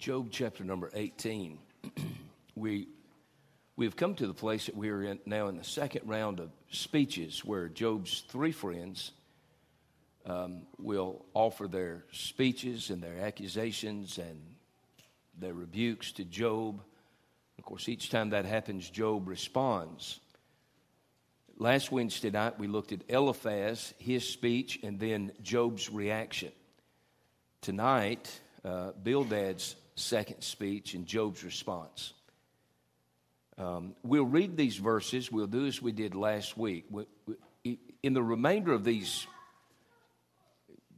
Job 0.00 0.28
chapter 0.30 0.64
number 0.64 0.90
18. 0.94 1.58
we, 2.54 2.88
we 3.76 3.84
have 3.84 3.96
come 3.96 4.14
to 4.14 4.26
the 4.26 4.32
place 4.32 4.64
that 4.64 4.74
we 4.74 4.88
are 4.88 5.02
in 5.02 5.20
now 5.26 5.48
in 5.48 5.58
the 5.58 5.62
second 5.62 6.08
round 6.08 6.40
of 6.40 6.48
speeches 6.70 7.44
where 7.44 7.68
Job's 7.68 8.24
three 8.28 8.52
friends 8.52 9.12
um, 10.24 10.62
will 10.78 11.26
offer 11.34 11.68
their 11.68 12.06
speeches 12.12 12.88
and 12.88 13.02
their 13.02 13.20
accusations 13.20 14.16
and 14.16 14.40
their 15.38 15.52
rebukes 15.52 16.12
to 16.12 16.24
Job. 16.24 16.80
Of 17.58 17.66
course, 17.66 17.86
each 17.86 18.08
time 18.08 18.30
that 18.30 18.46
happens, 18.46 18.88
Job 18.88 19.28
responds. 19.28 20.18
Last 21.58 21.92
Wednesday 21.92 22.30
night, 22.30 22.58
we 22.58 22.68
looked 22.68 22.92
at 22.92 23.02
Eliphaz, 23.10 23.92
his 23.98 24.26
speech, 24.26 24.80
and 24.82 24.98
then 24.98 25.32
Job's 25.42 25.90
reaction. 25.90 26.52
Tonight, 27.60 28.40
uh, 28.64 28.92
Bildad's 28.92 29.76
second 30.00 30.42
speech 30.42 30.94
and 30.94 31.06
Job's 31.06 31.44
response. 31.44 32.12
Um, 33.58 33.94
we'll 34.02 34.24
read 34.24 34.56
these 34.56 34.76
verses. 34.76 35.30
We'll 35.30 35.46
do 35.46 35.66
as 35.66 35.82
we 35.82 35.92
did 35.92 36.14
last 36.14 36.56
week. 36.56 36.86
We, 36.90 37.04
we, 37.64 37.78
in 38.02 38.14
the 38.14 38.22
remainder 38.22 38.72
of 38.72 38.84
these, 38.84 39.26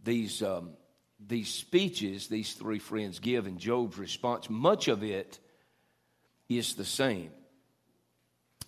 these, 0.05 0.43
um, 0.43 0.70
these 1.19 1.52
speeches 1.52 2.29
these 2.29 2.52
three 2.52 2.79
friends 2.79 3.19
give 3.19 3.46
and 3.46 3.59
Job's 3.59 3.98
response, 3.98 4.48
much 4.48 4.88
of 4.88 5.02
it 5.02 5.38
is 6.48 6.74
the 6.74 6.84
same. 6.84 7.30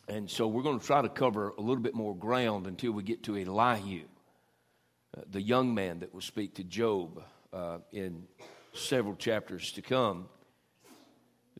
And 0.08 0.30
so 0.30 0.48
we're 0.48 0.62
going 0.62 0.80
to 0.80 0.86
try 0.86 1.00
to 1.00 1.08
cover 1.08 1.54
a 1.56 1.60
little 1.60 1.82
bit 1.82 1.94
more 1.94 2.14
ground 2.14 2.66
until 2.66 2.92
we 2.92 3.02
get 3.02 3.22
to 3.24 3.36
Elihu, 3.36 4.02
uh, 5.16 5.22
the 5.30 5.40
young 5.40 5.74
man 5.74 6.00
that 6.00 6.12
will 6.12 6.20
speak 6.20 6.56
to 6.56 6.64
Job 6.64 7.22
uh, 7.52 7.78
in 7.92 8.24
several 8.74 9.16
chapters 9.16 9.72
to 9.72 9.82
come. 9.82 10.28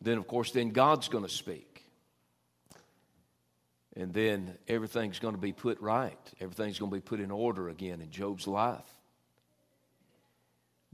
Then, 0.01 0.19
of 0.19 0.27
course, 0.27 0.51
then 0.51 0.71
God's 0.71 1.09
going 1.09 1.25
to 1.25 1.31
speak. 1.31 1.85
And 3.97 4.13
then 4.13 4.59
everything's 4.69 5.21
going 5.21 5.35
to 5.35 5.41
be 5.41 5.53
put 5.53 5.81
right. 5.81 6.19
Everything's 6.41 6.79
going 6.79 6.91
to 6.91 6.97
be 6.97 7.01
put 7.01 7.21
in 7.21 7.31
order 7.31 7.69
again 7.69 8.01
in 8.01 8.11
Job's 8.11 8.47
life. 8.47 8.83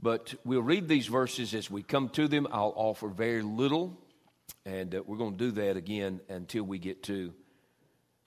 But 0.03 0.35
we'll 0.45 0.63
read 0.63 0.89
these 0.89 1.07
verses 1.07 1.55
as 1.55 1.71
we 1.71 1.83
come 1.83 2.09
to 2.11 2.29
them. 2.29 2.47
I'll 2.51 2.73
offer 2.77 3.09
very 3.09 3.43
little, 3.43 3.99
and 4.65 4.95
uh, 4.95 5.03
we're 5.07 5.19
going 5.19 5.37
to 5.37 5.45
do 5.45 5.51
that 5.53 5.77
again 5.77 6.21
until 6.29 6.65
we 6.65 6.79
get 6.79 7.03
to 7.05 7.33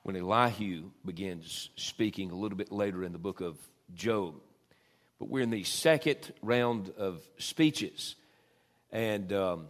when 0.03 0.15
Elihu 0.15 0.91
begins 1.05 1.69
speaking 1.75 2.31
a 2.31 2.35
little 2.35 2.57
bit 2.57 2.71
later 2.71 3.03
in 3.03 3.11
the 3.11 3.17
book 3.17 3.41
of 3.41 3.57
Job. 3.93 4.35
But 5.23 5.29
we're 5.29 5.43
in 5.43 5.51
the 5.51 5.63
second 5.63 6.33
round 6.41 6.91
of 6.97 7.25
speeches. 7.37 8.17
And 8.91 9.31
um, 9.31 9.67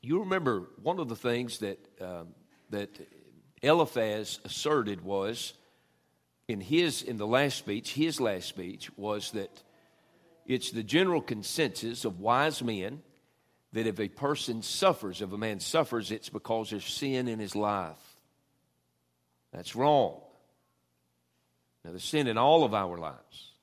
you 0.00 0.20
remember 0.20 0.68
one 0.80 1.00
of 1.00 1.08
the 1.08 1.16
things 1.16 1.58
that, 1.58 1.84
um, 2.00 2.28
that 2.70 2.88
Eliphaz 3.62 4.38
asserted 4.44 5.00
was 5.00 5.54
in 6.46 6.60
his 6.60 7.02
in 7.02 7.16
the 7.16 7.26
last 7.26 7.58
speech, 7.58 7.94
his 7.94 8.20
last 8.20 8.46
speech 8.46 8.96
was 8.96 9.32
that 9.32 9.50
it's 10.46 10.70
the 10.70 10.84
general 10.84 11.20
consensus 11.20 12.04
of 12.04 12.20
wise 12.20 12.62
men 12.62 13.02
that 13.72 13.88
if 13.88 13.98
a 13.98 14.06
person 14.06 14.62
suffers, 14.62 15.20
if 15.20 15.32
a 15.32 15.36
man 15.36 15.58
suffers, 15.58 16.12
it's 16.12 16.28
because 16.28 16.70
there's 16.70 16.84
sin 16.84 17.26
in 17.26 17.40
his 17.40 17.56
life. 17.56 18.20
That's 19.52 19.74
wrong. 19.74 20.20
Now, 21.84 21.90
there's 21.90 22.04
sin 22.04 22.28
in 22.28 22.38
all 22.38 22.62
of 22.62 22.72
our 22.72 22.96
lives. 22.96 23.53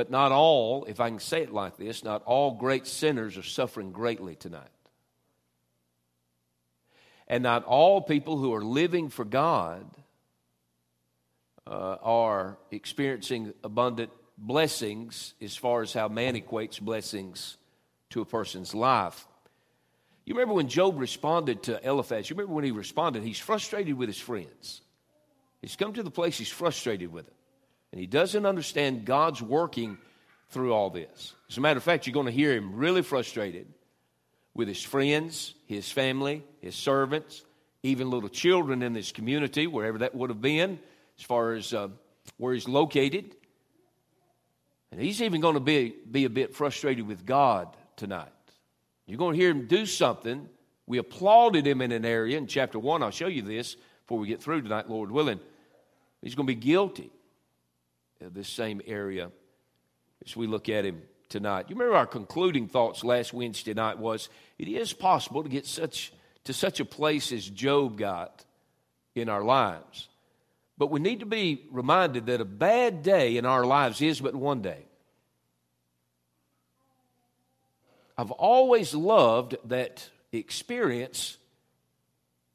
But 0.00 0.10
not 0.10 0.32
all, 0.32 0.86
if 0.86 0.98
I 0.98 1.10
can 1.10 1.18
say 1.18 1.42
it 1.42 1.52
like 1.52 1.76
this, 1.76 2.02
not 2.02 2.22
all 2.24 2.52
great 2.54 2.86
sinners 2.86 3.36
are 3.36 3.42
suffering 3.42 3.92
greatly 3.92 4.34
tonight. 4.34 4.70
And 7.28 7.42
not 7.42 7.64
all 7.66 8.00
people 8.00 8.38
who 8.38 8.54
are 8.54 8.64
living 8.64 9.10
for 9.10 9.26
God 9.26 9.84
uh, 11.66 11.98
are 12.00 12.56
experiencing 12.70 13.52
abundant 13.62 14.10
blessings 14.38 15.34
as 15.38 15.54
far 15.54 15.82
as 15.82 15.92
how 15.92 16.08
man 16.08 16.34
equates 16.34 16.80
blessings 16.80 17.58
to 18.08 18.22
a 18.22 18.24
person's 18.24 18.74
life. 18.74 19.28
You 20.24 20.32
remember 20.32 20.54
when 20.54 20.68
Job 20.68 20.98
responded 20.98 21.64
to 21.64 21.86
Eliphaz? 21.86 22.30
You 22.30 22.36
remember 22.36 22.54
when 22.54 22.64
he 22.64 22.70
responded? 22.70 23.22
He's 23.22 23.38
frustrated 23.38 23.98
with 23.98 24.08
his 24.08 24.18
friends. 24.18 24.80
He's 25.60 25.76
come 25.76 25.92
to 25.92 26.02
the 26.02 26.10
place 26.10 26.38
he's 26.38 26.48
frustrated 26.48 27.12
with 27.12 27.26
them. 27.26 27.34
And 27.92 28.00
he 28.00 28.06
doesn't 28.06 28.46
understand 28.46 29.04
God's 29.04 29.42
working 29.42 29.98
through 30.50 30.72
all 30.72 30.90
this. 30.90 31.34
As 31.48 31.58
a 31.58 31.60
matter 31.60 31.78
of 31.78 31.82
fact, 31.82 32.06
you're 32.06 32.14
going 32.14 32.26
to 32.26 32.32
hear 32.32 32.52
him 32.52 32.76
really 32.76 33.02
frustrated 33.02 33.66
with 34.54 34.68
his 34.68 34.82
friends, 34.82 35.54
his 35.66 35.90
family, 35.90 36.44
his 36.60 36.74
servants, 36.74 37.44
even 37.82 38.10
little 38.10 38.28
children 38.28 38.82
in 38.82 38.92
this 38.92 39.12
community, 39.12 39.66
wherever 39.66 39.98
that 39.98 40.14
would 40.14 40.30
have 40.30 40.42
been, 40.42 40.78
as 41.18 41.24
far 41.24 41.52
as 41.52 41.72
uh, 41.72 41.88
where 42.36 42.52
he's 42.52 42.68
located. 42.68 43.34
And 44.92 45.00
he's 45.00 45.22
even 45.22 45.40
going 45.40 45.54
to 45.54 45.60
be, 45.60 45.94
be 46.10 46.24
a 46.24 46.30
bit 46.30 46.54
frustrated 46.54 47.06
with 47.06 47.24
God 47.24 47.68
tonight. 47.96 48.28
You're 49.06 49.18
going 49.18 49.34
to 49.34 49.40
hear 49.40 49.50
him 49.50 49.66
do 49.66 49.86
something. 49.86 50.48
We 50.86 50.98
applauded 50.98 51.66
him 51.66 51.80
in 51.80 51.92
an 51.92 52.04
area 52.04 52.38
in 52.38 52.46
chapter 52.48 52.78
1. 52.78 53.02
I'll 53.02 53.10
show 53.10 53.28
you 53.28 53.42
this 53.42 53.76
before 54.02 54.18
we 54.18 54.26
get 54.26 54.42
through 54.42 54.62
tonight, 54.62 54.90
Lord 54.90 55.10
willing. 55.10 55.40
He's 56.22 56.34
going 56.34 56.46
to 56.46 56.54
be 56.54 56.60
guilty 56.60 57.10
Uh, 58.22 58.28
this 58.32 58.48
same 58.48 58.82
area 58.86 59.30
as 60.26 60.36
we 60.36 60.46
look 60.46 60.68
at 60.68 60.84
him 60.84 61.02
tonight. 61.28 61.66
You 61.68 61.76
remember 61.76 61.96
our 61.96 62.06
concluding 62.06 62.68
thoughts 62.68 63.02
last 63.02 63.32
Wednesday 63.32 63.72
night 63.72 63.98
was 63.98 64.28
it 64.58 64.68
is 64.68 64.92
possible 64.92 65.42
to 65.42 65.48
get 65.48 65.66
such 65.66 66.12
to 66.44 66.52
such 66.52 66.80
a 66.80 66.84
place 66.84 67.32
as 67.32 67.48
Job 67.48 67.96
got 67.96 68.44
in 69.14 69.28
our 69.28 69.42
lives. 69.42 70.08
But 70.76 70.90
we 70.90 71.00
need 71.00 71.20
to 71.20 71.26
be 71.26 71.66
reminded 71.70 72.26
that 72.26 72.40
a 72.40 72.46
bad 72.46 73.02
day 73.02 73.36
in 73.36 73.44
our 73.44 73.64
lives 73.64 74.00
is 74.00 74.20
but 74.20 74.34
one 74.34 74.62
day. 74.62 74.84
I've 78.16 78.30
always 78.30 78.94
loved 78.94 79.56
that 79.66 80.08
experience 80.32 81.38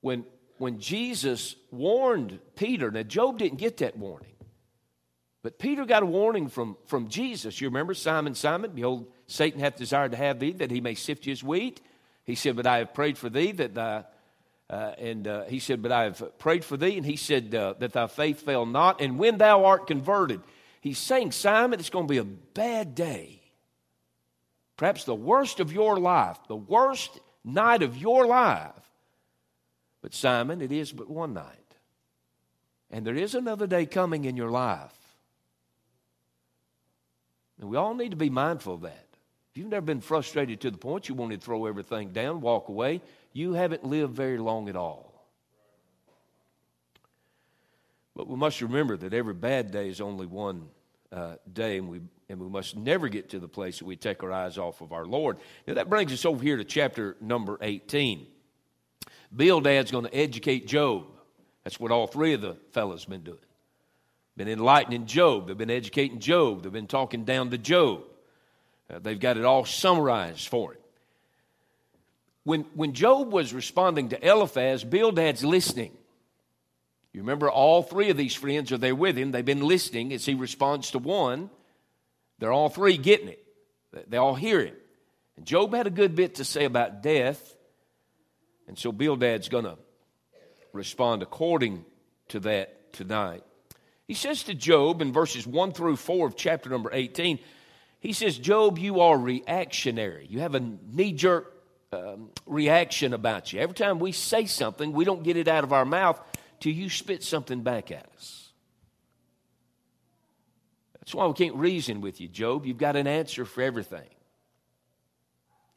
when, 0.01 0.25
when 0.57 0.79
Jesus 0.79 1.55
warned 1.71 2.39
Peter. 2.55 2.91
Now, 2.91 3.03
Job 3.03 3.39
didn't 3.39 3.57
get 3.57 3.77
that 3.77 3.97
warning. 3.97 4.34
But 5.45 5.59
Peter 5.59 5.85
got 5.85 6.01
a 6.01 6.07
warning 6.07 6.47
from, 6.47 6.75
from 6.87 7.07
Jesus. 7.07 7.61
You 7.61 7.67
remember 7.67 7.93
Simon, 7.93 8.33
Simon, 8.33 8.71
behold, 8.71 9.05
Satan 9.27 9.59
hath 9.59 9.75
desired 9.75 10.13
to 10.13 10.17
have 10.17 10.39
thee 10.39 10.53
that 10.53 10.71
he 10.71 10.81
may 10.81 10.95
sift 10.95 11.27
you 11.27 11.33
as 11.33 11.43
wheat. 11.43 11.81
He 12.23 12.33
said, 12.33 12.55
But 12.55 12.65
I 12.65 12.79
have 12.79 12.95
prayed 12.95 13.15
for 13.15 13.29
thee 13.29 13.51
that 13.51 13.75
thy, 13.75 14.05
uh, 14.71 14.93
and 14.97 15.27
uh, 15.27 15.43
he 15.43 15.59
said, 15.59 15.83
But 15.83 15.91
I 15.91 16.05
have 16.05 16.39
prayed 16.39 16.65
for 16.65 16.77
thee, 16.77 16.97
and 16.97 17.05
he 17.05 17.15
said, 17.15 17.53
uh, 17.53 17.75
That 17.77 17.93
thy 17.93 18.07
faith 18.07 18.41
fail 18.41 18.65
not, 18.65 19.01
and 19.01 19.19
when 19.19 19.37
thou 19.37 19.65
art 19.65 19.85
converted. 19.85 20.41
He's 20.81 20.97
saying, 20.97 21.31
Simon, 21.31 21.79
it's 21.79 21.91
going 21.91 22.07
to 22.07 22.11
be 22.11 22.17
a 22.17 22.23
bad 22.23 22.95
day. 22.95 23.39
Perhaps 24.77 25.03
the 25.03 25.13
worst 25.13 25.59
of 25.59 25.71
your 25.71 25.99
life, 25.99 26.39
the 26.47 26.55
worst 26.55 27.19
night 27.43 27.83
of 27.83 27.95
your 27.95 28.25
life. 28.25 28.71
But 30.01 30.15
Simon, 30.15 30.63
it 30.63 30.71
is 30.71 30.91
but 30.91 31.07
one 31.07 31.35
night. 31.35 31.75
And 32.89 33.05
there 33.05 33.13
is 33.15 33.35
another 33.35 33.67
day 33.67 33.85
coming 33.85 34.25
in 34.25 34.35
your 34.35 34.49
life 34.49 34.94
and 37.59 37.69
we 37.69 37.77
all 37.77 37.93
need 37.93 38.11
to 38.11 38.17
be 38.17 38.29
mindful 38.29 38.75
of 38.75 38.81
that. 38.81 39.07
If 39.51 39.59
you've 39.59 39.69
never 39.69 39.85
been 39.85 40.01
frustrated 40.01 40.59
to 40.61 40.71
the 40.71 40.77
point 40.77 41.07
you 41.07 41.15
wanted 41.15 41.39
to 41.39 41.45
throw 41.45 41.65
everything 41.65 42.11
down, 42.11 42.41
walk 42.41 42.67
away, 42.67 43.01
you 43.31 43.53
haven't 43.53 43.85
lived 43.85 44.13
very 44.13 44.37
long 44.37 44.67
at 44.67 44.75
all. 44.75 45.13
But 48.15 48.27
we 48.27 48.35
must 48.35 48.61
remember 48.61 48.97
that 48.97 49.13
every 49.13 49.33
bad 49.33 49.71
day 49.71 49.89
is 49.89 50.01
only 50.01 50.25
one 50.25 50.67
uh, 51.11 51.35
day, 51.51 51.77
and 51.77 51.87
we, 51.89 52.01
and 52.29 52.39
we 52.39 52.49
must 52.49 52.75
never 52.75 53.07
get 53.07 53.29
to 53.29 53.39
the 53.39 53.47
place 53.47 53.79
that 53.79 53.85
we 53.85 53.95
take 53.95 54.23
our 54.23 54.31
eyes 54.31 54.57
off 54.57 54.81
of 54.81 54.91
our 54.91 55.05
Lord. 55.05 55.37
Now, 55.67 55.75
that 55.75 55.89
brings 55.89 56.11
us 56.11 56.25
over 56.25 56.43
here 56.43 56.57
to 56.57 56.63
chapter 56.65 57.15
number 57.21 57.57
18. 57.61 58.27
Bildad's 59.33 59.91
going 59.91 60.05
to 60.05 60.15
educate 60.15 60.67
Job. 60.67 61.05
That's 61.63 61.79
what 61.79 61.91
all 61.91 62.07
three 62.07 62.33
of 62.33 62.41
the 62.41 62.55
fellows 62.71 63.05
been 63.05 63.23
doing 63.23 63.37
been 64.37 64.47
enlightening 64.47 65.05
Job. 65.05 65.47
They've 65.47 65.57
been 65.57 65.69
educating 65.69 66.19
Job. 66.19 66.63
They've 66.63 66.71
been 66.71 66.87
talking 66.87 67.23
down 67.23 67.51
to 67.51 67.57
Job. 67.57 68.03
Uh, 68.89 68.99
they've 68.99 69.19
got 69.19 69.37
it 69.37 69.45
all 69.45 69.65
summarized 69.65 70.47
for 70.47 70.73
him. 70.73 70.79
When, 72.43 72.61
when 72.75 72.93
Job 72.93 73.31
was 73.31 73.53
responding 73.53 74.09
to 74.09 74.27
Eliphaz, 74.27 74.83
Bildad's 74.83 75.43
listening. 75.43 75.91
You 77.11 77.21
remember 77.21 77.49
all 77.49 77.81
three 77.81 78.09
of 78.09 78.17
these 78.17 78.35
friends 78.35 78.71
are 78.71 78.77
there 78.77 78.93
with 78.93 79.17
him. 79.17 79.31
They've 79.31 79.43
been 79.43 79.65
listening 79.65 80.13
as 80.13 80.25
he 80.25 80.35
responds 80.35 80.91
to 80.91 80.99
one. 80.99 81.49
They're 82.39 82.51
all 82.51 82.69
three 82.69 82.97
getting 82.97 83.29
it. 83.29 83.41
They 84.09 84.17
all 84.17 84.35
hear 84.35 84.63
him. 84.63 84.75
And 85.37 85.45
Job 85.45 85.73
had 85.73 85.87
a 85.87 85.91
good 85.91 86.15
bit 86.15 86.35
to 86.35 86.45
say 86.45 86.65
about 86.65 87.01
death. 87.01 87.55
And 88.67 88.77
so 88.77 88.91
Bildad's 88.91 89.49
going 89.49 89.63
to 89.63 89.77
respond 90.73 91.23
according 91.23 91.85
to 92.29 92.41
that 92.41 92.93
tonight. 92.93 93.43
He 94.07 94.13
says 94.13 94.43
to 94.43 94.53
Job 94.53 95.01
in 95.01 95.11
verses 95.11 95.47
1 95.47 95.71
through 95.71 95.95
4 95.95 96.27
of 96.27 96.35
chapter 96.35 96.69
number 96.69 96.91
18, 96.93 97.39
He 97.99 98.13
says, 98.13 98.37
Job, 98.37 98.77
you 98.77 98.99
are 98.99 99.17
reactionary. 99.17 100.27
You 100.29 100.39
have 100.41 100.55
a 100.55 100.59
knee 100.59 101.13
jerk 101.13 101.51
um, 101.91 102.29
reaction 102.45 103.13
about 103.13 103.51
you. 103.51 103.59
Every 103.59 103.75
time 103.75 103.99
we 103.99 104.11
say 104.11 104.45
something, 104.45 104.91
we 104.91 105.05
don't 105.05 105.23
get 105.23 105.37
it 105.37 105.47
out 105.47 105.63
of 105.63 105.73
our 105.73 105.85
mouth 105.85 106.19
till 106.59 106.73
you 106.73 106.89
spit 106.89 107.23
something 107.23 107.61
back 107.61 107.91
at 107.91 108.07
us. 108.15 108.51
That's 110.99 111.13
why 111.13 111.27
we 111.27 111.33
can't 111.33 111.55
reason 111.55 112.01
with 112.01 112.19
you, 112.19 112.27
Job. 112.27 112.65
You've 112.65 112.77
got 112.77 112.95
an 112.95 113.07
answer 113.07 113.45
for 113.45 113.61
everything. 113.61 114.07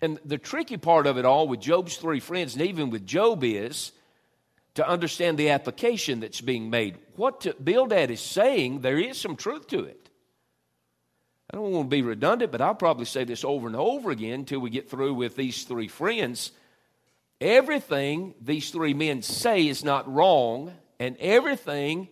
And 0.00 0.18
the 0.24 0.38
tricky 0.38 0.76
part 0.76 1.06
of 1.06 1.18
it 1.18 1.24
all 1.24 1.48
with 1.48 1.60
Job's 1.60 1.96
three 1.96 2.20
friends, 2.20 2.54
and 2.54 2.62
even 2.62 2.90
with 2.90 3.04
Job, 3.04 3.42
is 3.44 3.92
to 4.74 4.88
understand 4.88 5.36
the 5.36 5.50
application 5.50 6.20
that's 6.20 6.40
being 6.40 6.70
made. 6.70 6.98
What 7.18 7.64
Bildad 7.64 8.12
is 8.12 8.20
saying, 8.20 8.80
there 8.80 8.96
is 8.96 9.18
some 9.18 9.34
truth 9.34 9.66
to 9.68 9.82
it. 9.82 10.08
I 11.50 11.56
don't 11.56 11.72
want 11.72 11.90
to 11.90 11.96
be 11.96 12.02
redundant, 12.02 12.52
but 12.52 12.60
I'll 12.60 12.76
probably 12.76 13.06
say 13.06 13.24
this 13.24 13.42
over 13.42 13.66
and 13.66 13.74
over 13.74 14.12
again 14.12 14.40
until 14.40 14.60
we 14.60 14.70
get 14.70 14.88
through 14.88 15.14
with 15.14 15.34
these 15.34 15.64
three 15.64 15.88
friends. 15.88 16.52
Everything 17.40 18.34
these 18.40 18.70
three 18.70 18.94
men 18.94 19.22
say 19.22 19.66
is 19.66 19.82
not 19.82 20.08
wrong, 20.12 20.72
and 21.00 21.16
everything 21.16 22.06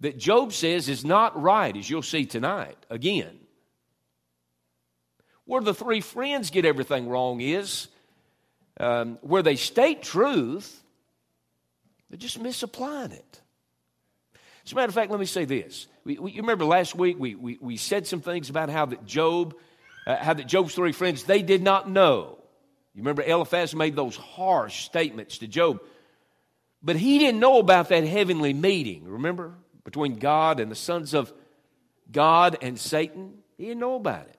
that 0.00 0.18
Job 0.18 0.52
says 0.52 0.88
is 0.88 1.04
not 1.04 1.40
right, 1.40 1.76
as 1.76 1.88
you'll 1.88 2.02
see 2.02 2.26
tonight 2.26 2.78
again. 2.90 3.38
Where 5.44 5.62
the 5.62 5.72
three 5.72 6.00
friends 6.00 6.50
get 6.50 6.64
everything 6.64 7.08
wrong 7.08 7.40
is 7.40 7.86
um, 8.80 9.18
where 9.20 9.44
they 9.44 9.54
state 9.54 10.02
truth, 10.02 10.82
they're 12.10 12.18
just 12.18 12.40
misapplying 12.40 13.12
it. 13.12 13.40
As 14.66 14.72
a 14.72 14.74
matter 14.74 14.88
of 14.88 14.94
fact, 14.94 15.12
let 15.12 15.20
me 15.20 15.26
say 15.26 15.44
this. 15.44 15.86
We, 16.04 16.18
we, 16.18 16.32
you 16.32 16.40
remember 16.42 16.64
last 16.64 16.96
week 16.96 17.18
we, 17.20 17.36
we, 17.36 17.56
we 17.60 17.76
said 17.76 18.06
some 18.06 18.20
things 18.20 18.50
about 18.50 18.68
how 18.68 18.86
that 18.86 19.06
Job, 19.06 19.54
uh, 20.06 20.16
how 20.16 20.34
that 20.34 20.48
Job's 20.48 20.74
three 20.74 20.90
friends, 20.90 21.22
they 21.22 21.42
did 21.42 21.62
not 21.62 21.88
know. 21.88 22.38
You 22.92 23.02
remember 23.02 23.22
Eliphaz 23.22 23.76
made 23.76 23.94
those 23.94 24.16
harsh 24.16 24.84
statements 24.84 25.38
to 25.38 25.46
Job. 25.46 25.80
But 26.82 26.96
he 26.96 27.20
didn't 27.20 27.38
know 27.38 27.60
about 27.60 27.90
that 27.90 28.02
heavenly 28.04 28.54
meeting, 28.54 29.04
remember? 29.04 29.54
Between 29.84 30.16
God 30.16 30.58
and 30.58 30.68
the 30.68 30.76
sons 30.76 31.14
of 31.14 31.32
God 32.10 32.58
and 32.60 32.76
Satan. 32.76 33.34
He 33.56 33.66
didn't 33.66 33.80
know 33.80 33.94
about 33.94 34.26
it. 34.26 34.38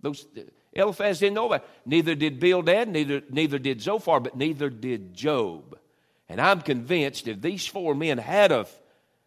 Those 0.00 0.26
Eliphaz 0.74 1.18
didn't 1.18 1.34
know 1.34 1.46
about 1.46 1.62
it. 1.62 1.68
Neither 1.84 2.14
did 2.14 2.38
Bildad, 2.38 2.88
neither, 2.88 3.22
neither 3.30 3.58
did 3.58 3.82
Zophar, 3.82 4.20
but 4.20 4.36
neither 4.36 4.70
did 4.70 5.12
Job. 5.12 5.76
And 6.28 6.40
I'm 6.40 6.60
convinced 6.60 7.26
if 7.26 7.40
these 7.40 7.66
four 7.66 7.96
men 7.96 8.18
had 8.18 8.52
have 8.52 8.70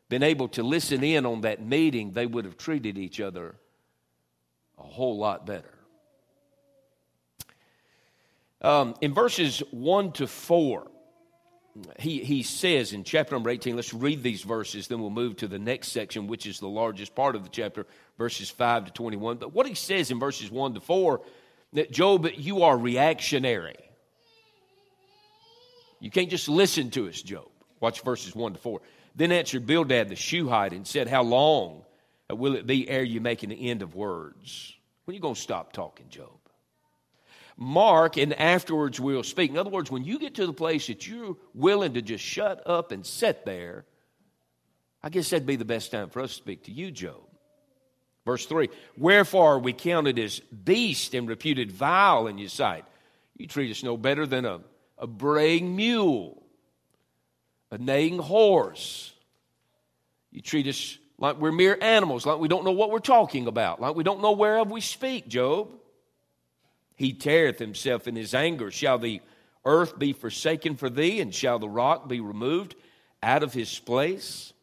been 0.10 0.24
able 0.24 0.48
to 0.50 0.64
listen 0.64 1.04
in 1.04 1.26
on 1.26 1.42
that 1.42 1.64
meeting, 1.64 2.12
they 2.12 2.26
would 2.26 2.46
have 2.46 2.58
treated 2.58 2.98
each 2.98 3.22
other 3.22 3.56
a 4.78 4.84
whole 4.84 5.18
lot 5.18 5.46
better. 5.46 5.74
Um, 8.62 8.96
in 9.02 9.14
verses 9.14 9.60
1 9.72 10.12
to 10.14 10.28
4, 10.28 10.92
he, 12.00 12.24
he 12.24 12.44
says 12.44 12.92
in 12.92 13.04
chapter 13.04 13.36
number 13.36 13.50
18, 13.50 13.76
let's 13.76 13.94
read 13.94 14.22
these 14.22 14.42
verses, 14.42 14.88
then 14.88 15.00
we'll 15.00 15.10
move 15.10 15.38
to 15.38 15.48
the 15.48 15.60
next 15.60 15.90
section, 15.90 16.28
which 16.28 16.46
is 16.46 16.60
the 16.60 16.68
largest 16.68 17.16
part 17.16 17.36
of 17.36 17.44
the 17.44 17.50
chapter, 17.50 17.86
verses 18.18 18.50
5 18.50 18.86
to 18.86 18.92
21. 18.92 19.38
But 19.38 19.54
what 19.54 19.68
he 19.68 19.76
says 19.76 20.12
in 20.12 20.20
verses 20.20 20.52
1 20.52 20.74
to 20.74 20.82
4, 20.82 21.22
that 21.74 21.92
Job, 21.92 22.28
you 22.36 22.64
are 22.64 22.78
reactionary. 22.78 23.78
You 26.00 26.10
can't 26.10 26.30
just 26.30 26.50
listen 26.50 26.90
to 26.92 27.08
us, 27.08 27.22
Job. 27.22 27.48
Watch 27.80 28.02
verses 28.02 28.36
1 28.36 28.54
to 28.54 28.60
4. 28.60 28.82
Then 29.16 29.32
answered 29.32 29.66
Bildad 29.66 30.10
the 30.10 30.16
Shuhite 30.16 30.74
and 30.74 30.88
said, 30.88 31.08
How 31.08 31.24
long 31.24 31.84
will 32.30 32.56
it 32.56 32.68
be 32.68 32.90
ere 32.90 33.04
you 33.04 33.22
make 33.22 33.44
an 33.44 33.52
end 33.52 33.82
of 33.82 33.96
words? 33.96 34.76
When 35.06 35.14
are 35.14 35.16
you 35.16 35.22
going 35.22 35.36
to 35.36 35.42
stop 35.42 35.74
talking, 35.74 36.10
Job? 36.10 36.30
Mark, 37.58 38.16
and 38.16 38.34
afterwards 38.34 39.00
we'll 39.00 39.24
speak. 39.24 39.52
In 39.52 39.58
other 39.58 39.70
words, 39.70 39.92
when 39.92 40.06
you 40.06 40.18
get 40.18 40.36
to 40.36 40.46
the 40.46 40.54
place 40.54 40.88
that 40.88 41.06
you're 41.06 41.36
willing 41.54 41.96
to 41.96 42.02
just 42.02 42.24
shut 42.24 42.66
up 42.66 42.94
and 42.94 43.06
sit 43.06 43.46
there, 43.46 43.86
I 45.04 45.10
guess 45.10 45.30
that'd 45.30 45.46
be 45.46 45.58
the 45.58 45.66
best 45.66 45.92
time 45.92 46.10
for 46.10 46.22
us 46.22 46.32
to 46.32 46.36
speak 46.36 46.64
to 46.66 46.72
you, 46.72 46.92
Job. 46.92 47.22
Verse 48.26 48.46
3 48.46 48.70
Wherefore 48.98 49.56
are 49.56 49.60
we 49.60 49.74
counted 49.74 50.20
as 50.20 50.40
beasts 50.40 51.14
and 51.14 51.28
reputed 51.28 51.72
vile 51.72 52.28
in 52.28 52.38
your 52.38 52.50
sight? 52.50 52.86
You 53.36 53.48
treat 53.48 53.72
us 53.72 53.84
no 53.84 53.98
better 53.98 54.26
than 54.26 54.46
a, 54.46 54.62
a 54.98 55.08
braying 55.08 55.76
mule, 55.76 56.44
a 57.72 57.78
neighing 57.78 58.18
horse. 58.18 59.14
You 60.32 60.42
treat 60.42 60.68
us 60.68 60.98
like 61.18 61.38
we're 61.38 61.52
mere 61.52 61.78
animals, 61.82 62.26
like 62.26 62.40
we 62.40 62.48
don't 62.48 62.64
know 62.64 62.72
what 62.72 62.92
we're 62.92 63.00
talking 63.00 63.48
about, 63.48 63.82
like 63.82 63.96
we 63.96 64.04
don't 64.04 64.22
know 64.22 64.32
whereof 64.32 64.72
we 64.72 64.82
speak, 64.82 65.28
Job. 65.28 65.70
He 66.96 67.14
teareth 67.14 67.60
himself 67.60 68.08
in 68.08 68.16
his 68.16 68.34
anger. 68.34 68.72
Shall 68.72 69.00
the 69.00 69.22
earth 69.66 69.98
be 69.98 70.14
forsaken 70.14 70.76
for 70.76 70.90
thee, 70.90 71.22
and 71.22 71.34
shall 71.34 71.60
the 71.60 71.70
rock 71.70 72.08
be 72.08 72.20
removed 72.20 72.76
out 73.22 73.44
of 73.44 73.54
his 73.54 73.80
place? 73.80 74.54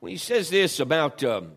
When 0.00 0.12
he 0.12 0.18
says 0.18 0.50
this 0.50 0.80
about 0.80 1.24
um, 1.24 1.52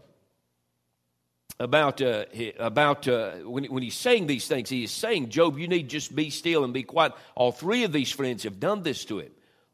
about, 1.60 2.02
uh, 2.02 2.26
about 2.58 3.08
uh, 3.08 3.34
when, 3.44 3.66
when 3.66 3.84
he's 3.84 3.96
saying 3.96 4.26
these 4.26 4.48
things, 4.48 4.68
he 4.68 4.84
is 4.84 4.92
saying, 4.92 5.30
Job, 5.30 5.60
you 5.60 5.68
need 5.68 5.90
just 5.90 6.16
be 6.16 6.32
still 6.32 6.64
and 6.64 6.74
be 6.74 6.82
quiet. 6.82 7.14
All 7.36 7.52
three 7.52 7.84
of 7.84 7.92
these 7.92 8.12
friends 8.12 8.44
have 8.44 8.60
done 8.60 8.82
this 8.82 9.06
to 9.06 9.20
him 9.20 9.32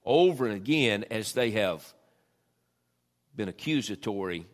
over 0.08 0.46
and 0.46 0.56
again 0.56 1.06
as 1.12 1.34
they 1.34 1.52
have 1.52 1.86
been 3.36 3.50
accusatory 3.50 4.48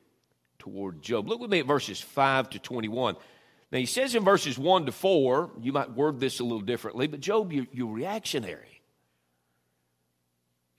toward 0.59 1.01
Job. 1.01 1.29
Look 1.29 1.39
with 1.39 1.51
me 1.51 1.59
at 1.59 1.67
verses 1.67 2.01
5 2.01 2.49
to 2.51 2.59
21. 2.59 3.15
Now, 3.71 3.77
he 3.77 3.85
says 3.85 4.15
in 4.15 4.23
verses 4.23 4.57
1 4.57 4.87
to 4.87 4.91
4, 4.91 5.51
you 5.61 5.71
might 5.71 5.93
word 5.93 6.19
this 6.19 6.39
a 6.39 6.43
little 6.43 6.61
differently, 6.61 7.07
but 7.07 7.19
Job, 7.19 7.53
you, 7.53 7.67
you're 7.71 7.93
reactionary. 7.93 8.81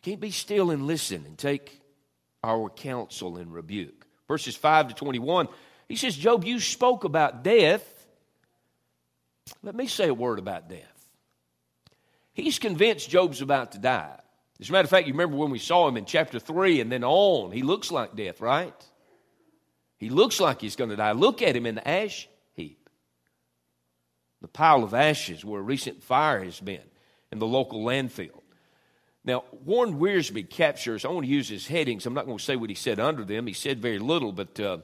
You 0.03 0.13
can't 0.13 0.21
be 0.21 0.31
still 0.31 0.71
and 0.71 0.87
listen 0.87 1.25
and 1.27 1.39
take 1.39 1.81
our 2.43 2.69
counsel 2.69 3.37
and 3.37 3.53
rebuke. 3.53 4.07
Verses 4.29 4.57
5 4.57 4.89
to 4.89 4.95
21, 4.95 5.49
he 5.89 5.97
says, 5.97 6.17
Job, 6.17 6.45
you 6.45 6.61
spoke 6.61 7.05
about 7.05 7.45
death. 7.45 8.07
Let 9.63 9.75
me 9.75 9.87
say 9.87 10.09
a 10.09 10.15
word 10.15 10.39
about 10.39 10.69
death. 10.69 10.81
He's 12.33 12.59
convinced 12.59 13.09
Job's 13.09 13.41
about 13.41 13.73
to 13.73 13.79
die. 13.79 14.19
As 14.61 14.69
a 14.69 14.73
matter 14.73 14.85
of 14.85 14.91
fact, 14.91 15.07
you 15.07 15.13
remember 15.13 15.37
when 15.37 15.51
we 15.51 15.59
saw 15.59 15.89
him 15.89 15.97
in 15.97 16.05
chapter 16.05 16.39
3 16.39 16.81
and 16.81 16.91
then 16.91 17.05
on, 17.05 17.51
he 17.51 17.63
looks 17.63 17.91
like 17.91 18.15
death, 18.15 18.41
right? 18.41 18.75
He 19.97 20.11
looks 20.11 20.41
like 20.41 20.61
he's 20.61 20.77
going 20.77 20.91
to 20.91 20.97
die. 20.97 21.13
Look 21.13 21.43
at 21.43 21.57
him 21.57 21.67
in 21.67 21.75
the 21.77 21.89
ash 21.89 22.29
heap. 22.55 22.89
The 24.41 24.49
pile 24.49 24.85
of 24.85 24.95
ashes 24.95 25.45
where 25.45 25.61
a 25.61 25.65
recent 25.65 26.03
fire 26.03 26.45
has 26.45 26.61
been 26.61 26.83
in 27.33 27.39
the 27.39 27.47
local 27.47 27.85
landfill. 27.85 28.41
Now, 29.25 29.45
Warren 29.65 29.99
Wiersbe 29.99 30.49
captures, 30.49 31.05
I 31.05 31.09
want 31.09 31.25
to 31.25 31.33
use 31.33 31.49
his 31.49 31.67
headings. 31.67 32.05
I'm 32.05 32.15
not 32.15 32.27
going 32.27 32.39
to 32.39 32.45
say 32.45 32.57
what 32.57 32.69
he 32.69 32.77
said 32.77 33.01
under 33.01 33.25
them. 33.25 33.47
He 33.47 33.55
said 33.55 33.81
very 33.81 33.99
little, 33.99 34.33
but 34.33 34.61
uh, 34.61 34.79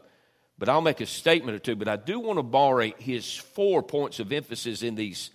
but 0.61 0.69
I'll 0.69 0.83
make 0.83 1.01
a 1.01 1.07
statement 1.07 1.57
or 1.57 1.59
two. 1.59 1.75
But 1.75 1.89
I 1.89 1.97
do 1.97 2.21
want 2.21 2.39
to 2.39 2.43
borrow 2.43 2.93
his 2.99 3.35
four 3.35 3.83
points 3.83 4.21
of 4.21 4.31
emphasis 4.31 4.83
in 4.83 4.95
these, 4.95 5.31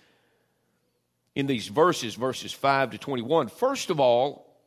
in 1.35 1.47
these 1.47 1.67
verses, 1.67 2.15
verses 2.15 2.53
5 2.53 2.91
to 2.91 2.97
21. 2.97 3.49
First 3.49 3.89
of 3.89 3.99
all, 3.99 4.57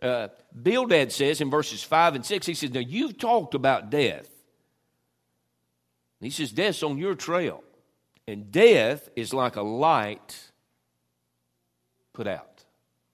uh, 0.00 0.28
Bildad 0.60 1.12
says 1.12 1.40
in 1.40 1.50
verses 1.50 1.82
5 1.82 2.14
and 2.14 2.24
6, 2.24 2.46
he 2.46 2.54
says, 2.54 2.72
Now 2.72 2.80
you've 2.80 3.18
talked 3.18 3.54
about 3.54 3.90
death. 3.90 4.28
he 6.20 6.30
says, 6.30 6.52
Death's 6.52 6.82
on 6.82 6.96
your 6.96 7.14
trail. 7.14 7.62
And 8.26 8.52
death 8.52 9.08
is 9.16 9.34
like 9.34 9.56
a 9.56 9.62
light 9.62 10.50
put 12.12 12.28
out. 12.28 12.64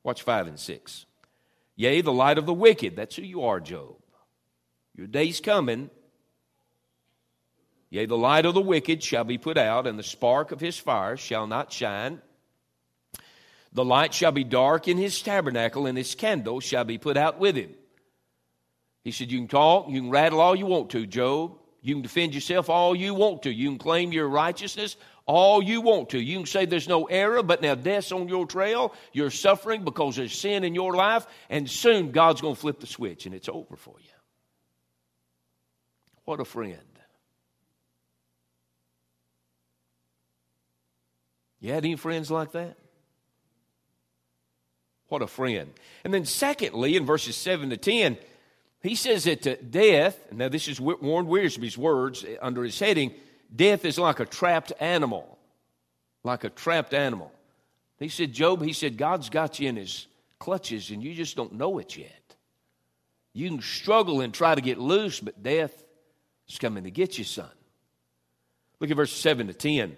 Watch 0.05 0.23
5 0.23 0.49
and 0.49 0.61
6. 0.61 1.07
Yea, 1.75 2.01
the 2.03 2.13
light 2.13 2.39
of 2.39 2.47
the 2.47 2.55
wicked. 2.55 2.95
That's 2.95 3.17
who 3.17 3.23
you 3.23 3.43
are, 3.43 3.61
Job. 3.61 3.97
Your 4.95 5.07
day's 5.07 5.41
coming 5.41 5.91
Yea, 7.91 8.07
the 8.07 8.17
light 8.17 8.47
of 8.47 8.55
the 8.55 8.61
wicked 8.61 9.03
shall 9.03 9.25
be 9.25 9.39
put 9.39 9.57
out, 9.57 9.87
and 9.87 9.99
the 9.99 10.03
spark 10.03 10.53
of 10.53 10.61
his 10.61 10.77
fire 10.77 11.17
shall 11.17 11.47
not 11.47 11.73
shine. 11.73 12.21
The 13.73 13.85
light 13.85 14.15
shall 14.15 14.33
be 14.33 14.45
dark 14.45 14.89
in 14.89 14.97
his 14.97 15.21
tabernacle, 15.21 15.87
and 15.87 15.99
his 15.99 16.15
candle 16.15 16.61
shall 16.61 16.85
be 16.85 16.99
put 16.99 17.17
out 17.17 17.39
with 17.39 17.57
him. 17.57 17.75
He 19.05 19.13
said, 19.13 19.31
You 19.31 19.39
can 19.39 19.49
talk, 19.49 19.89
you 19.89 20.01
can 20.01 20.11
rattle 20.11 20.41
all 20.41 20.57
you 20.57 20.67
want 20.67 20.91
to, 20.91 21.07
Job. 21.07 21.59
You 21.83 21.95
can 21.95 22.03
defend 22.03 22.35
yourself 22.35 22.69
all 22.69 22.97
you 22.97 23.15
want 23.15 23.43
to. 23.43 23.51
You 23.51 23.69
can 23.69 23.79
claim 23.79 24.13
your 24.13 24.29
righteousness 24.29 24.97
all 25.27 25.63
you 25.63 25.81
want 25.81 26.11
to. 26.11 26.19
You 26.19 26.39
can 26.39 26.47
say 26.47 26.65
there's 26.65 26.89
no 26.89 27.05
error, 27.05 27.43
but 27.43 27.61
now 27.61 27.75
death's 27.75 28.13
on 28.13 28.29
your 28.29 28.47
trail. 28.47 28.95
You're 29.13 29.31
suffering 29.31 29.85
because 29.85 30.17
there's 30.17 30.37
sin 30.37 30.65
in 30.65 30.75
your 30.75 30.95
life, 30.95 31.27
and 31.51 31.69
soon 31.69 32.13
God's 32.13 32.41
going 32.41 32.55
to 32.55 32.61
flip 32.61 32.81
the 32.81 32.87
switch 32.87 33.27
and 33.27 33.35
it's 33.35 33.49
over 33.49 33.77
for 33.77 33.95
you. 33.99 34.11
What 36.25 36.41
a 36.41 36.45
friend. 36.45 36.79
You 41.61 41.73
had 41.73 41.85
any 41.85 41.97
friends 41.97 42.31
like 42.31 42.53
that? 42.53 42.77
What 45.09 45.23
a 45.23 45.27
friend. 45.27 45.73
And 46.05 46.13
then, 46.13 46.25
secondly, 46.25 46.97
in 46.97 47.07
verses 47.07 47.37
7 47.37 47.71
to 47.71 47.77
10, 47.77 48.17
he 48.83 48.95
says 48.95 49.25
that 49.25 49.47
uh, 49.47 49.57
death, 49.69 50.33
now 50.33 50.49
this 50.49 50.69
is 50.69 50.81
Warren 50.81 51.27
Wiersbe's 51.27 51.79
words 51.79 52.25
under 52.41 52.63
his 52.63 52.79
heading, 52.79 53.15
death 53.55 53.85
is 53.85 53.99
like 53.99 54.21
a 54.21 54.27
trapped 54.27 54.73
animal, 54.81 55.39
like 56.25 56.45
a 56.45 56.51
trapped 56.51 56.95
animal. 56.95 57.33
He 57.99 58.09
said, 58.09 58.33
Job, 58.33 58.63
he 58.63 58.73
said, 58.73 58.97
God's 58.97 59.31
got 59.31 59.59
you 59.59 59.69
in 59.69 59.77
his 59.77 60.07
clutches 60.39 60.91
and 60.91 61.03
you 61.03 61.15
just 61.15 61.37
don't 61.37 61.55
know 61.55 61.79
it 61.79 61.97
yet. 61.97 62.35
You 63.33 63.49
can 63.49 63.61
struggle 63.61 64.21
and 64.21 64.33
try 64.33 64.55
to 64.55 64.61
get 64.61 64.79
loose, 64.79 65.21
but 65.21 65.43
death 65.43 65.85
is 66.49 66.59
coming 66.59 66.85
to 66.85 66.91
get 66.91 67.19
you, 67.19 67.25
son. 67.25 67.51
Look 68.81 68.91
at 68.91 68.97
verses 68.97 69.19
7 69.19 69.47
to 69.47 69.53
10. 69.53 69.97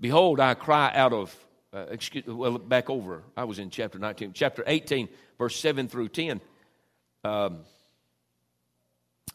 Behold, 0.00 0.40
I 0.40 0.54
cry 0.54 0.90
out 0.94 1.12
of, 1.12 1.34
uh, 1.78 1.86
excuse, 1.90 2.26
well, 2.26 2.58
back 2.58 2.90
over. 2.90 3.22
I 3.36 3.44
was 3.44 3.58
in 3.58 3.70
chapter 3.70 3.98
19. 3.98 4.32
Chapter 4.32 4.64
18, 4.66 5.08
verse 5.38 5.58
7 5.58 5.88
through 5.88 6.08
10. 6.08 6.40
Um, 7.24 7.60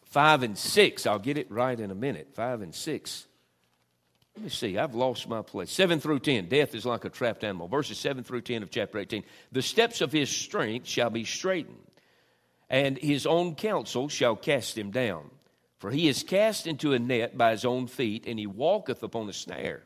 5 0.06 0.44
and 0.44 0.58
6. 0.58 1.08
I'll 1.08 1.20
get 1.20 1.38
it 1.38 1.50
right 1.52 1.80
in 1.80 1.92
a 1.92 1.96
minute. 1.96 2.30
5 2.34 2.62
and 2.62 2.76
6. 2.76 3.28
Let 4.36 4.44
me 4.44 4.50
see. 4.50 4.78
I've 4.78 4.96
lost 4.96 5.28
my 5.28 5.42
place. 5.42 5.72
7 5.72 6.00
through 6.00 6.20
10. 6.20 6.50
Death 6.50 6.76
is 6.76 6.86
like 6.86 7.06
a 7.06 7.10
trapped 7.10 7.44
animal. 7.44 7.68
Verses 7.68 7.98
7 7.98 8.24
through 8.24 8.42
10 8.42 8.64
of 8.64 8.72
chapter 8.72 9.00
18. 9.00 9.24
The 9.52 9.62
steps 9.62 10.02
of 10.02 10.12
his 10.12 10.30
strength 10.30 10.88
shall 10.88 11.10
be 11.10 11.24
straightened, 11.24 11.92
and 12.70 12.98
his 12.98 13.26
own 13.26 13.56
counsel 13.56 14.10
shall 14.10 14.36
cast 14.36 14.78
him 14.78 14.92
down. 14.92 15.30
For 15.78 15.92
he 15.92 16.08
is 16.08 16.24
cast 16.24 16.66
into 16.66 16.94
a 16.94 17.00
net 17.00 17.38
by 17.38 17.52
his 17.52 17.66
own 17.66 17.88
feet, 17.88 18.26
and 18.26 18.40
he 18.40 18.48
walketh 18.48 19.04
upon 19.04 19.30
a 19.30 19.34
snare. 19.34 19.84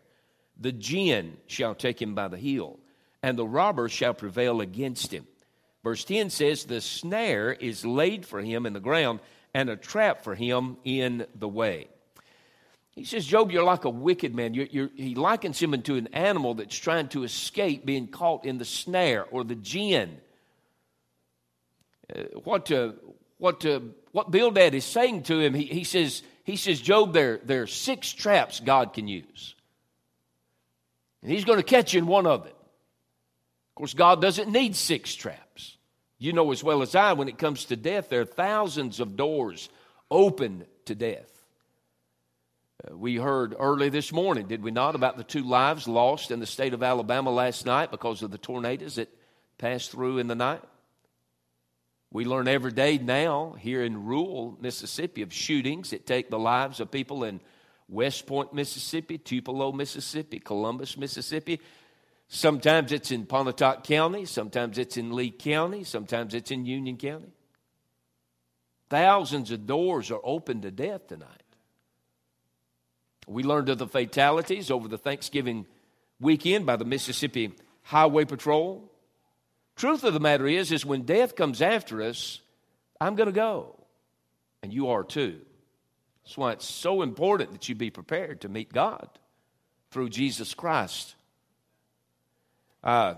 The 0.59 0.71
gin 0.71 1.37
shall 1.47 1.75
take 1.75 2.01
him 2.01 2.15
by 2.15 2.27
the 2.27 2.37
heel, 2.37 2.79
and 3.21 3.37
the 3.37 3.47
robber 3.47 3.89
shall 3.89 4.13
prevail 4.13 4.61
against 4.61 5.11
him. 5.11 5.27
Verse 5.83 6.03
10 6.03 6.29
says, 6.29 6.65
The 6.65 6.81
snare 6.81 7.53
is 7.53 7.85
laid 7.85 8.25
for 8.25 8.41
him 8.41 8.65
in 8.65 8.73
the 8.73 8.79
ground, 8.79 9.19
and 9.53 9.69
a 9.69 9.75
trap 9.75 10.23
for 10.23 10.35
him 10.35 10.77
in 10.83 11.25
the 11.35 11.47
way. 11.47 11.87
He 12.91 13.05
says, 13.05 13.27
Job, 13.27 13.51
you're 13.51 13.63
like 13.63 13.85
a 13.85 13.91
wicked 13.91 14.33
man. 14.33 14.55
You're, 14.55 14.65
you're, 14.65 14.89
he 14.95 15.13
likens 15.13 15.61
him 15.61 15.75
into 15.75 15.95
an 15.95 16.07
animal 16.07 16.55
that's 16.55 16.75
trying 16.75 17.09
to 17.09 17.23
escape 17.23 17.85
being 17.85 18.07
caught 18.07 18.43
in 18.43 18.57
the 18.57 18.65
snare 18.65 19.25
or 19.29 19.43
the 19.43 19.55
gin. 19.55 20.17
Uh, 22.13 22.23
what, 22.43 22.71
uh, 22.71 22.93
what, 23.37 23.63
uh, 23.67 23.81
what 24.13 24.31
Bildad 24.31 24.73
is 24.73 24.83
saying 24.83 25.23
to 25.23 25.39
him, 25.39 25.53
he, 25.53 25.65
he, 25.65 25.83
says, 25.83 26.23
he 26.43 26.55
says, 26.55 26.81
Job, 26.81 27.13
there, 27.13 27.39
there 27.43 27.61
are 27.61 27.67
six 27.67 28.11
traps 28.11 28.59
God 28.59 28.93
can 28.93 29.07
use. 29.07 29.53
And 31.21 31.31
he's 31.31 31.45
going 31.45 31.59
to 31.59 31.63
catch 31.63 31.93
you 31.93 31.99
in 31.99 32.07
one 32.07 32.27
of 32.27 32.43
them. 32.43 32.53
Of 32.53 33.75
course, 33.75 33.93
God 33.93 34.21
doesn't 34.21 34.49
need 34.49 34.75
six 34.75 35.13
traps. 35.13 35.77
You 36.19 36.33
know 36.33 36.51
as 36.51 36.63
well 36.63 36.81
as 36.81 36.95
I, 36.95 37.13
when 37.13 37.27
it 37.27 37.37
comes 37.37 37.65
to 37.65 37.75
death, 37.75 38.09
there 38.09 38.21
are 38.21 38.25
thousands 38.25 38.99
of 38.99 39.15
doors 39.15 39.69
open 40.09 40.65
to 40.85 40.95
death. 40.95 41.31
Uh, 42.83 42.95
we 42.97 43.17
heard 43.17 43.55
early 43.57 43.89
this 43.89 44.11
morning, 44.11 44.47
did 44.47 44.63
we 44.63 44.71
not, 44.71 44.95
about 44.95 45.17
the 45.17 45.23
two 45.23 45.43
lives 45.43 45.87
lost 45.87 46.31
in 46.31 46.39
the 46.39 46.45
state 46.45 46.73
of 46.73 46.83
Alabama 46.83 47.29
last 47.29 47.65
night 47.65 47.91
because 47.91 48.23
of 48.23 48.31
the 48.31 48.37
tornadoes 48.37 48.95
that 48.95 49.09
passed 49.57 49.91
through 49.91 50.17
in 50.17 50.27
the 50.27 50.35
night? 50.35 50.63
We 52.11 52.25
learn 52.25 52.47
every 52.47 52.71
day 52.71 52.97
now 52.97 53.55
here 53.59 53.83
in 53.83 54.05
rural 54.05 54.57
Mississippi 54.61 55.21
of 55.21 55.33
shootings 55.33 55.89
that 55.89 56.05
take 56.05 56.29
the 56.29 56.39
lives 56.39 56.79
of 56.79 56.89
people 56.89 57.23
in 57.23 57.41
West 57.89 58.27
Point, 58.27 58.53
Mississippi, 58.53 59.17
Tupelo, 59.17 59.71
Mississippi, 59.71 60.39
Columbus, 60.39 60.97
Mississippi. 60.97 61.61
Sometimes 62.27 62.91
it's 62.91 63.11
in 63.11 63.25
Pontotoc 63.25 63.83
County, 63.85 64.25
sometimes 64.25 64.77
it's 64.77 64.97
in 64.97 65.15
Lee 65.15 65.31
County, 65.31 65.83
sometimes 65.85 66.33
it's 66.33 66.51
in 66.51 66.65
Union 66.65 66.97
County. 66.97 67.31
Thousands 68.89 69.51
of 69.51 69.65
doors 69.65 70.11
are 70.11 70.19
open 70.23 70.61
to 70.61 70.71
death 70.71 71.07
tonight. 71.07 71.29
We 73.27 73.43
learned 73.43 73.69
of 73.69 73.77
the 73.77 73.87
fatalities 73.87 74.71
over 74.71 74.87
the 74.87 74.97
Thanksgiving 74.97 75.65
weekend 76.19 76.65
by 76.65 76.75
the 76.77 76.85
Mississippi 76.85 77.53
Highway 77.83 78.25
Patrol. 78.25 78.91
Truth 79.75 80.03
of 80.03 80.13
the 80.13 80.19
matter 80.19 80.47
is, 80.47 80.71
is 80.71 80.85
when 80.85 81.03
death 81.03 81.35
comes 81.35 81.61
after 81.61 82.01
us, 82.01 82.41
I'm 82.99 83.15
going 83.15 83.27
to 83.27 83.33
go, 83.33 83.75
and 84.63 84.73
you 84.73 84.89
are 84.89 85.03
too. 85.03 85.41
That's 86.27 86.37
why 86.37 86.51
it's 86.51 86.65
so 86.65 87.03
important 87.03 87.53
that 87.53 87.69
you 87.69 87.75
be 87.75 87.89
prepared 87.89 88.41
to 88.41 88.49
meet 88.49 88.73
God 88.73 89.07
through 89.91 90.09
Jesus 90.09 90.53
Christ. 90.53 91.15
I 92.83 93.15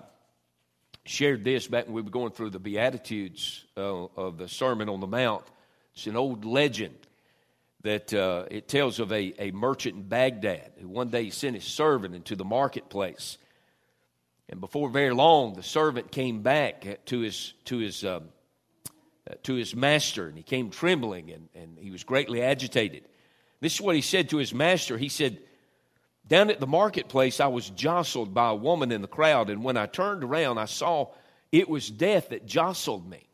shared 1.06 1.44
this 1.44 1.66
back 1.66 1.86
when 1.86 1.96
we 1.96 2.04
were 2.04 2.12
going 2.12 2.34
through 2.34 2.51
the 2.51 2.60
Beatitudes 2.60 3.66
uh, 3.75 4.06
of 4.16 4.38
the 4.38 4.48
Sermon 4.48 4.89
on 4.89 5.00
the 5.00 5.08
Mount. 5.08 5.44
It's 5.96 6.06
an 6.06 6.18
old 6.18 6.46
legend 6.46 7.00
that 7.82 8.13
uh, 8.13 8.46
it 8.51 8.68
tells 8.68 9.00
of 9.00 9.12
a, 9.12 9.34
a 9.39 9.50
merchant 9.54 9.96
in 9.96 10.04
Baghdad 10.04 10.74
who 10.80 10.88
one 10.88 11.10
day 11.10 11.32
sent 11.32 11.56
his 11.56 11.63
servant 11.63 12.13
into 12.13 12.36
the 12.36 12.46
marketplace. 12.46 13.39
And 14.50 14.62
before 14.62 14.88
very 14.88 15.16
long, 15.16 15.56
the 15.56 15.63
servant 15.63 16.12
came 16.12 16.44
back 16.44 17.00
to 17.06 17.22
his, 17.22 17.56
to 17.66 17.80
his, 17.80 18.06
um, 18.06 18.25
Uh, 19.29 19.36
to 19.43 19.53
his 19.53 19.75
master, 19.75 20.27
and 20.27 20.38
he 20.38 20.43
came 20.43 20.69
trembling, 20.71 21.31
and, 21.31 21.50
and 21.53 21.77
he 21.77 21.91
was 21.91 22.03
greatly 22.03 22.41
agitated. 22.41 23.03
This 23.62 23.75
is 23.75 23.81
what 23.81 23.95
he 23.95 24.01
said 24.01 24.29
to 24.29 24.38
his 24.38 24.53
master. 24.53 24.98
He 24.98 25.09
said, 25.09 25.38
Down 26.27 26.50
at 26.50 26.59
the 26.59 26.65
marketplace, 26.67 27.39
I 27.39 27.48
was 27.48 27.69
jostled 27.69 28.33
by 28.33 28.50
a 28.50 28.55
woman 28.55 28.91
in 28.91 29.01
the 29.01 29.07
crowd, 29.07 29.50
and 29.50 29.63
when 29.63 29.77
I 29.77 29.86
turned 29.86 30.24
around, 30.24 30.57
I 30.57 30.65
saw 30.65 31.09
it 31.51 31.69
was 31.69 31.89
death 31.89 32.29
that 32.29 32.48
jostled 32.48 33.07
me. 33.07 33.27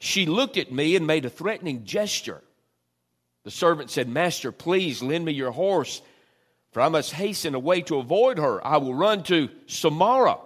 She 0.00 0.26
looked 0.26 0.56
at 0.56 0.72
me 0.72 0.96
and 0.96 1.06
made 1.06 1.24
a 1.24 1.30
threatening 1.30 1.84
gesture. 1.84 2.42
The 3.44 3.52
servant 3.52 3.90
said, 3.90 4.08
Master, 4.08 4.50
please 4.50 5.00
lend 5.00 5.24
me 5.24 5.32
your 5.32 5.52
horse, 5.52 6.02
for 6.72 6.80
I 6.80 6.88
must 6.88 7.12
hasten 7.12 7.54
away 7.54 7.82
to 7.82 7.98
avoid 7.98 8.38
her. 8.38 8.66
I 8.66 8.78
will 8.78 8.94
run 8.94 9.22
to 9.24 9.48
Samarra, 9.66 10.40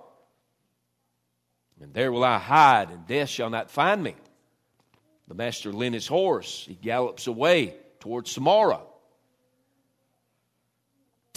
and 1.80 1.94
there 1.94 2.10
will 2.10 2.24
I 2.24 2.38
hide, 2.38 2.90
and 2.90 3.06
death 3.06 3.28
shall 3.28 3.50
not 3.50 3.70
find 3.70 4.02
me. 4.02 4.16
The 5.28 5.34
master 5.34 5.72
lent 5.72 5.94
his 5.94 6.06
horse. 6.06 6.64
He 6.66 6.74
gallops 6.74 7.26
away 7.26 7.76
towards 8.00 8.34
Samarra. 8.34 8.80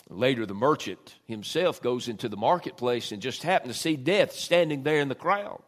Later, 0.10 0.46
the 0.46 0.54
merchant 0.54 1.16
himself 1.26 1.82
goes 1.82 2.08
into 2.08 2.28
the 2.28 2.38
marketplace 2.38 3.12
and 3.12 3.22
just 3.22 3.44
happened 3.44 3.74
to 3.74 3.80
see 3.80 3.96
death 3.96 4.34
standing 4.34 4.84
there 4.84 5.00
in 5.00 5.08
the 5.08 5.16
crowd. 5.16 5.62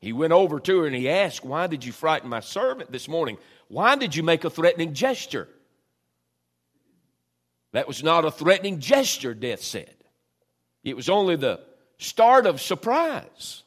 He 0.00 0.12
went 0.12 0.32
over 0.32 0.60
to 0.60 0.80
her 0.80 0.86
and 0.86 0.94
he 0.94 1.10
asked, 1.10 1.44
Why 1.44 1.66
did 1.66 1.84
you 1.84 1.92
frighten 1.92 2.30
my 2.30 2.40
servant 2.40 2.92
this 2.92 3.08
morning? 3.08 3.36
Why 3.66 3.96
did 3.96 4.14
you 4.14 4.22
make 4.22 4.44
a 4.44 4.50
threatening 4.50 4.94
gesture? 4.94 5.48
That 7.72 7.88
was 7.88 8.02
not 8.02 8.24
a 8.24 8.30
threatening 8.30 8.80
gesture, 8.80 9.34
death 9.34 9.62
said. 9.62 9.94
It 10.84 10.96
was 10.96 11.10
only 11.10 11.36
the 11.36 11.60
start 11.98 12.46
of 12.46 12.60
surprise. 12.60 13.62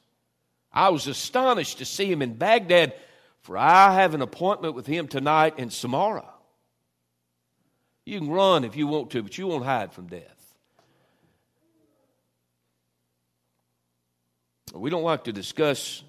I 0.74 0.90
was 0.90 1.08
astonished 1.08 1.80
to 1.80 1.86
see 1.86 2.12
him 2.12 2.22
in 2.22 2.34
Baghdad, 2.34 2.94
for 3.42 3.58
I 3.58 3.94
have 3.96 4.14
an 4.14 4.22
appointment 4.22 4.76
with 4.76 4.88
him 4.88 5.08
tonight 5.08 5.60
in 5.60 5.70
Samarra. 5.70 6.26
You 8.06 8.20
can 8.20 8.30
run 8.30 8.64
if 8.64 8.76
you 8.76 8.88
want 8.88 9.12
to, 9.12 9.24
but 9.24 9.38
you 9.38 9.48
won't 9.48 9.66
hide 9.66 9.94
from 9.94 10.08
death. 10.08 10.24
We 14.74 14.90
don't 14.90 15.04
like 15.04 15.26
to 15.26 15.34
discuss 15.34 16.02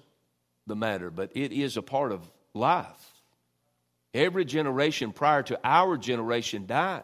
the 0.67 0.75
matter, 0.75 1.11
but 1.11 1.31
it 1.35 1.51
is 1.51 1.75
a 1.75 1.81
part 1.81 2.11
of 2.11 2.21
life. 2.53 2.87
Every 4.13 4.45
generation 4.45 5.11
prior 5.11 5.43
to 5.43 5.59
our 5.63 5.97
generation 5.97 6.65
died. 6.65 7.03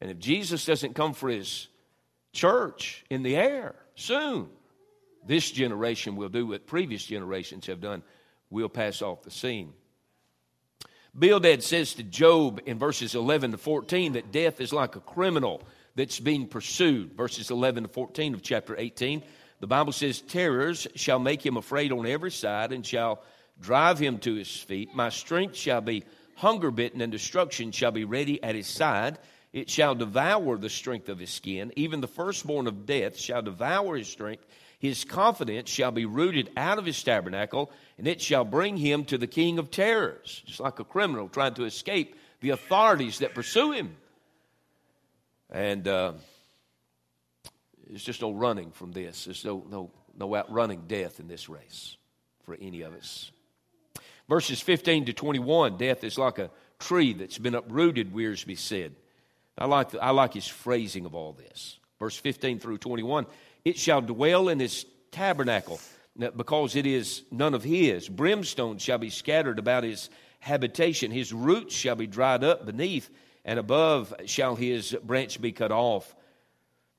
And 0.00 0.10
if 0.10 0.18
Jesus 0.18 0.64
doesn't 0.64 0.94
come 0.94 1.12
for 1.12 1.28
his 1.28 1.68
church 2.32 3.04
in 3.10 3.22
the 3.22 3.36
air 3.36 3.74
soon, 3.94 4.48
this 5.26 5.50
generation 5.50 6.16
will 6.16 6.28
do 6.28 6.46
what 6.46 6.66
previous 6.66 7.04
generations 7.04 7.66
have 7.66 7.80
done. 7.80 8.02
We'll 8.50 8.68
pass 8.68 9.02
off 9.02 9.22
the 9.22 9.30
scene. 9.30 9.72
Bildad 11.18 11.62
says 11.62 11.94
to 11.94 12.02
Job 12.02 12.60
in 12.64 12.78
verses 12.78 13.14
11 13.14 13.52
to 13.52 13.58
14 13.58 14.14
that 14.14 14.32
death 14.32 14.60
is 14.60 14.72
like 14.72 14.96
a 14.96 15.00
criminal 15.00 15.62
that's 15.94 16.18
being 16.18 16.48
pursued. 16.48 17.12
Verses 17.12 17.50
11 17.50 17.84
to 17.84 17.88
14 17.88 18.34
of 18.34 18.42
chapter 18.42 18.74
18. 18.76 19.22
The 19.60 19.66
Bible 19.66 19.92
says, 19.92 20.20
Terrors 20.20 20.88
shall 20.94 21.18
make 21.18 21.44
him 21.44 21.56
afraid 21.56 21.92
on 21.92 22.06
every 22.06 22.30
side 22.30 22.72
and 22.72 22.84
shall 22.84 23.22
drive 23.60 23.98
him 23.98 24.18
to 24.18 24.34
his 24.34 24.50
feet. 24.56 24.94
My 24.94 25.10
strength 25.10 25.54
shall 25.54 25.82
be 25.82 26.04
hunger 26.34 26.70
bitten, 26.70 27.00
and 27.00 27.12
destruction 27.12 27.72
shall 27.72 27.92
be 27.92 28.04
ready 28.04 28.42
at 28.42 28.54
his 28.54 28.66
side. 28.66 29.18
It 29.52 29.68
shall 29.68 29.94
devour 29.94 30.56
the 30.56 30.70
strength 30.70 31.08
of 31.08 31.18
his 31.18 31.30
skin. 31.30 31.72
Even 31.76 32.00
the 32.00 32.08
firstborn 32.08 32.66
of 32.66 32.86
death 32.86 33.18
shall 33.18 33.42
devour 33.42 33.96
his 33.96 34.08
strength. 34.08 34.46
His 34.78 35.04
confidence 35.04 35.68
shall 35.68 35.90
be 35.90 36.06
rooted 36.06 36.50
out 36.56 36.78
of 36.78 36.86
his 36.86 37.00
tabernacle, 37.02 37.70
and 37.98 38.08
it 38.08 38.20
shall 38.20 38.44
bring 38.44 38.76
him 38.76 39.04
to 39.06 39.18
the 39.18 39.26
king 39.26 39.58
of 39.58 39.70
terrors, 39.70 40.42
just 40.46 40.58
like 40.58 40.80
a 40.80 40.84
criminal 40.84 41.28
trying 41.28 41.54
to 41.54 41.64
escape 41.64 42.16
the 42.40 42.50
authorities 42.50 43.18
that 43.18 43.34
pursue 43.34 43.72
him. 43.72 43.94
And 45.50 45.86
uh, 45.86 46.14
there's 47.86 48.02
just 48.02 48.22
no 48.22 48.32
running 48.32 48.70
from 48.70 48.90
this. 48.92 49.26
There's 49.26 49.44
no, 49.44 49.64
no, 49.70 49.90
no 50.16 50.34
outrunning 50.34 50.84
death 50.88 51.20
in 51.20 51.28
this 51.28 51.48
race 51.48 51.96
for 52.44 52.56
any 52.60 52.80
of 52.80 52.94
us. 52.94 53.30
Verses 54.28 54.62
15 54.62 55.04
to 55.06 55.12
21 55.12 55.76
death 55.76 56.04
is 56.04 56.16
like 56.16 56.38
a 56.38 56.50
tree 56.78 57.12
that's 57.12 57.38
been 57.38 57.54
uprooted, 57.54 58.14
Wiersbe 58.14 58.56
said. 58.58 58.94
I 59.58 59.66
like, 59.66 59.94
I 59.94 60.10
like 60.10 60.34
his 60.34 60.48
phrasing 60.48 61.04
of 61.06 61.14
all 61.14 61.32
this. 61.32 61.78
Verse 61.98 62.16
15 62.16 62.58
through 62.58 62.78
21 62.78 63.26
It 63.64 63.76
shall 63.76 64.00
dwell 64.00 64.48
in 64.48 64.58
his 64.58 64.86
tabernacle 65.10 65.80
because 66.36 66.76
it 66.76 66.86
is 66.86 67.22
none 67.30 67.54
of 67.54 67.62
his. 67.62 68.08
Brimstone 68.08 68.78
shall 68.78 68.98
be 68.98 69.10
scattered 69.10 69.58
about 69.58 69.84
his 69.84 70.10
habitation. 70.40 71.10
His 71.10 71.32
roots 71.32 71.74
shall 71.74 71.96
be 71.96 72.06
dried 72.06 72.44
up 72.44 72.66
beneath, 72.66 73.10
and 73.44 73.58
above 73.58 74.12
shall 74.26 74.56
his 74.56 74.96
branch 75.04 75.40
be 75.40 75.52
cut 75.52 75.72
off. 75.72 76.14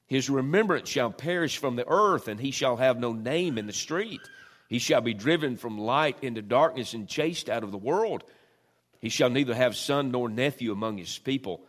His 0.08 0.30
remembrance 0.30 0.90
shall 0.90 1.12
perish 1.12 1.58
from 1.58 1.76
the 1.76 1.88
earth, 1.88 2.28
and 2.28 2.40
he 2.40 2.52
shall 2.52 2.78
have 2.78 3.00
no 3.00 3.14
name 3.14 3.58
in 3.58 3.68
the 3.68 3.74
street. 3.74 4.22
He 4.68 4.80
shall 4.80 5.02
be 5.02 5.14
driven 5.14 5.58
from 5.58 5.78
light 5.78 6.18
into 6.22 6.42
darkness 6.42 6.94
and 6.94 7.08
chased 7.08 7.50
out 7.50 7.64
of 7.64 7.72
the 7.72 7.78
world. 7.78 8.24
He 9.00 9.10
shall 9.10 9.30
neither 9.30 9.54
have 9.54 9.76
son 9.76 10.12
nor 10.12 10.30
nephew 10.30 10.72
among 10.72 10.98
his 10.98 11.18
people, 11.20 11.66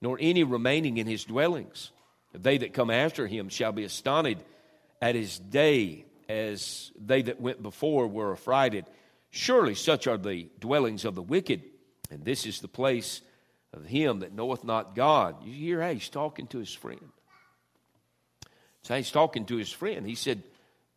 nor 0.00 0.16
any 0.20 0.44
remaining 0.44 0.98
in 0.98 1.06
his 1.06 1.24
dwellings. 1.24 1.90
They 2.32 2.58
that 2.58 2.74
come 2.74 2.90
after 2.90 3.26
him 3.26 3.48
shall 3.48 3.72
be 3.72 3.84
astonished 3.84 4.40
at 5.00 5.14
his 5.14 5.38
day, 5.38 6.04
as 6.28 6.92
they 6.98 7.22
that 7.22 7.40
went 7.40 7.62
before 7.62 8.06
were 8.06 8.32
affrighted. 8.32 8.84
Surely 9.30 9.74
such 9.74 10.06
are 10.06 10.18
the 10.18 10.48
dwellings 10.60 11.04
of 11.04 11.14
the 11.14 11.22
wicked, 11.22 11.62
and 12.10 12.24
this 12.24 12.46
is 12.46 12.60
the 12.60 12.68
place 12.68 13.22
of 13.72 13.84
him 13.84 14.20
that 14.20 14.34
knoweth 14.34 14.64
not 14.64 14.94
God. 14.94 15.44
You 15.44 15.52
hear 15.52 15.82
how 15.82 15.92
he's 15.92 16.08
talking 16.08 16.46
to 16.48 16.58
his 16.58 16.72
friend. 16.72 17.12
So 18.82 18.96
he's 18.96 19.10
talking 19.10 19.44
to 19.46 19.56
his 19.56 19.70
friend. 19.70 20.06
He 20.06 20.14
said, 20.14 20.42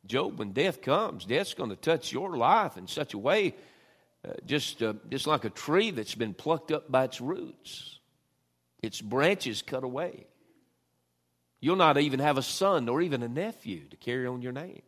Job, 0.05 0.39
when 0.39 0.51
death 0.51 0.81
comes, 0.81 1.25
death's 1.25 1.53
going 1.53 1.69
to 1.69 1.75
touch 1.75 2.11
your 2.11 2.37
life 2.37 2.77
in 2.77 2.87
such 2.87 3.13
a 3.13 3.17
way, 3.17 3.53
uh, 4.27 4.33
just, 4.45 4.81
uh, 4.81 4.93
just 5.09 5.27
like 5.27 5.45
a 5.45 5.49
tree 5.49 5.91
that's 5.91 6.15
been 6.15 6.33
plucked 6.33 6.71
up 6.71 6.91
by 6.91 7.03
its 7.03 7.21
roots, 7.21 7.99
its 8.81 9.01
branches 9.01 9.61
cut 9.61 9.83
away. 9.83 10.27
You'll 11.59 11.75
not 11.75 11.97
even 11.97 12.19
have 12.19 12.37
a 12.37 12.41
son 12.41 12.89
or 12.89 13.01
even 13.01 13.21
a 13.21 13.27
nephew 13.27 13.81
to 13.89 13.97
carry 13.97 14.25
on 14.25 14.41
your 14.41 14.51
name. 14.51 14.81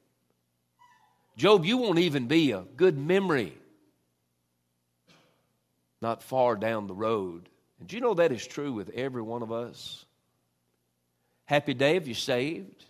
Job, 1.38 1.65
you 1.65 1.77
won't 1.77 2.00
even 2.00 2.27
be 2.27 2.51
a 2.51 2.62
good 2.62 2.97
memory 2.97 3.53
not 6.01 6.21
far 6.21 6.55
down 6.55 6.88
the 6.88 6.93
road. 6.93 7.47
And 7.79 7.91
you 7.91 8.01
know 8.01 8.13
that 8.15 8.31
is 8.31 8.45
true 8.45 8.73
with 8.73 8.89
every 8.89 9.21
one 9.21 9.41
of 9.41 9.51
us? 9.51 10.05
Happy 11.45 11.73
day 11.73 11.95
if 11.95 12.07
you're 12.07 12.15
saved. 12.15 12.85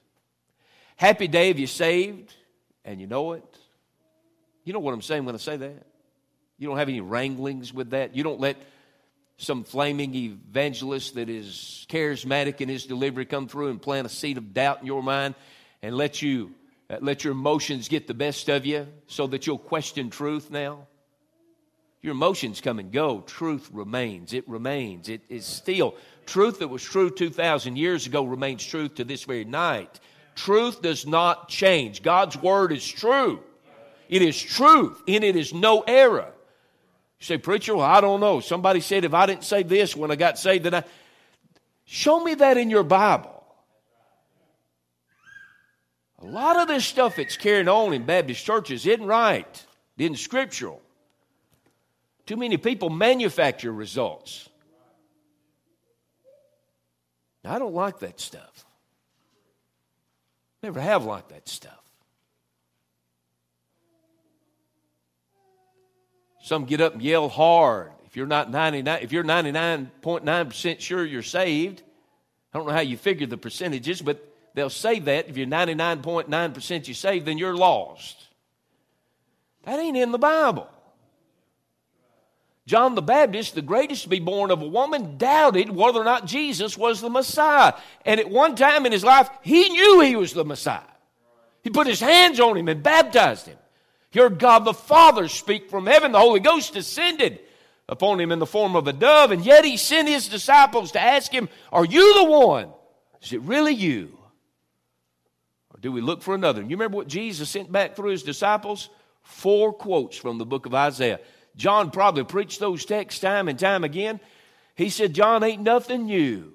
Happy 0.95 1.27
day 1.27 1.49
if 1.49 1.59
you're 1.59 1.67
saved 1.67 2.33
and 2.83 2.99
you 2.99 3.07
know 3.07 3.33
it. 3.33 3.57
You 4.63 4.73
know 4.73 4.79
what 4.79 4.93
I'm 4.93 5.01
saying 5.01 5.25
when 5.25 5.35
I 5.35 5.37
say 5.37 5.57
that? 5.57 5.85
You 6.57 6.67
don't 6.67 6.77
have 6.77 6.89
any 6.89 7.01
wranglings 7.01 7.73
with 7.73 7.91
that. 7.91 8.15
You 8.15 8.23
don't 8.23 8.39
let 8.39 8.57
some 9.43 9.63
flaming 9.63 10.15
evangelist 10.15 11.15
that 11.15 11.29
is 11.29 11.85
charismatic 11.89 12.61
in 12.61 12.69
his 12.69 12.85
delivery 12.85 13.25
come 13.25 13.47
through 13.47 13.69
and 13.69 13.81
plant 13.81 14.07
a 14.07 14.09
seed 14.09 14.37
of 14.37 14.53
doubt 14.53 14.81
in 14.81 14.87
your 14.87 15.03
mind 15.03 15.35
and 15.81 15.95
let 15.95 16.21
you 16.21 16.51
uh, 16.89 16.97
let 17.01 17.23
your 17.23 17.31
emotions 17.31 17.87
get 17.87 18.07
the 18.07 18.13
best 18.13 18.49
of 18.49 18.65
you 18.65 18.87
so 19.07 19.27
that 19.27 19.47
you'll 19.47 19.57
question 19.57 20.09
truth 20.09 20.51
now. 20.51 20.87
Your 22.01 22.11
emotions 22.11 22.59
come 22.59 22.79
and 22.79 22.91
go. 22.91 23.21
Truth 23.21 23.69
remains. 23.71 24.33
It 24.33 24.47
remains. 24.47 25.07
It 25.07 25.21
is 25.29 25.45
still. 25.45 25.95
Truth 26.25 26.59
that 26.59 26.67
was 26.67 26.83
true 26.83 27.09
2,000 27.09 27.77
years 27.77 28.05
ago 28.05 28.25
remains 28.25 28.65
truth 28.65 28.95
to 28.95 29.05
this 29.05 29.23
very 29.23 29.45
night. 29.45 30.01
Truth 30.35 30.81
does 30.81 31.07
not 31.07 31.47
change. 31.47 32.03
God's 32.03 32.35
word 32.35 32.73
is 32.73 32.85
true. 32.85 33.41
It 34.09 34.21
is 34.21 34.39
truth. 34.41 35.01
In 35.07 35.23
it 35.23 35.37
is 35.37 35.53
no 35.53 35.81
error. 35.81 36.33
Say, 37.23 37.37
Preacher, 37.37 37.73
well, 37.73 37.85
I 37.85 38.01
don't 38.01 38.19
know. 38.19 38.41
Somebody 38.41 38.81
said 38.81 39.05
if 39.05 39.13
I 39.13 39.25
didn't 39.25 39.45
say 39.45 39.63
this 39.63 39.95
when 39.95 40.11
I 40.11 40.17
got 40.17 40.37
saved, 40.37 40.65
then 40.65 40.75
I. 40.75 40.83
Show 41.85 42.21
me 42.21 42.33
that 42.33 42.57
in 42.57 42.69
your 42.69 42.83
Bible. 42.83 43.45
A 46.21 46.25
lot 46.25 46.59
of 46.59 46.67
this 46.67 46.85
stuff 46.85 47.15
that's 47.15 47.37
carried 47.37 47.69
on 47.69 47.93
in 47.93 48.03
Baptist 48.03 48.43
churches 48.43 48.85
isn't 48.85 49.05
right, 49.05 49.65
isn't 49.97 50.17
scriptural. 50.17 50.81
Too 52.25 52.35
many 52.35 52.57
people 52.57 52.89
manufacture 52.89 53.71
results. 53.71 54.49
I 57.45 57.57
don't 57.57 57.73
like 57.73 57.99
that 57.99 58.19
stuff. 58.19 58.65
Never 60.61 60.81
have 60.81 61.05
liked 61.05 61.29
that 61.29 61.47
stuff. 61.47 61.82
Some 66.43 66.65
get 66.65 66.81
up 66.81 66.91
and 66.91 67.01
yell 67.01 67.29
hard. 67.29 67.93
If 68.05 68.17
you're 68.17 68.27
not 68.27 68.51
99, 68.51 68.99
if 69.01 69.13
you're 69.13 69.23
99.9% 69.23 70.79
sure 70.81 71.05
you're 71.05 71.23
saved, 71.23 71.81
I 72.53 72.57
don't 72.57 72.67
know 72.67 72.73
how 72.73 72.81
you 72.81 72.97
figure 72.97 73.25
the 73.25 73.37
percentages, 73.37 74.01
but 74.01 74.21
they'll 74.53 74.69
say 74.69 74.99
that 74.99 75.29
if 75.29 75.37
you're 75.37 75.47
99.9% 75.47 76.87
you 76.89 76.93
saved, 76.93 77.25
then 77.25 77.37
you're 77.37 77.55
lost. 77.55 78.27
That 79.63 79.79
ain't 79.79 79.95
in 79.95 80.11
the 80.11 80.17
Bible. 80.17 80.67
John 82.65 82.95
the 82.95 83.01
Baptist, 83.01 83.55
the 83.55 83.61
greatest 83.61 84.03
to 84.03 84.09
be 84.09 84.19
born 84.19 84.51
of 84.51 84.61
a 84.61 84.67
woman, 84.67 85.17
doubted 85.17 85.69
whether 85.69 86.01
or 86.01 86.05
not 86.05 86.25
Jesus 86.25 86.77
was 86.77 86.99
the 86.99 87.09
Messiah. 87.09 87.71
And 88.05 88.19
at 88.19 88.29
one 88.29 88.55
time 88.55 88.85
in 88.85 88.91
his 88.91 89.05
life, 89.05 89.29
he 89.43 89.69
knew 89.69 90.01
he 90.01 90.17
was 90.17 90.33
the 90.33 90.43
Messiah. 90.43 90.81
He 91.61 91.69
put 91.69 91.87
his 91.87 92.01
hands 92.01 92.41
on 92.41 92.57
him 92.57 92.67
and 92.67 92.83
baptized 92.83 93.47
him. 93.47 93.57
He 94.13 94.19
heard 94.19 94.37
God 94.37 94.59
the 94.59 94.75
Father 94.75 95.27
speak 95.27 95.71
from 95.71 95.87
heaven. 95.87 96.11
The 96.11 96.19
Holy 96.19 96.39
Ghost 96.39 96.75
descended 96.75 97.39
upon 97.89 98.21
him 98.21 98.31
in 98.31 98.37
the 98.37 98.45
form 98.45 98.75
of 98.75 98.87
a 98.87 98.93
dove, 98.93 99.31
and 99.31 99.43
yet 99.43 99.65
he 99.65 99.75
sent 99.75 100.07
his 100.07 100.27
disciples 100.27 100.91
to 100.91 101.01
ask 101.01 101.31
him, 101.31 101.49
Are 101.71 101.83
you 101.83 102.13
the 102.13 102.25
one? 102.25 102.69
Is 103.23 103.33
it 103.33 103.41
really 103.41 103.73
you? 103.73 104.15
Or 105.73 105.79
do 105.81 105.91
we 105.91 105.99
look 105.99 106.21
for 106.21 106.35
another? 106.35 106.61
You 106.61 106.69
remember 106.69 106.97
what 106.97 107.07
Jesus 107.07 107.49
sent 107.49 107.71
back 107.71 107.95
through 107.95 108.11
his 108.11 108.21
disciples? 108.21 108.89
Four 109.23 109.73
quotes 109.73 110.15
from 110.15 110.37
the 110.37 110.45
book 110.45 110.67
of 110.67 110.75
Isaiah. 110.75 111.19
John 111.55 111.89
probably 111.89 112.23
preached 112.23 112.59
those 112.59 112.85
texts 112.85 113.19
time 113.19 113.47
and 113.47 113.57
time 113.57 113.83
again. 113.83 114.19
He 114.75 114.89
said, 114.89 115.15
John 115.15 115.43
ain't 115.43 115.63
nothing 115.63 116.05
new. 116.05 116.53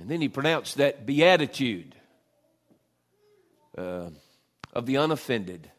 And 0.00 0.10
then 0.10 0.22
he 0.22 0.30
pronounced 0.30 0.78
that 0.78 1.04
beatitude 1.04 1.94
uh, 3.78 4.10
of 4.72 4.86
the 4.86 4.96
unoffended. 4.96 5.70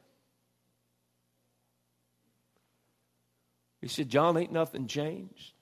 He 3.81 3.87
said, 3.87 4.09
John, 4.09 4.37
ain't 4.37 4.51
nothing 4.51 4.87
changed. 4.87 5.53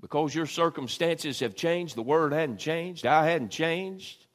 Because 0.00 0.34
your 0.34 0.46
circumstances 0.46 1.40
have 1.40 1.54
changed, 1.54 1.94
the 1.94 2.02
word 2.02 2.32
hadn't 2.32 2.58
changed, 2.58 3.06
I 3.06 3.26
hadn't 3.26 3.50
changed. 3.50 4.26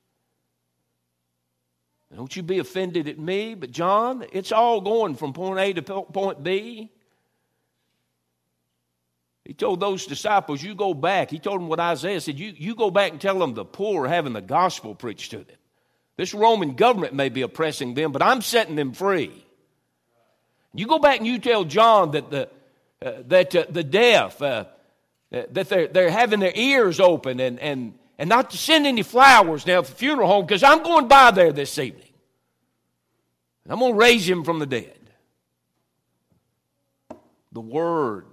Don't 2.15 2.33
you 2.33 2.41
be 2.41 2.59
offended 2.59 3.09
at 3.09 3.19
me, 3.19 3.53
but 3.53 3.71
John, 3.71 4.25
it's 4.31 4.53
all 4.53 4.79
going 4.79 5.15
from 5.15 5.33
point 5.33 5.59
A 5.59 5.73
to 5.73 5.81
point 5.81 6.41
B. 6.41 6.89
He 9.43 9.53
told 9.53 9.81
those 9.81 10.05
disciples, 10.05 10.63
You 10.63 10.73
go 10.73 10.93
back. 10.93 11.29
He 11.29 11.39
told 11.39 11.59
them 11.59 11.67
what 11.67 11.81
Isaiah 11.81 12.21
said. 12.21 12.39
You, 12.39 12.53
you 12.55 12.75
go 12.75 12.89
back 12.89 13.11
and 13.11 13.19
tell 13.19 13.37
them 13.37 13.53
the 13.53 13.65
poor 13.65 14.07
having 14.07 14.33
the 14.33 14.41
gospel 14.41 14.95
preached 14.95 15.31
to 15.31 15.37
them. 15.39 15.57
This 16.17 16.33
Roman 16.33 16.73
government 16.73 17.13
may 17.13 17.29
be 17.29 17.43
oppressing 17.43 17.93
them, 17.93 18.11
but 18.11 18.23
I'm 18.23 18.41
setting 18.41 18.75
them 18.75 18.91
free. 18.91 19.45
You 20.73 20.87
go 20.87 20.99
back 20.99 21.19
and 21.19 21.27
you 21.27 21.39
tell 21.39 21.63
John 21.63 22.11
that 22.11 22.29
the, 22.31 22.49
uh, 23.03 23.11
that, 23.27 23.55
uh, 23.55 23.65
the 23.69 23.83
deaf, 23.83 24.41
uh, 24.41 24.65
uh 25.31 25.43
that 25.51 25.69
they're, 25.69 25.87
they're 25.87 26.09
having 26.09 26.39
their 26.39 26.51
ears 26.55 26.99
open 26.99 27.39
and, 27.39 27.59
and, 27.59 27.93
and 28.17 28.27
not 28.27 28.49
to 28.51 28.57
send 28.57 28.87
any 28.87 29.03
flowers 29.03 29.65
now 29.65 29.83
for 29.83 29.91
the 29.91 29.97
funeral 29.97 30.27
home 30.27 30.45
because 30.45 30.63
I'm 30.63 30.81
going 30.83 31.07
by 31.07 31.31
there 31.31 31.53
this 31.53 31.77
evening. 31.77 32.03
And 33.63 33.73
I'm 33.73 33.79
going 33.79 33.93
to 33.93 33.99
raise 33.99 34.27
him 34.27 34.43
from 34.43 34.59
the 34.59 34.65
dead. 34.65 34.97
The 37.51 37.61
Word. 37.61 38.25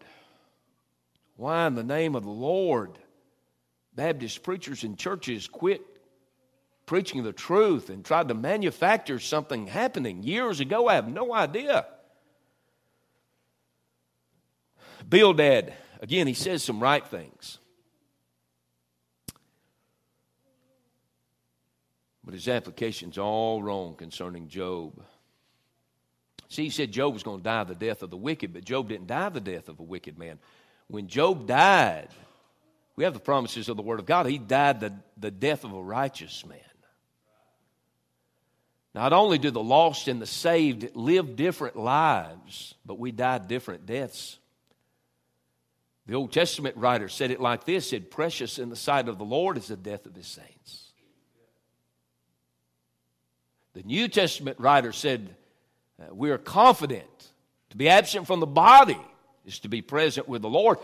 Why, 1.37 1.67
in 1.67 1.75
the 1.75 1.83
name 1.83 2.15
of 2.15 2.23
the 2.23 2.31
Lord, 2.31 2.93
Baptist 3.95 4.43
preachers 4.43 4.85
and 4.85 4.97
churches 4.97 5.49
quit 5.49 5.83
preaching 6.87 7.23
the 7.23 7.33
truth 7.33 7.91
and 7.91 8.05
tried 8.05 8.29
to 8.29 8.35
manufacture 8.35 9.19
something 9.19 9.67
happening 9.67 10.23
years 10.23 10.61
ago? 10.61 10.89
I 10.89 10.95
have 10.95 11.09
no 11.09 11.33
idea. 11.35 11.87
Bildad, 15.09 15.75
again, 16.01 16.27
he 16.27 16.35
says 16.35 16.63
some 16.63 16.81
right 16.81 17.07
things. 17.07 17.59
But 22.25 22.35
his 22.35 22.49
application's 22.49 23.19
all 23.19 23.63
wrong 23.63 23.95
concerning 23.97 24.49
Job. 24.49 25.03
See, 26.49 26.65
he 26.65 26.71
said 26.71 26.93
Job 26.93 27.13
was 27.13 27.23
going 27.23 27.41
to 27.41 27.45
die 27.45 27.65
the 27.65 27.75
death 27.75 28.03
of 28.03 28.11
the 28.11 28.17
wicked, 28.17 28.53
but 28.53 28.65
Job 28.65 28.89
didn't 28.89 29.09
die 29.09 29.29
the 29.29 29.41
death 29.41 29.69
of 29.69 29.79
a 29.79 29.83
wicked 29.83 30.19
man. 30.19 30.39
When 30.87 31.09
Job 31.09 31.47
died, 31.47 32.09
we 32.97 33.05
have 33.05 33.15
the 33.15 33.21
promises 33.21 33.69
of 33.69 33.77
the 33.77 33.83
Word 33.83 33.99
of 33.99 34.07
God. 34.07 34.27
He 34.27 34.39
died 34.39 34.81
the, 34.81 34.95
the 35.17 35.31
death 35.31 35.65
of 35.65 35.73
a 35.73 35.83
righteous 35.83 36.47
man. 36.47 36.59
Not 38.95 39.13
only 39.13 39.39
do 39.39 39.51
the 39.51 39.63
lost 39.63 40.07
and 40.07 40.23
the 40.23 40.27
saved 40.27 40.95
live 40.95 41.35
different 41.35 41.77
lives, 41.77 42.75
but 42.87 42.99
we 42.99 43.11
die 43.11 43.39
different 43.39 43.87
deaths. 43.87 44.39
The 46.07 46.15
Old 46.15 46.33
Testament 46.33 46.77
writer 46.77 47.09
said 47.09 47.31
it 47.31 47.41
like 47.41 47.65
this 47.65 47.91
said, 47.91 48.11
Precious 48.11 48.59
in 48.59 48.71
the 48.71 48.77
sight 48.77 49.09
of 49.09 49.19
the 49.19 49.25
Lord 49.25 49.57
is 49.57 49.69
the 49.69 49.77
death 49.77 50.07
of 50.07 50.15
his 50.15 50.27
saints. 50.27 50.93
The 53.73 53.83
New 53.83 54.07
Testament 54.07 54.61
writer 54.61 54.93
said, 54.93 55.35
uh, 56.01 56.15
We 56.15 56.31
are 56.31 56.39
confident 56.39 57.05
to 57.71 57.77
be 57.77 57.89
absent 57.89 58.29
from 58.29 58.39
the 58.39 58.47
body 58.47 58.99
is 59.45 59.59
to 59.61 59.69
be 59.69 59.83
present 59.83 60.29
with 60.29 60.43
the 60.43 60.49
Lord. 60.49 60.79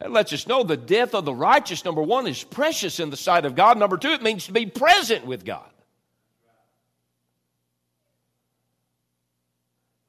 That 0.00 0.10
lets 0.10 0.32
us 0.32 0.46
know 0.46 0.62
the 0.62 0.76
death 0.76 1.14
of 1.14 1.24
the 1.24 1.34
righteous, 1.34 1.84
number 1.84 2.02
one, 2.02 2.26
is 2.26 2.42
precious 2.42 2.98
in 2.98 3.10
the 3.10 3.16
sight 3.16 3.44
of 3.44 3.54
God. 3.54 3.78
Number 3.78 3.96
two, 3.96 4.10
it 4.10 4.22
means 4.22 4.46
to 4.46 4.52
be 4.52 4.66
present 4.66 5.26
with 5.26 5.44
God. 5.44 5.69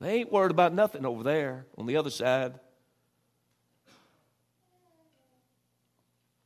They 0.02 0.16
ain't 0.16 0.32
worried 0.32 0.50
about 0.50 0.74
nothing 0.74 1.06
over 1.06 1.22
there 1.22 1.68
on 1.78 1.86
the 1.86 1.98
other 1.98 2.10
side. 2.10 2.60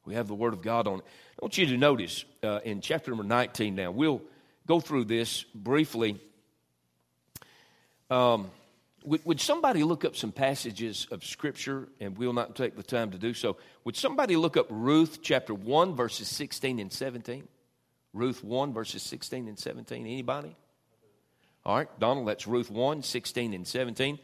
We 0.04 0.14
have 0.16 0.28
the 0.28 0.36
Word 0.36 0.54
of 0.54 0.62
God 0.62 0.88
on 0.88 1.00
it. 1.00 1.06
I 1.42 1.46
want 1.46 1.58
you 1.58 1.66
to 1.68 1.78
notice 1.78 2.26
uh, 2.44 2.60
in 2.66 2.82
chapter 2.82 3.12
number 3.12 3.24
19 3.24 3.74
now, 3.74 3.92
we'll 3.92 4.22
go 4.68 4.82
through 4.82 5.06
this 5.06 5.44
briefly. 5.56 6.20
Um, 8.10 8.52
would, 9.06 9.26
would, 9.26 9.40
somebody 9.40 9.84
look 9.84 10.04
up 10.04 10.18
some 10.18 10.34
passages 10.34 11.08
of 11.10 11.24
Scripture, 11.24 11.88
and 12.02 12.18
we'll 12.18 12.34
not 12.34 12.58
take 12.58 12.76
the 12.76 12.84
time 12.84 13.12
to 13.12 13.18
do 13.18 13.34
so? 13.34 13.56
Would 13.86 13.96
somebody 13.96 14.36
look 14.36 14.58
up 14.58 14.68
Ruth 14.70 15.20
chapter 15.22 15.54
1, 15.54 15.96
verses 15.96 16.28
16 16.28 16.78
and 16.78 16.92
17? 16.92 17.48
Ruth 18.14 18.44
1, 18.44 18.74
verses 18.74 19.02
16 19.02 19.48
and 19.48 19.58
17. 19.58 20.06
Anybody? 20.06 20.58
All 21.66 21.78
right, 21.78 22.00
Donald, 22.00 22.28
that's 22.28 22.46
Ruth 22.46 22.70
1, 22.70 23.02
16 23.02 23.54
and 23.54 23.68
17. 23.68 24.20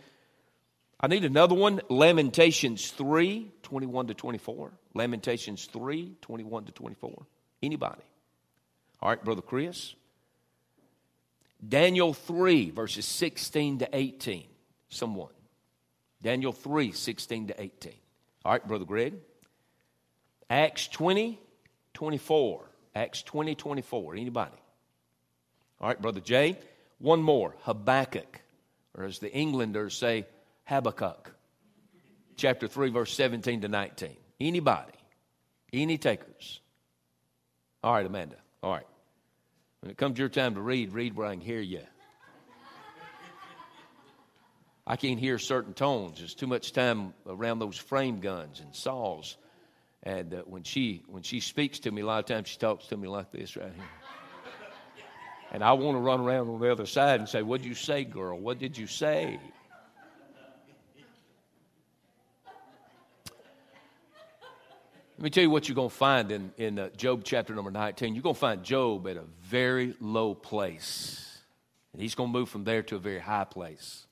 I 1.00 1.08
need 1.08 1.26
another 1.26 1.56
one, 1.56 1.82
Lamentations 1.90 2.92
3, 2.92 3.52
21 3.64 4.08
to 4.08 4.14
24. 4.14 4.72
Lamentations 4.94 5.66
3, 5.66 6.16
21 6.22 6.66
to 6.66 6.72
24. 6.72 7.26
Anybody? 7.64 8.04
All 9.02 9.10
right, 9.10 9.24
Brother 9.24 9.42
Chris. 9.42 9.96
Daniel 11.68 12.14
3, 12.14 12.70
verses 12.70 13.06
16 13.06 13.80
to 13.80 13.90
18. 13.92 14.44
Someone. 14.90 15.32
Daniel 16.22 16.52
3, 16.52 16.92
16 16.92 17.48
to 17.48 17.62
18. 17.62 17.94
All 18.46 18.52
right, 18.52 18.68
Brother 18.68 18.86
Greg. 18.86 19.16
Acts 20.50 20.88
20, 20.88 21.40
24. 21.96 22.70
Acts 22.94 23.24
20, 23.24 23.56
24. 23.56 24.16
Anybody? 24.16 24.52
All 25.80 25.88
right, 25.88 26.00
Brother 26.00 26.20
Jay. 26.20 26.58
One 27.02 27.24
more, 27.24 27.56
Habakkuk, 27.62 28.42
or 28.96 29.06
as 29.06 29.18
the 29.18 29.32
Englanders 29.34 29.98
say, 29.98 30.28
Habakkuk, 30.66 31.34
chapter 32.38 32.68
3, 32.68 32.92
verse 32.92 33.12
17 33.14 33.62
to 33.62 33.68
19. 33.68 34.16
Anybody? 34.40 34.94
Any 35.74 35.98
takers? 35.98 36.62
All 37.84 37.94
right, 37.94 38.06
Amanda. 38.06 38.36
All 38.62 38.74
right. 38.74 38.86
When 39.80 39.90
it 39.90 39.98
comes 39.98 40.20
your 40.20 40.30
time 40.30 40.54
to 40.54 40.62
read, 40.62 40.94
read 40.94 41.16
where 41.16 41.26
I 41.26 41.32
can 41.32 41.42
hear 41.42 41.60
you. 41.60 41.82
I 44.86 44.96
can't 44.96 45.20
hear 45.20 45.40
certain 45.40 45.74
tones. 45.74 46.20
There's 46.20 46.36
too 46.36 46.48
much 46.48 46.72
time 46.72 47.16
around 47.26 47.60
those 47.60 47.78
frame 47.78 48.20
guns 48.20 48.60
and 48.60 48.76
saws. 48.76 49.38
And 50.04 50.34
uh, 50.34 50.42
when 50.46 50.64
she 50.64 51.04
when 51.08 51.24
she 51.24 51.40
speaks 51.40 51.80
to 51.80 51.92
me, 51.92 52.02
a 52.02 52.06
lot 52.06 52.20
of 52.20 52.26
times 52.26 52.48
she 52.48 52.58
talks 52.58 52.88
to 52.88 52.98
me 52.98 53.08
like 53.08 53.32
this 53.32 53.56
right 53.56 53.72
here. 53.74 53.86
And 55.52 55.64
I 55.64 55.74
want 55.74 55.98
to 55.98 56.00
run 56.00 56.22
around 56.22 56.50
on 56.50 56.62
the 56.62 56.72
other 56.72 56.86
side 56.86 57.20
and 57.20 57.28
say, 57.28 57.42
What'd 57.42 57.66
you 57.66 57.76
say, 57.76 58.06
girl? 58.06 58.40
What 58.40 58.58
did 58.58 58.78
you 58.78 58.88
say? 58.88 59.38
Let 65.18 65.24
me 65.24 65.30
tell 65.30 65.44
you 65.44 65.50
what 65.52 65.68
you're 65.68 65.76
going 65.76 65.90
to 65.90 65.96
find 65.96 66.32
in, 66.32 66.52
in 66.58 66.80
uh, 66.80 66.90
Job 66.98 67.22
chapter 67.24 67.54
number 67.54 67.70
19. 67.70 68.16
You're 68.16 68.24
going 68.24 68.34
to 68.34 68.40
find 68.40 68.64
Job 68.64 69.08
at 69.08 69.18
a 69.18 69.24
very 69.44 69.94
low 70.00 70.34
place. 70.34 71.42
And 71.94 72.02
he's 72.02 72.16
going 72.16 72.32
to 72.32 72.40
move 72.40 72.50
from 72.50 72.64
there 72.64 72.82
to 72.84 72.96
a 72.96 73.00
very 73.00 73.20
high 73.20 73.44
place. 73.44 74.08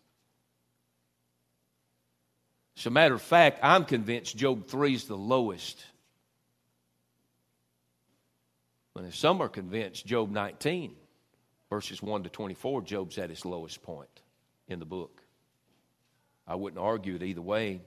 As 2.77 2.85
a 2.85 2.91
matter 2.91 3.15
of 3.15 3.23
fact, 3.23 3.59
I'm 3.63 3.85
convinced 3.85 4.37
Job 4.37 4.67
3 4.67 4.93
is 4.93 5.05
the 5.05 5.17
lowest. 5.17 5.83
But 8.93 9.11
some 9.13 9.41
are 9.41 9.49
convinced 9.49 10.05
Job 10.05 10.29
19 10.29 10.95
verses 11.69 12.01
1 12.01 12.23
to 12.23 12.29
24, 12.29 12.81
Job's 12.81 13.17
at 13.17 13.29
his 13.29 13.45
lowest 13.45 13.81
point 13.83 14.09
in 14.67 14.79
the 14.79 14.85
book. 14.85 15.21
I 16.47 16.55
wouldn't 16.55 16.81
argue 16.81 17.15
it 17.15 17.23
either 17.23 17.41
way. 17.41 17.81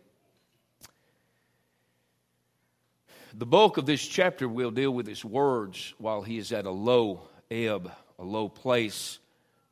The 3.35 3.47
bulk 3.47 3.79
of 3.79 3.87
this 3.87 4.07
chapter 4.07 4.47
will 4.47 4.71
deal 4.71 4.91
with 4.91 5.07
his 5.07 5.25
words 5.25 5.95
while 5.99 6.23
he 6.23 6.39
is 6.39 6.53
at 6.53 6.67
a 6.67 6.71
low 6.71 7.23
ebb, 7.51 7.91
a 8.19 8.25
low 8.25 8.49
place. 8.49 9.19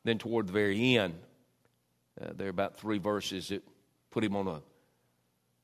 Then, 0.03 0.17
toward 0.17 0.47
the 0.47 0.53
very 0.53 0.97
end, 0.97 1.13
uh, 2.19 2.29
there 2.35 2.47
are 2.47 2.49
about 2.49 2.77
three 2.77 2.97
verses 2.97 3.49
that 3.49 3.63
put 4.09 4.23
him 4.23 4.35
on 4.35 4.47
a, 4.47 4.61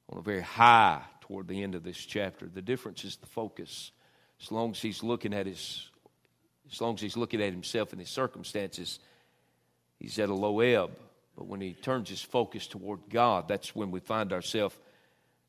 on 0.10 0.18
a 0.18 0.22
very 0.22 0.42
high 0.42 1.02
toward 1.22 1.48
the 1.48 1.64
end 1.64 1.76
of 1.76 1.84
this 1.84 1.98
chapter. 1.98 2.46
The 2.46 2.62
difference 2.62 3.04
is 3.04 3.18
the 3.18 3.26
focus. 3.26 3.92
As 4.42 4.52
long 4.52 4.72
as 4.72 4.82
he's 4.82 5.02
looking 5.02 5.34
at 5.34 5.48
his 5.48 5.90
as 6.72 6.82
long 6.82 6.96
as 6.96 7.02
he's 7.02 7.18
looking 7.18 7.42
at 7.42 7.52
himself 7.52 7.92
and 7.92 8.02
his 8.02 8.10
circumstances, 8.10 9.00
he's 10.00 10.20
at 10.20 10.30
a 10.30 10.34
low 10.34 10.60
ebb. 10.60 10.92
But 11.36 11.48
when 11.48 11.62
he 11.62 11.74
turns 11.74 12.10
his 12.10 12.22
focus 12.22 12.68
toward 12.68 13.00
God, 13.10 13.48
that's 13.48 13.76
when 13.76 13.92
we 13.92 14.00
find 14.00 14.34
ourselves 14.34 14.76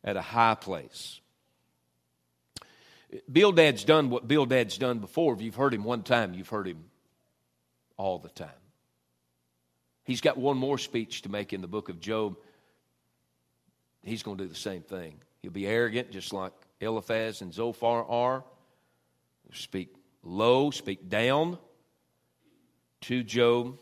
at 0.05 0.17
a 0.17 0.23
high 0.23 0.55
place. 0.55 1.21
Bildad's 3.31 3.85
done 3.85 4.11
what 4.11 4.29
Bildad's 4.29 4.77
done 4.77 4.99
before. 4.99 5.33
If 5.35 5.41
you've 5.41 5.55
heard 5.55 5.73
him 5.73 5.85
one 5.85 6.03
time, 6.03 6.35
you've 6.35 6.49
heard 6.49 6.69
him 6.69 6.85
all 7.97 8.19
the 8.19 8.29
time. 8.29 8.49
He's 10.05 10.21
got 10.21 10.37
one 10.37 10.57
more 10.57 10.79
speech 10.79 11.23
to 11.23 11.31
make 11.31 11.53
in 11.53 11.61
the 11.61 11.67
book 11.67 11.89
of 11.89 12.01
Job. 12.01 12.37
He's 14.03 14.23
going 14.23 14.39
to 14.39 14.45
do 14.45 14.49
the 14.49 14.55
same 14.55 14.83
thing. 14.83 15.15
He'll 15.43 15.51
be 15.51 15.67
arrogant, 15.67 16.11
just 16.11 16.33
like 16.33 16.53
Eliphaz 16.81 17.43
and 17.43 17.53
Zophar 17.53 18.05
are. 18.05 18.45
He'll 19.45 19.59
speak 19.59 19.95
low, 20.23 20.71
speak 20.71 21.09
down 21.09 21.59
to 23.03 23.23
Job. 23.23 23.79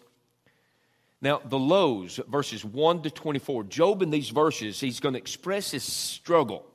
Now, 1.21 1.41
the 1.45 1.59
lows, 1.59 2.21
verses 2.29 2.65
1 2.65 3.03
to 3.03 3.11
24, 3.11 3.65
Job 3.65 4.03
in 4.03 4.11
these 4.11 4.29
verses, 4.29 4.79
he's 4.79 5.01
going 5.01 5.15
to 5.15 5.19
express 5.19 5.71
his 5.71 5.83
struggle. 5.83 6.67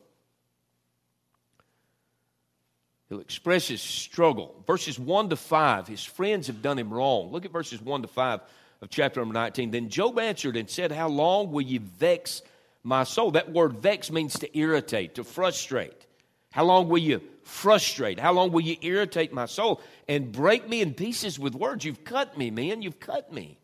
He'll 3.08 3.20
express 3.20 3.68
his 3.68 3.82
struggle. 3.82 4.64
Verses 4.66 4.98
1 4.98 5.30
to 5.30 5.36
5, 5.36 5.88
his 5.88 6.04
friends 6.04 6.48
have 6.48 6.62
done 6.62 6.80
him 6.80 6.94
wrong. 6.94 7.32
Look 7.32 7.46
at 7.46 7.52
verses 7.52 7.82
1 7.82 8.02
to 8.04 8.08
5 8.08 8.40
of 8.82 8.90
chapter 8.90 9.20
number 9.20 9.34
19. 9.34 9.72
Then 9.72 9.90
Job 9.90 10.18
answered 10.18 10.58
and 10.58 10.70
said, 10.70 10.92
How 10.92 11.10
long 11.10 11.52
will 11.52 11.62
you 11.62 11.80
vex 11.80 12.42
my 12.84 13.04
soul? 13.04 13.32
That 13.32 13.52
word 13.52 13.74
vex 13.74 14.12
means 14.12 14.40
to 14.40 14.58
irritate, 14.58 15.16
to 15.16 15.24
frustrate. 15.24 16.08
How 16.52 16.64
long 16.64 16.90
will 16.90 17.00
you 17.00 17.22
frustrate? 17.44 18.20
How 18.20 18.34
long 18.34 18.52
will 18.52 18.62
you 18.62 18.78
irritate 18.82 19.34
my 19.34 19.46
soul 19.46 19.82
and 20.08 20.32
break 20.32 20.68
me 20.68 20.82
in 20.82 20.94
pieces 20.94 21.40
with 21.40 21.56
words? 21.56 21.86
You've 21.86 22.04
cut 22.04 22.38
me, 22.38 22.52
man. 22.52 22.82
You've 22.82 23.00
cut 23.00 23.32
me. 23.32 23.58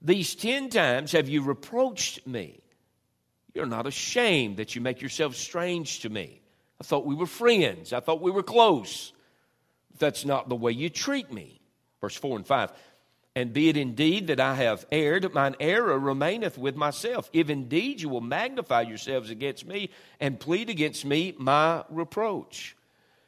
These 0.00 0.34
ten 0.34 0.68
times 0.68 1.12
have 1.12 1.28
you 1.28 1.42
reproached 1.42 2.26
me. 2.26 2.60
You're 3.54 3.66
not 3.66 3.86
ashamed 3.86 4.56
that 4.56 4.74
you 4.74 4.80
make 4.80 5.00
yourself 5.00 5.36
strange 5.36 6.00
to 6.00 6.08
me. 6.08 6.40
I 6.80 6.84
thought 6.84 7.06
we 7.06 7.14
were 7.14 7.26
friends. 7.26 7.92
I 7.92 8.00
thought 8.00 8.20
we 8.20 8.30
were 8.30 8.42
close. 8.42 9.12
That's 9.98 10.24
not 10.24 10.48
the 10.48 10.56
way 10.56 10.72
you 10.72 10.88
treat 10.88 11.32
me. 11.32 11.60
Verse 12.00 12.16
4 12.16 12.38
and 12.38 12.46
5. 12.46 12.72
And 13.34 13.52
be 13.52 13.70
it 13.70 13.78
indeed 13.78 14.26
that 14.26 14.40
I 14.40 14.54
have 14.56 14.84
erred, 14.92 15.32
mine 15.32 15.56
error 15.58 15.98
remaineth 15.98 16.58
with 16.58 16.76
myself. 16.76 17.30
If 17.32 17.48
indeed 17.48 18.02
you 18.02 18.10
will 18.10 18.20
magnify 18.20 18.82
yourselves 18.82 19.30
against 19.30 19.66
me 19.66 19.90
and 20.20 20.38
plead 20.38 20.68
against 20.68 21.04
me 21.06 21.34
my 21.38 21.82
reproach. 21.88 22.76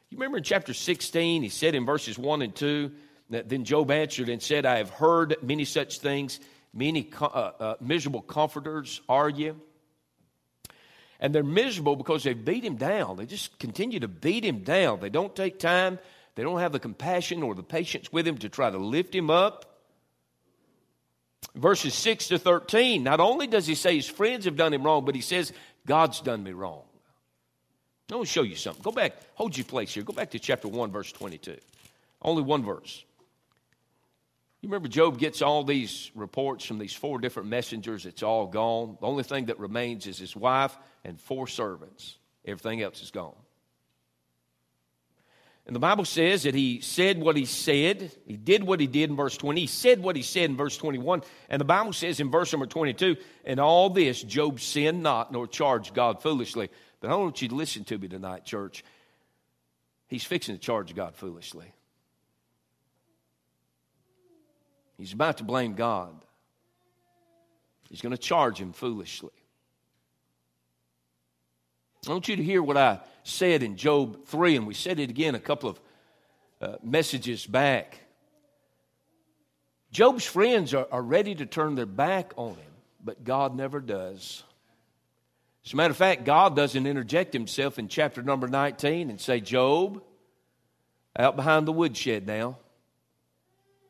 You 0.09 0.17
remember 0.17 0.37
in 0.37 0.43
chapter 0.43 0.75
16, 0.75 1.41
he 1.41 1.49
said 1.49 1.73
in 1.73 1.85
verses 1.85 2.19
1 2.19 2.43
and 2.43 2.55
2, 2.55 2.91
that 3.31 3.49
then 3.49 3.63
Job 3.65 3.89
answered 3.89 4.29
and 4.29 4.41
said, 4.41 4.67
I 4.67 4.77
have 4.77 4.91
heard 4.91 5.37
many 5.41 5.65
such 5.65 5.99
things. 5.99 6.39
Many 6.71 7.09
uh, 7.19 7.25
uh, 7.25 7.75
miserable 7.81 8.21
comforters 8.21 9.01
are 9.09 9.29
you. 9.29 9.59
And 11.19 11.33
they're 11.33 11.43
miserable 11.43 11.95
because 11.95 12.23
they 12.23 12.33
beat 12.33 12.63
him 12.63 12.75
down. 12.75 13.17
They 13.17 13.25
just 13.25 13.57
continue 13.57 13.99
to 14.01 14.07
beat 14.07 14.45
him 14.45 14.59
down. 14.59 14.99
They 14.99 15.09
don't 15.09 15.35
take 15.35 15.57
time, 15.57 15.97
they 16.35 16.43
don't 16.43 16.59
have 16.59 16.73
the 16.73 16.79
compassion 16.79 17.41
or 17.41 17.55
the 17.55 17.63
patience 17.63 18.11
with 18.11 18.27
him 18.27 18.37
to 18.39 18.49
try 18.49 18.69
to 18.69 18.77
lift 18.77 19.15
him 19.15 19.31
up 19.31 19.74
verses 21.53 21.93
6 21.93 22.29
to 22.29 22.39
13, 22.39 23.03
not 23.03 23.19
only 23.19 23.47
does 23.47 23.67
he 23.67 23.75
say 23.75 23.95
his 23.95 24.07
friends 24.07 24.45
have 24.45 24.55
done 24.55 24.73
him 24.73 24.83
wrong, 24.83 25.05
but 25.05 25.15
he 25.15 25.21
says, 25.21 25.53
God's 25.85 26.21
done 26.21 26.43
me 26.43 26.51
wrong. 26.51 26.81
I 28.11 28.15
want 28.15 28.27
to 28.27 28.31
show 28.31 28.43
you 28.43 28.55
something. 28.55 28.83
Go 28.83 28.91
back, 28.91 29.13
hold 29.33 29.57
your 29.57 29.65
place 29.65 29.93
here. 29.93 30.03
Go 30.03 30.13
back 30.13 30.31
to 30.31 30.39
chapter 30.39 30.67
1, 30.67 30.91
verse 30.91 31.11
22. 31.11 31.57
Only 32.21 32.43
one 32.43 32.63
verse. 32.63 33.03
You 34.61 34.69
remember 34.69 34.87
Job 34.87 35.19
gets 35.19 35.41
all 35.41 35.63
these 35.63 36.11
reports 36.15 36.65
from 36.65 36.79
these 36.79 36.93
four 36.93 37.19
different 37.19 37.49
messengers. 37.49 38.05
It's 38.05 38.23
all 38.23 38.47
gone. 38.47 38.97
The 38.99 39.05
only 39.05 39.23
thing 39.23 39.45
that 39.45 39.59
remains 39.59 40.07
is 40.07 40.17
his 40.17 40.35
wife 40.35 40.75
and 41.03 41.19
four 41.19 41.47
servants. 41.47 42.17
Everything 42.45 42.81
else 42.81 43.01
is 43.01 43.11
gone. 43.11 43.35
And 45.67 45.75
the 45.75 45.79
Bible 45.79 46.05
says 46.05 46.43
that 46.43 46.53
he 46.53 46.79
said 46.81 47.19
what 47.19 47.35
he 47.35 47.45
said. 47.45 48.11
He 48.27 48.37
did 48.37 48.63
what 48.63 48.79
he 48.79 48.85
did 48.85 49.09
in 49.09 49.15
verse 49.15 49.35
20. 49.35 49.61
He 49.61 49.67
said 49.67 49.99
what 50.01 50.15
he 50.15 50.21
said 50.21 50.51
in 50.51 50.57
verse 50.57 50.77
21. 50.77 51.23
And 51.49 51.59
the 51.59 51.65
Bible 51.65 51.91
says 51.91 52.19
in 52.19 52.29
verse 52.29 52.53
number 52.53 52.67
22, 52.67 53.17
and 53.45 53.59
all 53.59 53.89
this, 53.89 54.21
Job 54.21 54.59
sinned 54.59 55.01
not 55.01 55.31
nor 55.31 55.47
charged 55.47 55.95
God 55.95 56.21
foolishly. 56.21 56.69
But 56.99 57.09
I 57.09 57.15
want 57.15 57.41
you 57.41 57.47
to 57.49 57.55
listen 57.55 57.83
to 57.85 57.97
me 57.97 58.07
tonight, 58.07 58.45
church. 58.45 58.83
He's 60.07 60.23
fixing 60.23 60.55
to 60.55 60.61
charge 60.61 60.93
God 60.93 61.15
foolishly. 61.15 61.65
He's 64.97 65.13
about 65.13 65.37
to 65.37 65.43
blame 65.43 65.73
God. 65.73 66.13
He's 67.89 68.01
going 68.01 68.11
to 68.11 68.21
charge 68.21 68.59
him 68.59 68.71
foolishly. 68.71 69.31
I 72.07 72.11
want 72.11 72.27
you 72.27 72.35
to 72.35 72.43
hear 72.43 72.61
what 72.61 72.77
I 72.77 72.99
said 73.23 73.63
in 73.63 73.77
Job 73.77 74.25
3, 74.25 74.57
and 74.57 74.67
we 74.67 74.73
said 74.73 74.99
it 74.99 75.09
again 75.09 75.35
a 75.35 75.39
couple 75.39 75.69
of 75.69 75.79
uh, 76.61 76.75
messages 76.83 77.45
back. 77.45 77.99
Job's 79.91 80.25
friends 80.25 80.73
are, 80.73 80.87
are 80.91 81.01
ready 81.01 81.35
to 81.35 81.45
turn 81.45 81.75
their 81.75 81.85
back 81.85 82.33
on 82.35 82.49
him, 82.49 82.71
but 83.03 83.23
God 83.23 83.55
never 83.55 83.79
does. 83.79 84.43
As 85.65 85.73
a 85.73 85.75
matter 85.75 85.91
of 85.91 85.97
fact, 85.97 86.25
God 86.25 86.55
doesn't 86.55 86.85
interject 86.85 87.33
himself 87.33 87.79
in 87.79 87.87
chapter 87.87 88.21
number 88.21 88.47
19 88.47 89.09
and 89.09 89.19
say, 89.19 89.39
Job, 89.39 90.03
out 91.17 91.35
behind 91.35 91.67
the 91.67 91.71
woodshed 91.71 92.27
now. 92.27 92.57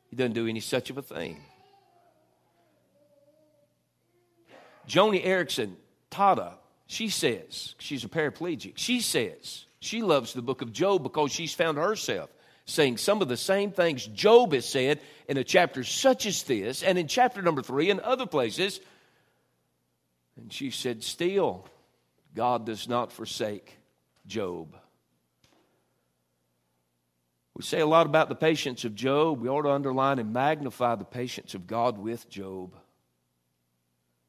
He 0.09 0.15
doesn't 0.15 0.33
do 0.33 0.47
any 0.47 0.61
such 0.61 0.89
of 0.89 0.97
a 0.97 1.01
thing. 1.01 1.41
Joni 4.87 5.25
Eareckson 5.25 5.73
Tada, 6.11 6.53
she 6.87 7.09
says, 7.09 7.75
she's 7.79 8.03
a 8.03 8.09
paraplegic, 8.09 8.73
she 8.75 9.01
says 9.01 9.65
she 9.79 10.01
loves 10.01 10.33
the 10.33 10.41
book 10.41 10.61
of 10.61 10.73
Job 10.73 11.03
because 11.03 11.31
she's 11.31 11.53
found 11.53 11.77
herself 11.77 12.29
saying 12.65 12.97
some 12.97 13.21
of 13.21 13.27
the 13.27 13.37
same 13.37 13.71
things 13.71 14.07
Job 14.07 14.53
has 14.53 14.65
said 14.67 14.99
in 15.27 15.37
a 15.37 15.43
chapter 15.43 15.83
such 15.83 16.25
as 16.25 16.43
this 16.43 16.83
and 16.83 16.97
in 16.97 17.07
chapter 17.07 17.41
number 17.41 17.61
three 17.61 17.91
and 17.91 17.99
other 17.99 18.25
places. 18.25 18.79
And 20.35 20.51
she 20.51 20.71
said, 20.71 21.03
Still, 21.03 21.67
God 22.33 22.65
does 22.65 22.89
not 22.89 23.11
forsake 23.11 23.77
Job. 24.25 24.75
We 27.55 27.63
say 27.63 27.79
a 27.79 27.85
lot 27.85 28.05
about 28.05 28.27
the 28.27 28.35
patience 28.35 28.83
of 28.83 28.95
Job. 28.95 29.39
We 29.39 29.47
ought 29.47 29.61
to 29.61 29.71
underline 29.71 30.19
and 30.19 30.33
magnify 30.33 30.95
the 30.95 31.05
patience 31.05 31.53
of 31.53 31.67
God 31.67 31.97
with 31.97 32.29
Job. 32.29 32.75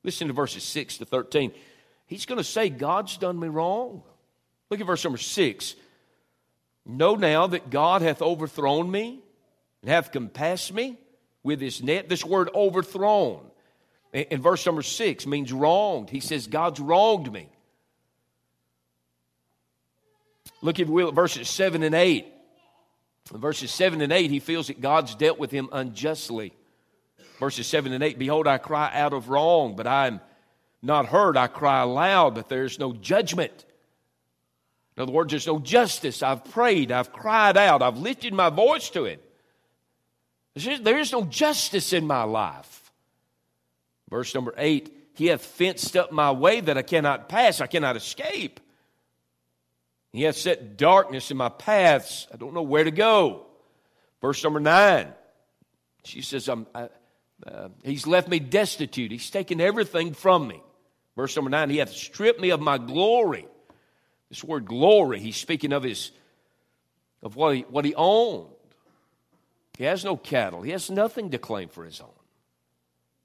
Listen 0.05 0.29
to 0.29 0.35
verses 0.35 0.63
6 0.63 0.99
to 0.99 1.05
13. 1.07 1.53
He's 2.07 2.27
going 2.27 2.39
to 2.39 2.45
say, 2.45 2.69
God's 2.69 3.17
done 3.17 3.39
me 3.39 3.49
wrong. 3.49 4.03
Look 4.71 4.81
at 4.81 4.87
verse 4.87 5.05
number 5.05 5.19
6. 5.19 5.75
Know 6.85 7.17
now 7.17 7.49
that 7.49 7.71
God 7.71 8.03
hath 8.03 8.23
overthrown 8.23 8.91
me 8.91 9.21
and 9.83 9.91
hath 9.91 10.13
compassed 10.13 10.73
me 10.73 10.99
with 11.43 11.61
his 11.61 11.83
net. 11.83 12.09
This 12.09 12.25
word 12.25 12.49
overthrown 12.55 13.41
in 14.13 14.41
verse 14.41 14.65
number 14.65 14.83
6 14.83 15.27
means 15.27 15.53
wronged. 15.53 16.11
He 16.11 16.21
says, 16.21 16.47
God's 16.47 16.81
wronged 16.81 17.33
me. 17.33 17.49
Look 20.63 20.79
if 20.81 20.89
will, 20.89 21.09
at 21.09 21.15
verses 21.15 21.49
7 21.49 21.83
and 21.83 21.95
8. 21.95 22.27
In 23.35 23.41
verses 23.41 23.71
7 23.73 24.01
and 24.01 24.13
8, 24.13 24.31
he 24.31 24.39
feels 24.39 24.69
that 24.69 24.81
God's 24.81 25.15
dealt 25.15 25.39
with 25.39 25.51
him 25.51 25.69
unjustly. 25.73 26.53
Verses 27.39 27.67
7 27.67 27.93
and 27.93 28.03
8 28.03 28.19
Behold, 28.19 28.47
I 28.47 28.59
cry 28.59 28.91
out 28.95 29.13
of 29.13 29.29
wrong, 29.29 29.77
but 29.77 29.87
I 29.87 30.07
am 30.07 30.21
not 30.83 31.07
heard. 31.07 31.37
I 31.37 31.47
cry 31.47 31.83
aloud, 31.83 32.35
but 32.35 32.49
there 32.49 32.65
is 32.65 32.79
no 32.79 32.93
judgment. 32.93 33.65
In 34.97 35.03
other 35.03 35.13
words, 35.13 35.31
there's 35.31 35.47
no 35.47 35.59
justice. 35.59 36.23
I've 36.23 36.45
prayed, 36.45 36.91
I've 36.91 37.13
cried 37.13 37.57
out, 37.57 37.83
I've 37.83 37.99
lifted 37.99 38.33
my 38.33 38.49
voice 38.49 38.89
to 38.91 39.05
it. 39.05 39.23
There 40.55 40.99
is 40.99 41.13
no 41.13 41.25
justice 41.25 41.93
in 41.93 42.07
my 42.07 42.23
life. 42.23 42.91
Verse 44.09 44.35
number 44.35 44.55
8 44.57 45.11
He 45.15 45.27
hath 45.27 45.45
fenced 45.45 45.97
up 45.97 46.13
my 46.13 46.31
way 46.31 46.61
that 46.61 46.79
I 46.79 46.83
cannot 46.83 47.29
pass, 47.29 47.61
I 47.61 47.67
cannot 47.67 47.97
escape. 47.97 48.61
He 50.13 50.23
hath 50.23 50.37
set 50.37 50.79
darkness 50.79 51.31
in 51.31 51.37
my 51.37 51.51
paths. 51.51 52.27
I 52.33 52.39
don't 52.39 52.55
know 52.55 52.63
where 52.63 52.85
to 52.85 52.91
go. 52.91 53.47
Verse 54.23 54.43
number 54.43 54.61
nine, 54.61 55.13
she 56.05 56.23
says, 56.23 56.49
I'm, 56.49 56.67
I, 56.75 56.89
uh, 57.47 57.69
He's 57.85 58.07
left 58.07 58.27
me 58.27 58.39
destitute. 58.39 59.11
He's 59.11 59.29
taken 59.29 59.61
everything 59.61 60.15
from 60.15 60.49
me. 60.49 60.63
Verse 61.17 61.35
number 61.35 61.51
nine, 61.51 61.71
He 61.71 61.79
hath 61.79 61.93
stripped 61.93 62.41
me 62.41 62.51
of 62.51 62.61
my 62.61 62.79
glory. 62.79 63.47
This 64.29 64.45
word 64.45 64.67
glory, 64.67 65.21
he's 65.21 65.37
speaking 65.37 65.73
of 65.73 65.83
his 65.83 66.13
of 67.23 67.37
what 67.37 67.57
he, 67.57 67.63
what 67.63 67.85
he 67.85 67.95
owned. 67.95 68.49
He 69.79 69.85
has 69.85 70.05
no 70.05 70.17
cattle. 70.17 70.63
He 70.63 70.71
has 70.71 70.91
nothing 70.91 71.31
to 71.31 71.39
claim 71.39 71.69
for 71.69 71.85
his 71.85 72.01
own. 72.01 72.09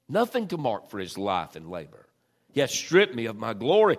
Nothing 0.08 0.48
to 0.48 0.56
mark 0.56 0.90
for 0.90 0.98
his 0.98 1.16
life 1.16 1.56
and 1.56 1.70
labor. 1.70 2.06
He 2.52 2.60
has 2.60 2.72
stripped 2.72 3.14
me 3.14 3.26
of 3.26 3.36
my 3.36 3.54
glory 3.54 3.98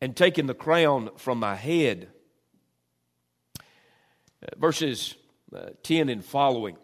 and 0.00 0.16
taken 0.16 0.46
the 0.46 0.54
crown 0.54 1.10
from 1.16 1.38
my 1.38 1.54
head 1.54 2.08
verses 4.58 5.14
uh, 5.54 5.70
10 5.82 6.08
and 6.08 6.24
following, 6.24 6.76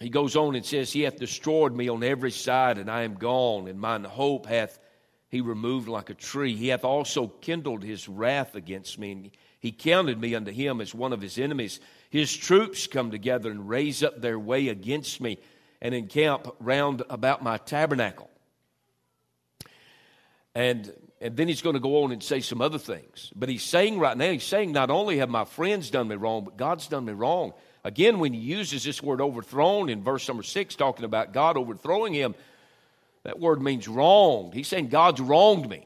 he 0.00 0.08
goes 0.08 0.36
on 0.36 0.54
and 0.54 0.64
says, 0.64 0.92
He 0.92 1.02
hath 1.02 1.18
destroyed 1.18 1.74
me 1.74 1.88
on 1.88 2.02
every 2.02 2.30
side, 2.30 2.78
and 2.78 2.90
I 2.90 3.02
am 3.02 3.14
gone, 3.14 3.68
and 3.68 3.78
mine 3.78 4.04
hope 4.04 4.46
hath 4.46 4.78
he 5.32 5.40
removed 5.40 5.88
like 5.88 6.10
a 6.10 6.14
tree. 6.14 6.54
He 6.54 6.68
hath 6.68 6.84
also 6.84 7.26
kindled 7.26 7.82
his 7.82 8.06
wrath 8.06 8.54
against 8.54 8.98
me, 8.98 9.12
and 9.12 9.30
he 9.58 9.72
counted 9.72 10.20
me 10.20 10.34
unto 10.34 10.52
him 10.52 10.78
as 10.82 10.94
one 10.94 11.14
of 11.14 11.22
his 11.22 11.38
enemies. 11.38 11.80
His 12.10 12.36
troops 12.36 12.86
come 12.86 13.10
together 13.10 13.50
and 13.50 13.66
raise 13.66 14.02
up 14.02 14.20
their 14.20 14.38
way 14.38 14.68
against 14.68 15.22
me, 15.22 15.38
and 15.80 15.94
encamp 15.94 16.54
round 16.60 17.02
about 17.08 17.42
my 17.42 17.56
tabernacle. 17.56 18.28
And 20.54 20.92
and 21.22 21.36
then 21.36 21.48
he's 21.48 21.62
going 21.62 21.74
to 21.74 21.80
go 21.80 22.02
on 22.02 22.12
and 22.12 22.22
say 22.22 22.40
some 22.40 22.60
other 22.60 22.78
things. 22.78 23.32
But 23.34 23.48
he's 23.48 23.62
saying 23.62 23.98
right 23.98 24.16
now, 24.16 24.32
he's 24.32 24.42
saying, 24.42 24.72
not 24.72 24.90
only 24.90 25.18
have 25.18 25.30
my 25.30 25.44
friends 25.44 25.88
done 25.88 26.08
me 26.08 26.16
wrong, 26.16 26.44
but 26.44 26.56
God's 26.56 26.88
done 26.88 27.04
me 27.04 27.12
wrong. 27.12 27.52
Again, 27.84 28.18
when 28.18 28.32
he 28.32 28.40
uses 28.40 28.82
this 28.82 29.00
word 29.00 29.20
overthrown 29.20 29.88
in 29.88 30.02
verse 30.02 30.26
number 30.26 30.42
six, 30.42 30.74
talking 30.74 31.04
about 31.04 31.32
God 31.32 31.56
overthrowing 31.56 32.12
him, 32.12 32.34
that 33.24 33.38
word 33.38 33.62
means 33.62 33.88
wronged. 33.88 34.54
He's 34.54 34.68
saying 34.68 34.88
God's 34.88 35.20
wronged 35.20 35.68
me. 35.68 35.84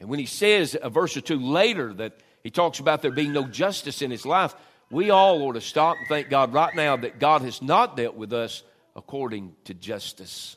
And 0.00 0.08
when 0.08 0.18
he 0.18 0.26
says 0.26 0.76
a 0.80 0.90
verse 0.90 1.16
or 1.16 1.20
two 1.20 1.40
later 1.40 1.92
that 1.94 2.20
he 2.42 2.50
talks 2.50 2.78
about 2.78 3.02
there 3.02 3.10
being 3.10 3.32
no 3.32 3.44
justice 3.44 4.02
in 4.02 4.10
his 4.10 4.26
life, 4.26 4.54
we 4.90 5.10
all 5.10 5.42
ought 5.42 5.54
to 5.54 5.60
stop 5.60 5.96
and 5.98 6.06
thank 6.08 6.28
God 6.28 6.52
right 6.52 6.74
now 6.74 6.96
that 6.96 7.18
God 7.18 7.42
has 7.42 7.60
not 7.60 7.96
dealt 7.96 8.14
with 8.14 8.32
us 8.32 8.62
according 8.94 9.54
to 9.64 9.74
justice. 9.74 10.56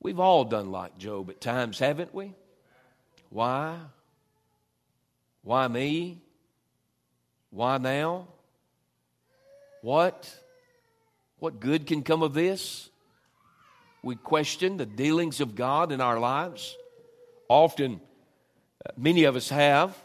We've 0.00 0.20
all 0.20 0.44
done 0.44 0.70
like 0.70 0.96
Job 0.96 1.28
at 1.28 1.40
times, 1.40 1.78
haven't 1.78 2.14
we? 2.14 2.32
Why? 3.28 3.76
Why 5.42 5.68
me? 5.68 6.22
Why 7.50 7.78
now? 7.78 8.28
What? 9.82 10.34
What 11.38 11.60
good 11.60 11.86
can 11.86 12.02
come 12.02 12.22
of 12.22 12.34
this? 12.34 12.89
We 14.02 14.16
question 14.16 14.76
the 14.76 14.86
dealings 14.86 15.40
of 15.40 15.54
God 15.54 15.92
in 15.92 16.00
our 16.00 16.18
lives. 16.18 16.76
Often, 17.48 18.00
uh, 18.84 18.92
many 18.96 19.24
of 19.24 19.36
us 19.36 19.48
have. 19.50 19.96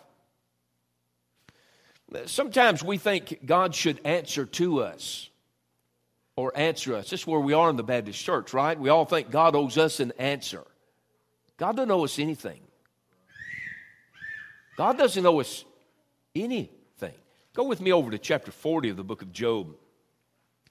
Sometimes 2.26 2.84
we 2.84 2.98
think 2.98 3.46
God 3.46 3.74
should 3.74 4.00
answer 4.06 4.46
to 4.46 4.82
us 4.82 5.30
or 6.36 6.52
answer 6.56 6.96
us. 6.96 7.10
This 7.10 7.22
is 7.22 7.28
where 7.28 7.40
we 7.40 7.54
are 7.54 7.70
in 7.70 7.78
the 7.78 7.84
Baptist 7.84 8.24
church, 8.24 8.54
right? 8.54 8.80
We 8.80 8.90
all 8.90 9.06
think 9.06 9.32
God 9.32 9.56
owes 9.56 9.78
us 9.78 10.00
an 10.00 10.12
answer. 10.18 10.64
God 11.58 11.78
doesn't 11.78 11.92
owe 11.92 12.04
us 12.04 12.20
anything. 12.20 12.60
God 14.78 14.98
doesn't 14.98 15.26
owe 15.26 15.40
us 15.40 15.64
anything. 16.36 17.14
Go 17.54 17.64
with 17.64 17.80
me 17.80 17.94
over 17.94 18.12
to 18.12 18.18
chapter 18.18 18.52
40 18.52 18.90
of 18.90 18.98
the 18.98 19.04
book 19.04 19.22
of 19.22 19.32
Job. 19.32 19.74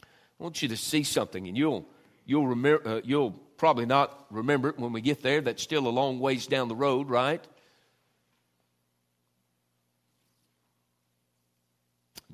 I 0.02 0.42
want 0.42 0.60
you 0.60 0.68
to 0.68 0.76
see 0.76 1.02
something, 1.02 1.48
and 1.48 1.56
you'll, 1.56 1.86
you'll, 2.24 2.48
remember, 2.48 2.88
uh, 2.88 3.00
you'll 3.04 3.32
probably 3.56 3.86
not 3.86 4.26
remember 4.30 4.68
it 4.68 4.78
when 4.78 4.92
we 4.92 5.00
get 5.00 5.22
there. 5.22 5.40
That's 5.40 5.62
still 5.62 5.86
a 5.86 5.90
long 5.90 6.20
ways 6.20 6.46
down 6.46 6.68
the 6.68 6.76
road, 6.76 7.08
right? 7.08 7.44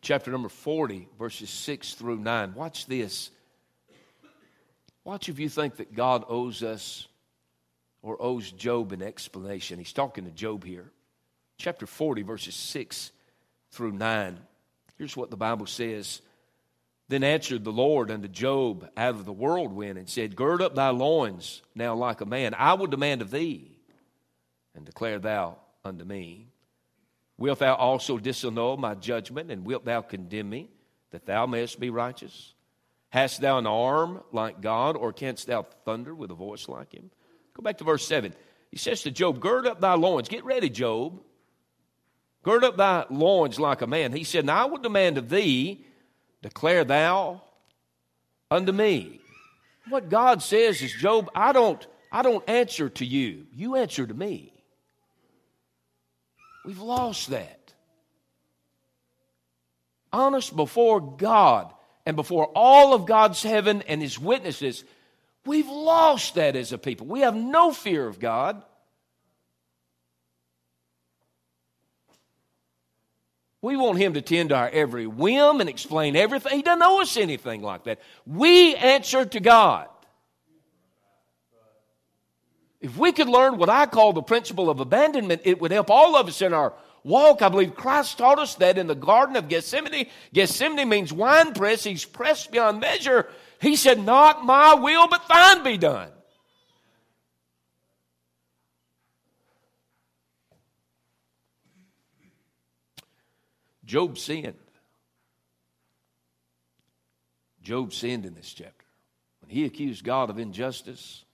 chapter 0.00 0.30
number 0.30 0.48
40, 0.48 1.08
verses 1.18 1.50
6 1.50 1.94
through 1.94 2.18
9. 2.18 2.54
Watch 2.54 2.86
this. 2.86 3.30
Watch 5.04 5.28
if 5.28 5.38
you 5.38 5.48
think 5.48 5.76
that 5.76 5.94
God 5.94 6.24
owes 6.28 6.62
us 6.62 7.06
or 8.02 8.20
owes 8.20 8.50
Job 8.52 8.92
an 8.92 9.02
explanation. 9.02 9.78
He's 9.78 9.92
talking 9.92 10.24
to 10.24 10.30
Job 10.30 10.64
here. 10.64 10.90
Chapter 11.58 11.86
40, 11.86 12.22
verses 12.22 12.54
6 12.54 13.12
through 13.70 13.92
9. 13.92 14.38
Here's 14.98 15.16
what 15.16 15.30
the 15.30 15.36
Bible 15.36 15.66
says 15.66 16.22
Then 17.10 17.24
answered 17.24 17.64
the 17.64 17.72
Lord 17.72 18.08
unto 18.08 18.28
Job 18.28 18.88
out 18.96 19.16
of 19.16 19.24
the 19.24 19.32
whirlwind 19.32 19.98
and 19.98 20.08
said, 20.08 20.36
Gird 20.36 20.62
up 20.62 20.76
thy 20.76 20.90
loins 20.90 21.60
now 21.74 21.92
like 21.96 22.20
a 22.20 22.24
man. 22.24 22.54
I 22.56 22.74
will 22.74 22.86
demand 22.86 23.20
of 23.20 23.32
thee, 23.32 23.80
and 24.76 24.86
declare 24.86 25.18
thou 25.18 25.58
unto 25.84 26.04
me. 26.04 26.46
Wilt 27.36 27.58
thou 27.58 27.74
also 27.74 28.16
disannul 28.16 28.78
my 28.78 28.94
judgment, 28.94 29.50
and 29.50 29.64
wilt 29.64 29.84
thou 29.84 30.02
condemn 30.02 30.50
me, 30.50 30.70
that 31.10 31.26
thou 31.26 31.46
mayest 31.46 31.80
be 31.80 31.90
righteous? 31.90 32.54
Hast 33.08 33.40
thou 33.40 33.58
an 33.58 33.66
arm 33.66 34.22
like 34.30 34.60
God, 34.60 34.96
or 34.96 35.12
canst 35.12 35.48
thou 35.48 35.66
thunder 35.84 36.14
with 36.14 36.30
a 36.30 36.34
voice 36.34 36.68
like 36.68 36.92
him? 36.92 37.10
Go 37.54 37.62
back 37.62 37.78
to 37.78 37.84
verse 37.84 38.06
7. 38.06 38.32
He 38.70 38.78
says 38.78 39.02
to 39.02 39.10
Job, 39.10 39.40
Gird 39.40 39.66
up 39.66 39.80
thy 39.80 39.94
loins. 39.94 40.28
Get 40.28 40.44
ready, 40.44 40.70
Job. 40.70 41.20
Gird 42.44 42.62
up 42.62 42.76
thy 42.76 43.06
loins 43.10 43.58
like 43.58 43.82
a 43.82 43.88
man. 43.88 44.12
He 44.12 44.22
said, 44.22 44.46
Now 44.46 44.62
I 44.62 44.66
will 44.66 44.78
demand 44.78 45.18
of 45.18 45.28
thee, 45.28 45.86
declare 46.42 46.84
thou 46.84 47.42
unto 48.50 48.72
me. 48.72 49.20
What 49.88 50.08
God 50.08 50.42
says 50.42 50.82
is, 50.82 50.92
Job, 50.92 51.30
I 51.34 51.52
don't, 51.52 51.84
I 52.12 52.22
don't 52.22 52.48
answer 52.48 52.88
to 52.88 53.04
you. 53.04 53.46
You 53.54 53.76
answer 53.76 54.06
to 54.06 54.14
me. 54.14 54.52
We've 56.64 56.80
lost 56.80 57.30
that. 57.30 57.72
Honest 60.12 60.54
before 60.54 61.00
God 61.00 61.72
and 62.04 62.16
before 62.16 62.46
all 62.54 62.94
of 62.94 63.06
God's 63.06 63.42
heaven 63.42 63.82
and 63.82 64.02
His 64.02 64.18
witnesses, 64.18 64.84
we've 65.46 65.68
lost 65.68 66.34
that 66.34 66.56
as 66.56 66.72
a 66.72 66.78
people. 66.78 67.06
We 67.06 67.20
have 67.20 67.36
no 67.36 67.72
fear 67.72 68.06
of 68.06 68.18
God. 68.18 68.62
We 73.62 73.76
want 73.76 73.98
him 73.98 74.14
to 74.14 74.22
tend 74.22 74.50
to 74.50 74.56
our 74.56 74.70
every 74.70 75.06
whim 75.06 75.60
and 75.60 75.68
explain 75.68 76.16
everything. 76.16 76.56
He 76.56 76.62
doesn't 76.62 76.82
owe 76.82 77.02
us 77.02 77.16
anything 77.16 77.62
like 77.62 77.84
that. 77.84 78.00
We 78.26 78.74
answer 78.74 79.24
to 79.26 79.40
God. 79.40 79.88
If 82.80 82.96
we 82.96 83.12
could 83.12 83.28
learn 83.28 83.58
what 83.58 83.68
I 83.68 83.84
call 83.84 84.14
the 84.14 84.22
principle 84.22 84.70
of 84.70 84.80
abandonment, 84.80 85.42
it 85.44 85.60
would 85.60 85.70
help 85.70 85.90
all 85.90 86.16
of 86.16 86.26
us 86.26 86.40
in 86.40 86.54
our 86.54 86.72
walk. 87.04 87.42
I 87.42 87.50
believe 87.50 87.74
Christ 87.74 88.16
taught 88.16 88.38
us 88.38 88.54
that 88.56 88.78
in 88.78 88.86
the 88.86 88.94
Garden 88.94 89.36
of 89.36 89.48
Gethsemane. 89.48 90.06
Gethsemane 90.32 90.88
means 90.88 91.12
wine 91.12 91.52
press. 91.52 91.84
He's 91.84 92.06
pressed 92.06 92.50
beyond 92.50 92.80
measure. 92.80 93.28
He 93.60 93.76
said, 93.76 94.02
Not 94.02 94.46
my 94.46 94.74
will, 94.74 95.06
but 95.08 95.28
thine 95.28 95.62
be 95.62 95.76
done. 95.76 96.08
Job 103.90 104.18
sinned. 104.18 104.54
Job 107.60 107.92
sinned 107.92 108.24
in 108.24 108.34
this 108.34 108.52
chapter. 108.52 108.86
When 109.40 109.50
he 109.50 109.64
accused 109.64 110.04
God 110.04 110.30
of 110.30 110.38
injustice, 110.38 111.24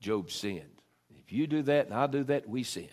Job 0.00 0.30
sinned. 0.30 0.80
If 1.18 1.34
you 1.34 1.46
do 1.46 1.60
that 1.64 1.84
and 1.84 1.94
I 1.94 2.06
do 2.06 2.24
that, 2.24 2.48
we 2.48 2.62
sin. 2.62 2.88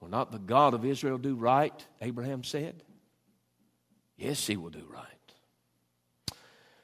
Will 0.00 0.08
not 0.08 0.32
the 0.32 0.38
God 0.38 0.72
of 0.72 0.86
Israel 0.86 1.18
do 1.18 1.34
right? 1.34 1.86
Abraham 2.00 2.42
said. 2.42 2.82
Yes, 4.16 4.46
he 4.46 4.56
will 4.56 4.70
do 4.70 4.86
right. 4.88 6.38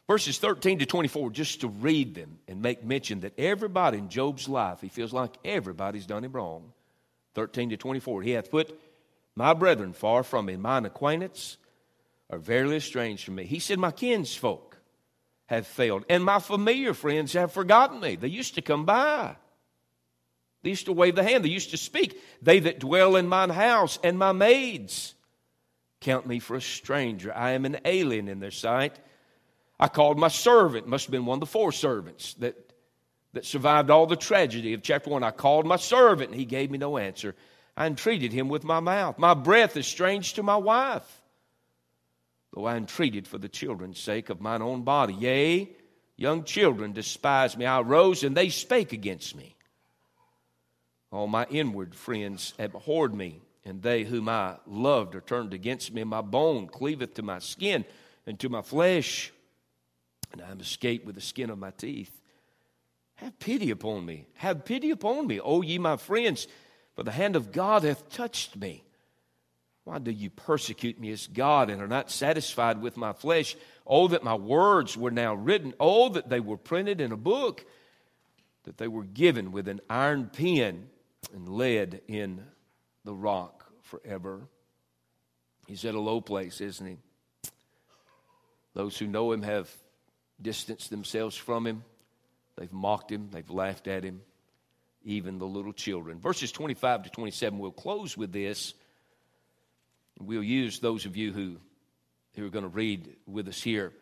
Verses 0.07 0.37
13 0.37 0.81
to 0.81 0.87
24, 0.87 1.31
just 1.31 1.63
to 1.63 1.69
read 1.69 2.15
them 2.15 2.41
and 2.47 2.61
make 2.61 2.85
mention 2.85 3.21
that 3.21 3.39
everybody 3.39 3.97
in 3.97 4.11
Job's 4.11 4.51
life, 4.51 4.83
he 4.83 4.89
feels 4.91 5.15
like 5.15 5.35
everybody's 5.47 6.05
done 6.05 6.25
him 6.25 6.33
wrong. 6.33 6.75
13 7.39 7.71
to 7.71 7.77
24. 7.77 8.23
He 8.23 8.33
hath 8.33 8.51
put 8.51 8.77
my 9.37 9.55
brethren 9.55 9.93
far 9.93 10.25
from 10.25 10.47
me, 10.47 10.57
mine 10.57 10.85
acquaintance 10.87 11.57
are 12.31 12.39
verily 12.41 12.79
estranged 12.79 13.25
from 13.25 13.37
me. 13.37 13.45
He 13.45 13.61
said, 13.61 13.79
My 13.79 13.93
kinsfolk 13.93 14.77
have 15.47 15.65
failed, 15.65 16.05
and 16.09 16.25
my 16.25 16.41
familiar 16.41 16.95
friends 16.95 17.35
have 17.35 17.53
forgotten 17.53 18.01
me. 18.01 18.17
They 18.17 18.27
used 18.27 18.57
to 18.57 18.61
come 18.61 18.85
by. 18.85 19.37
They 20.65 20.71
used 20.71 20.87
to 20.87 20.93
wave 20.93 21.15
the 21.15 21.23
hand. 21.23 21.45
They 21.45 21.51
used 21.51 21.71
to 21.71 21.77
speak. 21.77 22.21
They 22.43 22.59
that 22.59 22.81
dwell 22.81 23.15
in 23.15 23.29
mine 23.29 23.51
house 23.51 24.01
and 24.03 24.19
my 24.19 24.33
maids 24.33 25.15
count 26.01 26.27
me 26.27 26.41
for 26.41 26.57
a 26.57 26.61
stranger. 26.61 27.33
I 27.33 27.53
am 27.53 27.65
an 27.65 27.79
alien 27.85 28.27
in 28.27 28.41
their 28.41 28.51
sight. 28.51 28.99
I 29.79 29.87
called 29.87 30.19
my 30.19 30.27
servant, 30.27 30.89
must 30.89 31.05
have 31.05 31.13
been 31.13 31.25
one 31.25 31.37
of 31.37 31.41
the 31.41 31.47
four 31.47 31.71
servants 31.71 32.35
that 32.35 32.68
that 33.33 33.45
survived 33.45 33.91
all 33.91 34.07
the 34.07 34.17
tragedy 34.17 34.75
of 34.75 34.83
chapter 34.83 35.11
1. 35.11 35.23
I 35.23 35.31
called 35.31 35.67
my 35.67 35.77
servant, 35.77 36.31
and 36.31 36.39
he 36.39 36.47
gave 36.47 36.71
me 36.71 36.79
no 36.79 36.97
answer. 36.99 37.35
I 37.77 37.87
entreated 37.87 38.33
him 38.33 38.49
with 38.49 38.65
my 38.65 38.81
mouth. 38.81 39.19
My 39.19 39.35
breath 39.35 39.77
is 39.77 39.87
strange 39.87 40.35
to 40.35 40.43
my 40.43 40.57
wife, 40.57 41.23
though 42.53 42.65
I 42.65 42.77
entreated 42.77 43.29
for 43.29 43.39
the 43.39 43.49
children's 43.49 44.01
sake 44.01 44.31
of 44.31 44.41
mine 44.41 44.63
own 44.63 44.83
body. 44.83 45.15
Yea, 45.15 45.69
young 46.17 46.45
children 46.45 46.93
despise 46.93 47.57
me. 47.57 47.67
I 47.67 47.81
rose, 47.81 48.25
and 48.25 48.37
they 48.37 48.49
spake 48.49 48.93
against 48.93 49.37
me. 49.37 49.55
All 51.13 51.27
my 51.27 51.47
inward 51.51 51.95
friends 51.95 52.55
abhorred 52.59 53.15
me, 53.15 53.41
and 53.65 53.83
they 53.83 54.05
whom 54.05 54.29
I 54.29 54.57
loved 54.67 55.15
are 55.15 55.21
turned 55.21 55.55
against 55.55 55.93
me. 55.93 56.03
My 56.05 56.21
bone 56.23 56.67
cleaveth 56.67 57.15
to 57.15 57.23
my 57.23 57.39
skin 57.39 57.85
and 58.27 58.39
to 58.41 58.49
my 58.49 58.63
flesh, 58.63 59.33
and 60.33 60.43
I 60.43 60.51
am 60.51 60.61
escaped 60.61 61.07
with 61.07 61.15
the 61.15 61.21
skin 61.21 61.51
of 61.51 61.59
my 61.59 61.71
teeth. 61.71 62.18
Have 63.19 63.39
pity 63.41 63.71
upon 63.71 64.07
me. 64.07 64.27
Have 64.35 64.65
pity 64.65 64.91
upon 64.91 65.27
me, 65.27 65.41
O 65.41 65.61
ye 65.63 65.79
my 65.79 65.97
friends, 65.97 66.47
for 66.95 67.03
the 67.03 67.11
hand 67.11 67.35
of 67.35 67.51
God 67.51 67.83
hath 67.83 68.09
touched 68.11 68.57
me. 68.57 68.85
Why 69.83 69.99
do 69.99 70.13
you 70.13 70.31
persecute 70.31 71.01
me 71.01 71.11
as 71.11 71.27
God 71.27 71.69
and 71.69 71.83
are 71.83 71.89
not 71.89 72.13
satisfied 72.13 72.81
with 72.81 72.97
my 72.97 73.13
flesh? 73.13 73.57
Oh, 73.87 74.07
that 74.09 74.23
my 74.23 74.35
words 74.35 74.97
were 74.97 75.11
now 75.11 75.35
written. 75.35 75.75
Oh, 75.81 76.11
that 76.11 76.29
they 76.29 76.41
were 76.41 76.57
printed 76.57 77.01
in 77.01 77.11
a 77.11 77.17
book, 77.17 77.65
that 78.65 78.79
they 78.79 78.87
were 78.87 79.05
given 79.05 79.51
with 79.51 79.67
an 79.67 79.81
iron 79.91 80.31
pen 80.33 80.89
and 81.35 81.49
laid 81.49 82.03
in 82.07 82.45
the 83.05 83.15
rock 83.15 83.65
forever. 83.83 84.43
He's 85.67 85.85
at 85.85 85.95
a 85.95 86.01
low 86.01 86.21
place, 86.21 86.61
isn't 86.61 86.87
he? 86.87 86.99
Those 88.75 88.97
who 88.97 89.09
know 89.09 89.33
him 89.33 89.43
have 89.43 89.69
distanced 90.41 90.91
themselves 90.91 91.35
from 91.35 91.67
him. 91.67 91.83
They've 92.59 92.73
mocked 92.73 93.13
him, 93.13 93.29
they've 93.31 93.49
laughed 93.49 93.87
at 93.87 94.03
him, 94.03 94.21
even 95.05 95.39
the 95.39 95.47
little 95.47 95.73
children. 95.73 96.19
Verses 96.19 96.51
25 96.51 97.05
to 97.05 97.11
27, 97.11 97.59
we'll 97.59 97.71
close 97.71 98.17
with 98.17 98.33
this. 98.33 98.75
We'll 100.21 100.43
use 100.43 100.81
those 100.81 101.07
of 101.07 101.17
you 101.17 101.33
who, 101.33 101.57
who 102.35 102.47
are 102.47 102.51
going 102.51 102.65
to 102.65 102.69
read 102.69 103.17
with 103.27 103.47
us 103.47 103.63
here. 103.63 103.93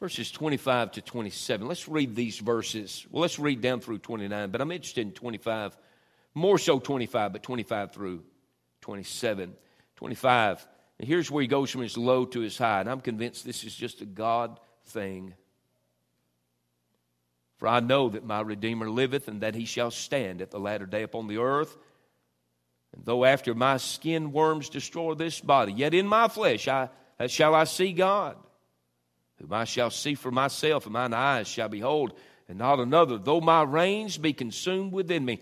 Verses 0.00 0.30
25 0.30 0.92
to 0.92 1.02
27. 1.02 1.66
Let's 1.66 1.88
read 1.88 2.14
these 2.14 2.38
verses. 2.38 3.06
Well, 3.10 3.22
let's 3.22 3.38
read 3.38 3.62
down 3.62 3.80
through 3.80 3.98
29, 3.98 4.50
but 4.50 4.60
I'm 4.60 4.70
interested 4.70 5.06
in 5.06 5.12
25, 5.12 5.76
more 6.34 6.58
so 6.58 6.78
25, 6.78 7.32
but 7.32 7.42
25 7.42 7.92
through 7.92 8.22
27. 8.82 9.54
25. 9.96 10.68
And 10.98 11.08
here's 11.08 11.30
where 11.30 11.42
he 11.42 11.48
goes 11.48 11.70
from 11.70 11.80
his 11.80 11.96
low 11.96 12.26
to 12.26 12.40
his 12.40 12.58
high. 12.58 12.80
And 12.80 12.90
I'm 12.90 13.00
convinced 13.00 13.44
this 13.44 13.64
is 13.64 13.74
just 13.74 14.02
a 14.02 14.06
God 14.06 14.60
thing 14.86 15.34
for 17.58 17.66
I 17.66 17.80
know 17.80 18.08
that 18.10 18.24
my 18.24 18.40
Redeemer 18.40 18.88
liveth, 18.88 19.28
and 19.28 19.40
that 19.40 19.56
he 19.56 19.64
shall 19.64 19.90
stand 19.90 20.40
at 20.40 20.50
the 20.50 20.60
latter 20.60 20.86
day 20.86 21.02
upon 21.02 21.26
the 21.26 21.38
earth. 21.38 21.76
And 22.94 23.04
though 23.04 23.24
after 23.24 23.54
my 23.54 23.76
skin 23.76 24.32
worms 24.32 24.68
destroy 24.68 25.14
this 25.14 25.40
body, 25.40 25.72
yet 25.72 25.92
in 25.92 26.06
my 26.06 26.28
flesh 26.28 26.68
I, 26.68 26.88
uh, 27.18 27.26
shall 27.26 27.54
I 27.54 27.64
see 27.64 27.92
God, 27.92 28.36
whom 29.40 29.52
I 29.52 29.64
shall 29.64 29.90
see 29.90 30.14
for 30.14 30.30
myself, 30.30 30.86
and 30.86 30.92
mine 30.92 31.12
eyes 31.12 31.48
shall 31.48 31.68
behold, 31.68 32.12
and 32.48 32.58
not 32.58 32.78
another, 32.78 33.18
though 33.18 33.40
my 33.40 33.62
reins 33.64 34.16
be 34.16 34.32
consumed 34.32 34.92
within 34.92 35.24
me. 35.24 35.40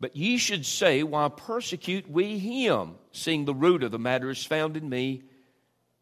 But 0.00 0.16
ye 0.16 0.36
should 0.36 0.66
say, 0.66 1.04
Why 1.04 1.28
persecute 1.28 2.10
we 2.10 2.36
him, 2.38 2.96
seeing 3.12 3.44
the 3.44 3.54
root 3.54 3.84
of 3.84 3.92
the 3.92 3.98
matter 4.00 4.28
is 4.28 4.44
found 4.44 4.76
in 4.76 4.88
me? 4.88 5.22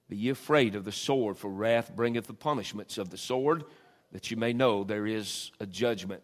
Be 0.08 0.16
ye 0.16 0.30
afraid 0.30 0.74
of 0.74 0.84
the 0.84 0.92
sword, 0.92 1.36
for 1.36 1.50
wrath 1.50 1.94
bringeth 1.94 2.26
the 2.26 2.34
punishments 2.34 2.96
of 2.96 3.10
the 3.10 3.18
sword 3.18 3.64
that 4.12 4.30
you 4.30 4.36
may 4.36 4.52
know 4.52 4.84
there 4.84 5.06
is 5.06 5.50
a 5.60 5.66
judgment. 5.66 6.22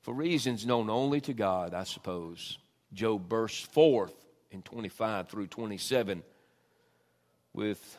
For 0.00 0.14
reasons 0.14 0.64
known 0.64 0.88
only 0.88 1.20
to 1.22 1.34
God, 1.34 1.74
I 1.74 1.84
suppose, 1.84 2.58
Job 2.92 3.28
bursts 3.28 3.60
forth 3.60 4.14
in 4.50 4.62
25 4.62 5.28
through 5.28 5.46
27 5.48 6.22
with 7.52 7.98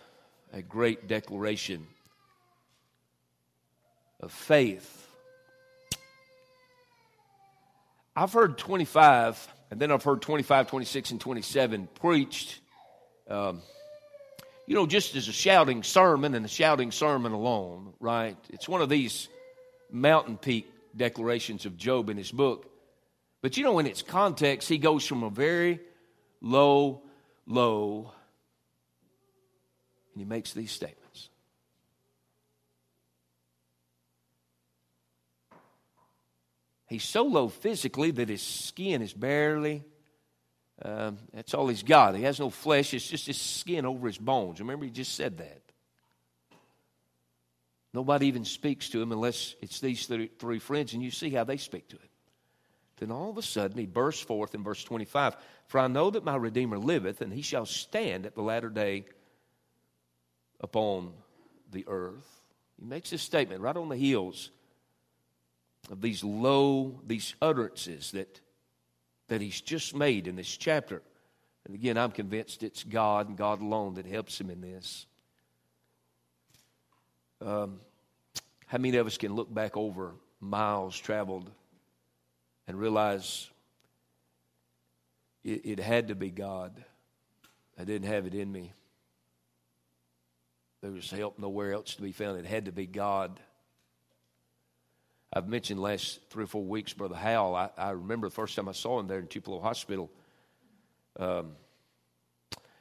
a 0.53 0.61
great 0.61 1.07
declaration 1.07 1.87
of 4.19 4.31
faith. 4.31 5.07
I've 8.15 8.33
heard 8.33 8.57
25, 8.57 9.47
and 9.71 9.79
then 9.79 9.91
I've 9.91 10.03
heard 10.03 10.21
25, 10.21 10.67
26, 10.67 11.11
and 11.11 11.21
27 11.21 11.87
preached. 11.95 12.59
Um, 13.29 13.61
you 14.67 14.75
know, 14.75 14.85
just 14.85 15.15
as 15.15 15.27
a 15.27 15.33
shouting 15.33 15.83
sermon 15.83 16.33
and 16.35 16.45
a 16.45 16.49
shouting 16.49 16.91
sermon 16.91 17.31
alone, 17.31 17.93
right? 17.99 18.37
It's 18.49 18.69
one 18.69 18.81
of 18.81 18.89
these 18.89 19.27
mountain 19.91 20.37
peak 20.37 20.71
declarations 20.95 21.65
of 21.65 21.77
Job 21.77 22.09
in 22.09 22.17
his 22.17 22.31
book. 22.31 22.67
But 23.41 23.57
you 23.57 23.63
know, 23.63 23.79
in 23.79 23.87
its 23.87 24.01
context, 24.01 24.69
he 24.69 24.77
goes 24.77 25.05
from 25.05 25.23
a 25.23 25.29
very 25.29 25.79
low, 26.41 27.01
low 27.47 28.11
And 30.13 30.21
he 30.21 30.25
makes 30.25 30.53
these 30.53 30.71
statements. 30.71 31.29
He's 36.87 37.03
so 37.05 37.23
low 37.23 37.47
physically 37.47 38.11
that 38.11 38.27
his 38.27 38.41
skin 38.41 39.01
is 39.01 39.13
barely, 39.13 39.85
um, 40.83 41.17
that's 41.33 41.53
all 41.53 41.67
he's 41.67 41.83
got. 41.83 42.15
He 42.15 42.23
has 42.23 42.39
no 42.39 42.49
flesh, 42.49 42.93
it's 42.93 43.07
just 43.07 43.27
his 43.27 43.39
skin 43.39 43.85
over 43.85 44.07
his 44.07 44.17
bones. 44.17 44.59
Remember, 44.59 44.85
he 44.85 44.91
just 44.91 45.15
said 45.15 45.37
that. 45.37 45.61
Nobody 47.93 48.27
even 48.27 48.45
speaks 48.45 48.89
to 48.89 49.01
him 49.01 49.11
unless 49.11 49.55
it's 49.61 49.79
these 49.81 50.05
three, 50.05 50.29
three 50.39 50.59
friends, 50.59 50.93
and 50.93 51.03
you 51.03 51.11
see 51.11 51.29
how 51.29 51.43
they 51.43 51.57
speak 51.57 51.89
to 51.89 51.97
him. 51.97 52.09
Then 52.97 53.11
all 53.11 53.31
of 53.31 53.37
a 53.37 53.41
sudden 53.41 53.77
he 53.77 53.85
bursts 53.85 54.21
forth 54.21 54.55
in 54.55 54.63
verse 54.63 54.83
25 54.83 55.35
For 55.67 55.79
I 55.79 55.87
know 55.87 56.11
that 56.11 56.23
my 56.23 56.35
Redeemer 56.35 56.77
liveth, 56.77 57.21
and 57.21 57.33
he 57.33 57.41
shall 57.41 57.65
stand 57.65 58.25
at 58.25 58.35
the 58.35 58.41
latter 58.41 58.69
day 58.69 59.05
upon 60.61 61.11
the 61.71 61.85
earth. 61.87 62.43
He 62.79 62.85
makes 62.85 63.09
this 63.09 63.21
statement 63.21 63.61
right 63.61 63.75
on 63.75 63.89
the 63.89 63.95
heels 63.95 64.51
of 65.89 66.01
these 66.01 66.23
low, 66.23 67.01
these 67.05 67.35
utterances 67.41 68.11
that, 68.11 68.39
that 69.31 69.39
he's 69.39 69.61
just 69.61 69.95
made 69.95 70.27
in 70.27 70.35
this 70.35 70.57
chapter. 70.57 71.01
And 71.65 71.73
again, 71.73 71.97
I'm 71.97 72.11
convinced 72.11 72.63
it's 72.63 72.83
God 72.83 73.29
and 73.29 73.37
God 73.37 73.61
alone 73.61 73.93
that 73.93 74.05
helps 74.05 74.41
him 74.41 74.49
in 74.49 74.59
this. 74.59 75.05
Um, 77.39 77.79
how 78.67 78.77
many 78.77 78.97
of 78.97 79.07
us 79.07 79.17
can 79.17 79.33
look 79.33 79.51
back 79.51 79.77
over 79.77 80.15
miles 80.41 80.99
traveled 80.99 81.49
and 82.67 82.77
realize 82.77 83.49
it, 85.45 85.61
it 85.63 85.79
had 85.79 86.09
to 86.09 86.15
be 86.15 86.29
God? 86.29 86.83
I 87.79 87.85
didn't 87.85 88.09
have 88.09 88.25
it 88.25 88.35
in 88.35 88.51
me. 88.51 88.73
There 90.81 90.91
was 90.91 91.09
help 91.09 91.39
nowhere 91.39 91.71
else 91.71 91.95
to 91.95 92.01
be 92.01 92.11
found. 92.11 92.37
It 92.37 92.45
had 92.45 92.65
to 92.65 92.73
be 92.73 92.85
God. 92.85 93.39
I've 95.33 95.47
mentioned 95.47 95.79
last 95.79 96.19
three 96.29 96.43
or 96.43 96.47
four 96.47 96.63
weeks, 96.63 96.93
Brother 96.93 97.15
Howell. 97.15 97.55
I, 97.55 97.69
I 97.77 97.89
remember 97.91 98.27
the 98.27 98.33
first 98.33 98.55
time 98.55 98.67
I 98.67 98.73
saw 98.73 98.99
him 98.99 99.07
there 99.07 99.19
in 99.19 99.27
Tupelo 99.27 99.61
Hospital. 99.61 100.11
Um, 101.17 101.53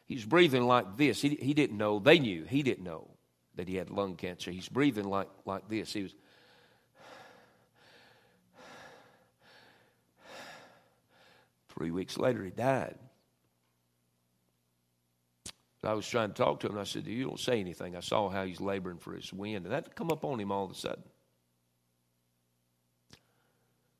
he 0.07 0.17
was 0.17 0.25
breathing 0.25 0.67
like 0.67 0.97
this. 0.97 1.23
He, 1.23 1.37
he 1.37 1.55
didn't 1.55 1.79
know. 1.79 2.01
They 2.01 2.19
knew. 2.19 2.45
He 2.45 2.65
didn't 2.65 2.83
know 2.83 3.07
that 3.55 3.69
he 3.69 3.77
had 3.77 3.91
lung 3.91 4.17
cancer. 4.17 4.51
He's 4.51 4.69
breathing 4.69 5.09
like, 5.09 5.29
like 5.45 5.69
this. 5.69 5.93
He 5.93 6.03
was. 6.03 6.15
Three 11.69 11.93
weeks 11.93 12.19
later, 12.19 12.45
he 12.45 12.51
died. 12.51 12.97
I 15.83 15.95
was 15.95 16.07
trying 16.07 16.29
to 16.29 16.35
talk 16.35 16.61
to 16.61 16.67
him, 16.69 16.77
I 16.77 16.85
said, 16.85 17.07
You 17.07 17.25
don't 17.25 17.41
say 17.41 17.59
anything. 17.59 17.97
I 17.97 18.01
saw 18.01 18.29
how 18.29 18.45
he's 18.45 18.61
laboring 18.61 18.99
for 18.99 19.15
his 19.15 19.33
wind, 19.33 19.65
and 19.65 19.73
that 19.73 19.95
come 19.95 20.11
up 20.11 20.25
on 20.25 20.39
him 20.41 20.53
all 20.53 20.65
of 20.65 20.73
a 20.73 20.75
sudden. 20.75 21.03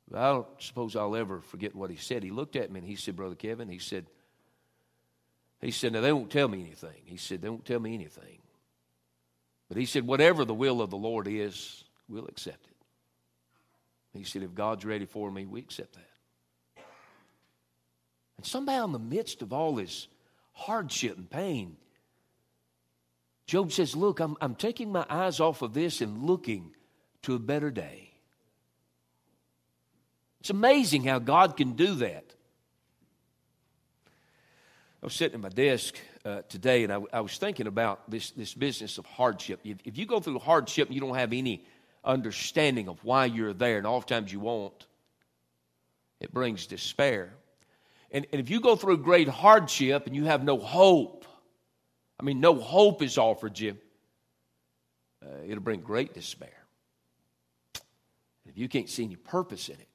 I 0.13 0.31
don't 0.31 0.47
suppose 0.59 0.95
I'll 0.95 1.15
ever 1.15 1.41
forget 1.41 1.75
what 1.75 1.89
he 1.89 1.95
said. 1.95 2.23
He 2.23 2.31
looked 2.31 2.55
at 2.55 2.71
me 2.71 2.79
and 2.79 2.87
he 2.87 2.95
said, 2.95 3.15
Brother 3.15 3.35
Kevin, 3.35 3.69
he 3.69 3.79
said, 3.79 4.07
he 5.61 5.71
said, 5.71 5.93
Now 5.93 6.01
they 6.01 6.11
won't 6.11 6.31
tell 6.31 6.47
me 6.47 6.61
anything. 6.61 7.01
He 7.05 7.17
said, 7.17 7.41
They 7.41 7.49
won't 7.49 7.65
tell 7.65 7.79
me 7.79 7.93
anything. 7.93 8.39
But 9.69 9.77
he 9.77 9.85
said, 9.85 10.05
Whatever 10.05 10.43
the 10.43 10.53
will 10.53 10.81
of 10.81 10.89
the 10.89 10.97
Lord 10.97 11.27
is, 11.27 11.83
we'll 12.09 12.27
accept 12.27 12.65
it. 12.67 14.17
He 14.17 14.23
said, 14.23 14.43
If 14.43 14.53
God's 14.53 14.85
ready 14.85 15.05
for 15.05 15.31
me, 15.31 15.45
we 15.45 15.59
accept 15.59 15.93
that. 15.93 16.83
And 18.37 18.45
somehow, 18.45 18.85
in 18.85 18.91
the 18.91 18.99
midst 18.99 19.41
of 19.41 19.53
all 19.53 19.75
this 19.75 20.07
hardship 20.53 21.15
and 21.15 21.29
pain, 21.29 21.77
Job 23.45 23.71
says, 23.71 23.95
Look, 23.95 24.19
I'm, 24.19 24.35
I'm 24.41 24.55
taking 24.55 24.91
my 24.91 25.05
eyes 25.09 25.39
off 25.39 25.61
of 25.61 25.73
this 25.73 26.01
and 26.01 26.23
looking 26.23 26.73
to 27.21 27.35
a 27.35 27.39
better 27.39 27.69
day. 27.69 28.10
It's 30.41 30.49
amazing 30.49 31.03
how 31.03 31.19
God 31.19 31.55
can 31.55 31.73
do 31.73 31.93
that. 31.95 32.25
I 35.03 35.05
was 35.05 35.13
sitting 35.13 35.35
at 35.35 35.39
my 35.39 35.49
desk 35.49 35.99
uh, 36.25 36.41
today 36.49 36.83
and 36.83 36.91
I, 36.91 36.99
I, 37.13 37.21
was 37.21 37.37
thinking 37.37 37.67
about 37.67 38.09
this, 38.09 38.31
this 38.31 38.55
business 38.55 38.97
of 38.97 39.05
hardship. 39.05 39.59
If, 39.63 39.77
if, 39.85 39.99
you 39.99 40.07
go 40.07 40.19
through 40.19 40.39
hardship 40.39 40.87
and 40.87 40.95
you 40.95 41.01
don't 41.01 41.13
have 41.13 41.31
any 41.31 41.63
understanding 42.03 42.87
of 42.87 43.03
why 43.03 43.25
you're 43.25 43.53
there, 43.53 43.77
and 43.77 43.85
oftentimes 43.85 44.33
you 44.33 44.39
won't, 44.39 44.87
it 46.19 46.33
brings 46.33 46.65
despair. 46.65 47.33
And, 48.09 48.25
and 48.31 48.41
if 48.41 48.49
you 48.49 48.61
go 48.61 48.75
through 48.75 48.97
great 48.97 49.27
hardship 49.27 50.07
and 50.07 50.15
you 50.15 50.25
have 50.25 50.43
no 50.43 50.57
hope, 50.57 51.23
I 52.19 52.23
mean, 52.23 52.39
no 52.39 52.55
hope 52.55 53.03
is 53.03 53.19
offered 53.19 53.59
you, 53.59 53.77
uh, 55.23 55.43
it'll 55.45 55.61
bring 55.61 55.81
great 55.81 56.15
despair. 56.15 56.49
If 58.47 58.57
you 58.57 58.67
can't 58.67 58.89
see 58.89 59.03
any 59.03 59.17
purpose 59.17 59.69
in 59.69 59.75
it, 59.75 59.87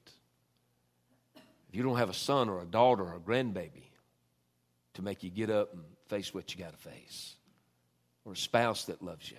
you 1.77 1.83
don't 1.83 1.99
have 1.99 2.09
a 2.09 2.15
son 2.15 2.49
or 2.49 2.61
a 2.63 2.65
daughter 2.65 3.03
or 3.03 3.17
a 3.17 3.21
grandbaby 3.21 3.91
to 4.95 5.03
make 5.03 5.23
you 5.23 5.29
get 5.29 5.51
up 5.51 5.75
and 5.75 5.83
face 6.09 6.33
what 6.33 6.55
you 6.55 6.59
got 6.59 6.73
to 6.73 6.79
face, 6.79 7.35
or 8.25 8.33
a 8.33 8.37
spouse 8.37 8.85
that 8.85 9.03
loves 9.03 9.31
you, 9.31 9.37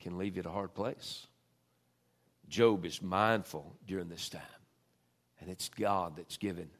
can 0.00 0.16
leave 0.16 0.36
you 0.36 0.40
at 0.40 0.46
a 0.46 0.50
hard 0.50 0.72
place. 0.72 1.26
Job 2.48 2.86
is 2.86 3.02
mindful 3.02 3.76
during 3.86 4.08
this 4.08 4.30
time, 4.30 4.40
and 5.40 5.50
it's 5.50 5.68
God 5.68 6.16
that's 6.16 6.38
given 6.38 6.70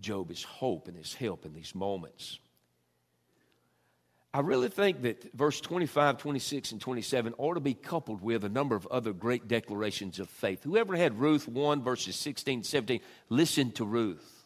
Job 0.00 0.30
his 0.30 0.42
hope 0.42 0.88
and 0.88 0.96
his 0.96 1.12
help 1.12 1.44
in 1.44 1.52
these 1.52 1.74
moments. 1.74 2.38
I 4.34 4.40
really 4.40 4.68
think 4.68 5.02
that 5.02 5.32
verse 5.32 5.58
25, 5.60 6.18
26, 6.18 6.72
and 6.72 6.80
27 6.80 7.34
ought 7.38 7.54
to 7.54 7.60
be 7.60 7.72
coupled 7.72 8.20
with 8.20 8.44
a 8.44 8.48
number 8.50 8.76
of 8.76 8.86
other 8.88 9.14
great 9.14 9.48
declarations 9.48 10.18
of 10.20 10.28
faith. 10.28 10.62
Whoever 10.64 10.96
had 10.96 11.18
Ruth 11.18 11.48
1, 11.48 11.82
verses 11.82 12.14
16, 12.16 12.64
17, 12.64 13.00
listen 13.30 13.70
to 13.72 13.86
Ruth. 13.86 14.37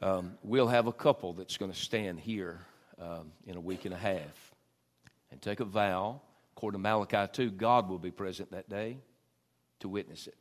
Um, 0.00 0.38
we'll 0.42 0.68
have 0.68 0.86
a 0.86 0.92
couple 0.92 1.32
that's 1.32 1.56
going 1.56 1.72
to 1.72 1.78
stand 1.78 2.20
here 2.20 2.60
um, 3.00 3.32
in 3.46 3.56
a 3.56 3.60
week 3.60 3.84
and 3.84 3.92
a 3.92 3.98
half 3.98 4.54
and 5.30 5.42
take 5.42 5.60
a 5.60 5.64
vow. 5.64 6.20
According 6.56 6.80
to 6.80 6.82
Malachi 6.82 7.30
2, 7.32 7.50
God 7.52 7.88
will 7.88 7.98
be 7.98 8.10
present 8.10 8.50
that 8.52 8.68
day 8.68 8.98
to 9.80 9.88
witness 9.88 10.26
it. 10.26 10.36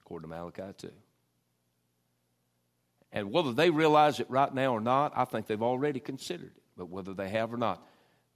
According 0.00 0.28
to 0.30 0.36
Malachi 0.36 0.72
2. 0.78 0.90
And 3.12 3.32
whether 3.32 3.52
they 3.52 3.70
realize 3.70 4.20
it 4.20 4.30
right 4.30 4.52
now 4.52 4.72
or 4.72 4.80
not, 4.80 5.12
I 5.16 5.24
think 5.24 5.46
they've 5.46 5.62
already 5.62 6.00
considered 6.00 6.52
it. 6.56 6.62
But 6.76 6.88
whether 6.88 7.14
they 7.14 7.28
have 7.28 7.52
or 7.52 7.56
not, 7.56 7.84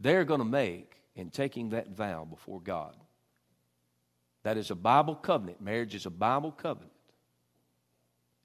they're 0.01 0.25
going 0.25 0.41
to 0.41 0.45
make 0.45 0.97
in 1.15 1.31
taking 1.31 1.71
that 1.71 1.91
vow 1.91 2.25
before 2.25 2.61
God. 2.61 2.95
That 4.43 4.57
is 4.57 4.71
a 4.71 4.75
Bible 4.75 5.15
covenant. 5.15 5.61
Marriage 5.61 5.95
is 5.95 6.07
a 6.07 6.11
Bible 6.11 6.51
covenant. 6.51 6.93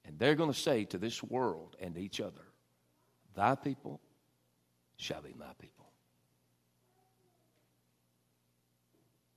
And 0.04 0.18
they're 0.18 0.34
going 0.34 0.52
to 0.52 0.58
say 0.58 0.84
to 0.86 0.98
this 0.98 1.22
world 1.22 1.76
and 1.80 1.96
each 1.96 2.20
other, 2.20 2.42
Thy 3.34 3.54
people 3.54 4.00
shall 4.96 5.22
be 5.22 5.34
my 5.38 5.52
people. 5.58 5.86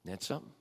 That's 0.06 0.26
something. 0.26 0.52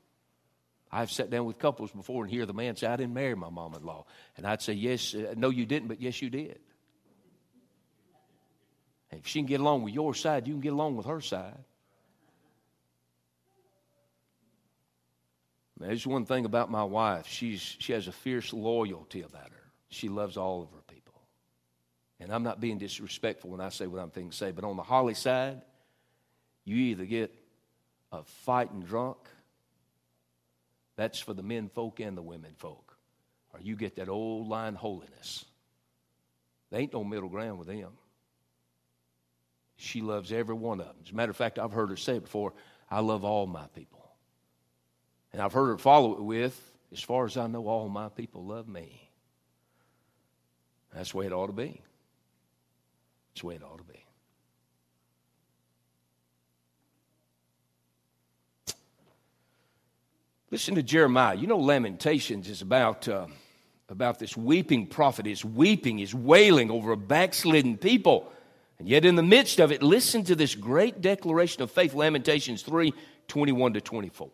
I've 0.91 1.11
sat 1.11 1.31
down 1.31 1.47
with 1.47 1.59
couples 1.59 1.91
before 1.91 2.23
and 2.23 2.31
hear 2.31 2.45
the 2.45 2.53
man 2.53 2.77
say, 2.77 2.87
I 2.87 2.97
didn't 2.97 3.15
marry 3.15 3.35
my 3.35 3.49
mom 3.49 3.75
in 3.75 3.83
law. 3.83 4.05
And 4.37 4.47
I'd 4.47 4.61
say, 4.61 4.75
Yes, 4.75 5.15
uh, 5.15 5.35
no, 5.37 5.49
you 5.49 5.65
didn't, 5.65 5.89
but 5.89 6.01
yes, 6.01 6.21
you 6.21 6.29
did. 6.29 6.59
And 9.11 9.21
if 9.21 9.27
she 9.27 9.39
can 9.41 9.47
get 9.47 9.61
along 9.61 9.83
with 9.83 9.95
your 9.95 10.15
side, 10.15 10.47
you 10.47 10.55
can 10.55 10.61
get 10.61 10.73
along 10.73 10.97
with 10.97 11.07
her 11.07 11.21
side. 11.21 11.59
There's 15.79 16.07
one 16.07 16.27
thing 16.27 16.45
about 16.45 16.71
my 16.71 16.85
wife. 16.85 17.27
She's, 17.27 17.61
she 17.61 17.93
has 17.93 18.07
a 18.07 18.13
fierce 18.13 18.53
loyalty 18.53 19.23
about 19.23 19.51
her. 19.51 19.62
She 19.93 20.09
loves 20.09 20.39
all 20.39 20.63
of 20.63 20.71
her 20.71 20.83
people. 20.89 21.21
And 22.19 22.33
I'm 22.33 22.43
not 22.43 22.61
being 22.61 22.79
disrespectful 22.79 23.51
when 23.51 23.61
I 23.61 23.69
say 23.69 23.87
what 23.87 24.01
I'm 24.01 24.11
thinking 24.11 24.33
say, 24.33 24.51
but 24.51 24.65
on 24.65 24.77
the 24.77 24.83
Holly 24.83 25.13
side, 25.13 25.61
you 26.65 26.77
either 26.77 27.05
get 27.05 27.35
a 28.11 28.23
fighting 28.23 28.81
drunk, 28.81 29.19
that's 30.97 31.19
for 31.19 31.35
the 31.35 31.43
men 31.43 31.69
folk 31.69 32.01
and 32.01 32.17
the 32.17 32.23
women 32.23 32.53
folk, 32.57 32.97
or 33.53 33.61
you 33.61 33.77
get 33.77 33.97
that 33.97 34.09
old 34.09 34.49
line 34.49 34.75
holiness. 34.75 35.45
There 36.71 36.81
ain't 36.81 36.95
no 36.95 37.05
middle 37.05 37.29
ground 37.29 37.59
with 37.59 37.69
them. 37.69 37.93
She 39.77 40.01
loves 40.01 40.33
every 40.33 40.55
one 40.55 40.81
of 40.81 40.87
them. 40.87 40.97
As 41.05 41.11
a 41.11 41.15
matter 41.15 41.31
of 41.31 41.37
fact, 41.37 41.59
I've 41.59 41.73
heard 41.73 41.91
her 41.91 41.97
say 41.97 42.19
before 42.19 42.55
I 42.91 43.01
love 43.01 43.25
all 43.25 43.47
my 43.47 43.67
people. 43.75 44.11
And 45.33 45.43
I've 45.43 45.53
heard 45.53 45.69
her 45.69 45.79
follow 45.79 46.13
it 46.13 46.23
with, 46.23 46.73
as 46.93 47.03
far 47.03 47.27
as 47.27 47.37
I 47.37 47.47
know, 47.47 47.67
all 47.67 47.89
my 47.89 48.09
people 48.09 48.47
love 48.47 48.69
me. 48.69 49.12
That's 50.95 51.13
the 51.13 51.19
way 51.19 51.27
it 51.27 51.33
ought 51.33 51.47
to 51.47 51.53
be. 51.53 51.81
That's 53.31 53.41
the 53.41 53.47
way 53.47 53.55
it 53.55 53.63
ought 53.63 53.79
to 53.79 53.85
be. 53.85 54.05
Listen 60.51 60.75
to 60.75 60.83
Jeremiah. 60.83 61.35
You 61.35 61.47
know, 61.47 61.59
Lamentations 61.59 62.47
is 62.47 62.61
about, 62.61 63.09
uh, 63.09 63.27
about 63.89 64.19
this 64.19 64.37
weeping 64.37 64.87
prophet 64.87 65.27
is 65.27 65.43
weeping, 65.43 66.01
is 66.01 66.15
wailing 66.15 66.71
over 66.71 66.93
a 66.93 66.97
backslidden 66.97 67.79
people. 67.79 68.31
And 68.79 68.87
yet, 68.87 69.07
in 69.07 69.15
the 69.15 69.23
midst 69.23 69.61
of 69.61 69.73
it, 69.73 69.83
listen 69.83 70.25
to 70.25 70.35
this 70.35 70.55
great 70.55 71.01
declaration 71.01 71.63
of 71.63 71.71
faith, 71.71 71.95
Lamentations 71.95 72.63
3 72.63 72.93
21 73.29 73.73
to 73.73 73.81
24. 73.81 74.29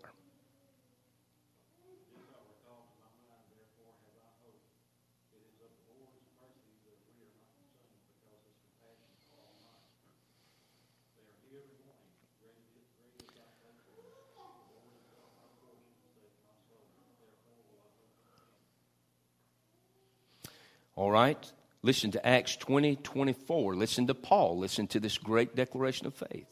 All 20.98 21.12
right? 21.12 21.38
Listen 21.82 22.10
to 22.10 22.26
Acts 22.26 22.56
20, 22.56 22.96
24. 22.96 23.76
Listen 23.76 24.08
to 24.08 24.14
Paul. 24.14 24.58
Listen 24.58 24.88
to 24.88 24.98
this 24.98 25.16
great 25.16 25.54
declaration 25.54 26.08
of 26.08 26.14
faith. 26.14 26.48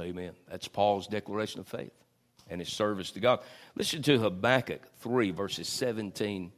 Amen. 0.00 0.32
That's 0.50 0.66
Paul's 0.66 1.06
declaration 1.06 1.60
of 1.60 1.68
faith 1.68 1.92
and 2.50 2.60
his 2.60 2.70
service 2.70 3.12
to 3.12 3.20
God. 3.20 3.38
Listen 3.76 4.02
to 4.02 4.18
Habakkuk 4.18 4.82
3, 4.98 5.30
verses 5.30 5.68
17 5.68 6.50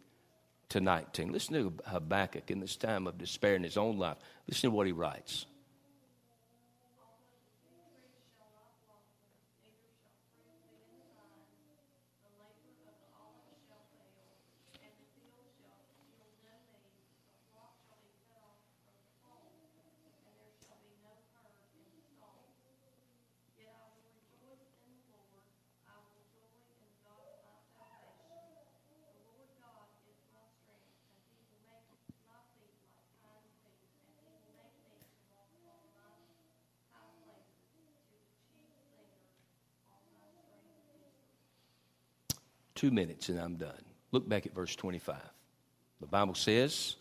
to 0.74 0.80
19. 0.80 1.30
Listen 1.30 1.54
to 1.54 1.72
Habakkuk 1.86 2.50
in 2.50 2.58
this 2.58 2.74
time 2.74 3.06
of 3.06 3.16
despair 3.16 3.54
in 3.54 3.62
his 3.62 3.76
own 3.76 3.96
life. 3.96 4.16
Listen 4.48 4.70
to 4.70 4.76
what 4.76 4.86
he 4.86 4.92
writes. 4.92 5.46
Two 42.84 42.90
minutes 42.90 43.30
and 43.30 43.40
I'm 43.40 43.54
done. 43.54 43.82
Look 44.12 44.28
back 44.28 44.44
at 44.44 44.54
verse 44.54 44.76
25. 44.76 45.16
The 46.02 46.06
Bible 46.06 46.34
says, 46.34 46.96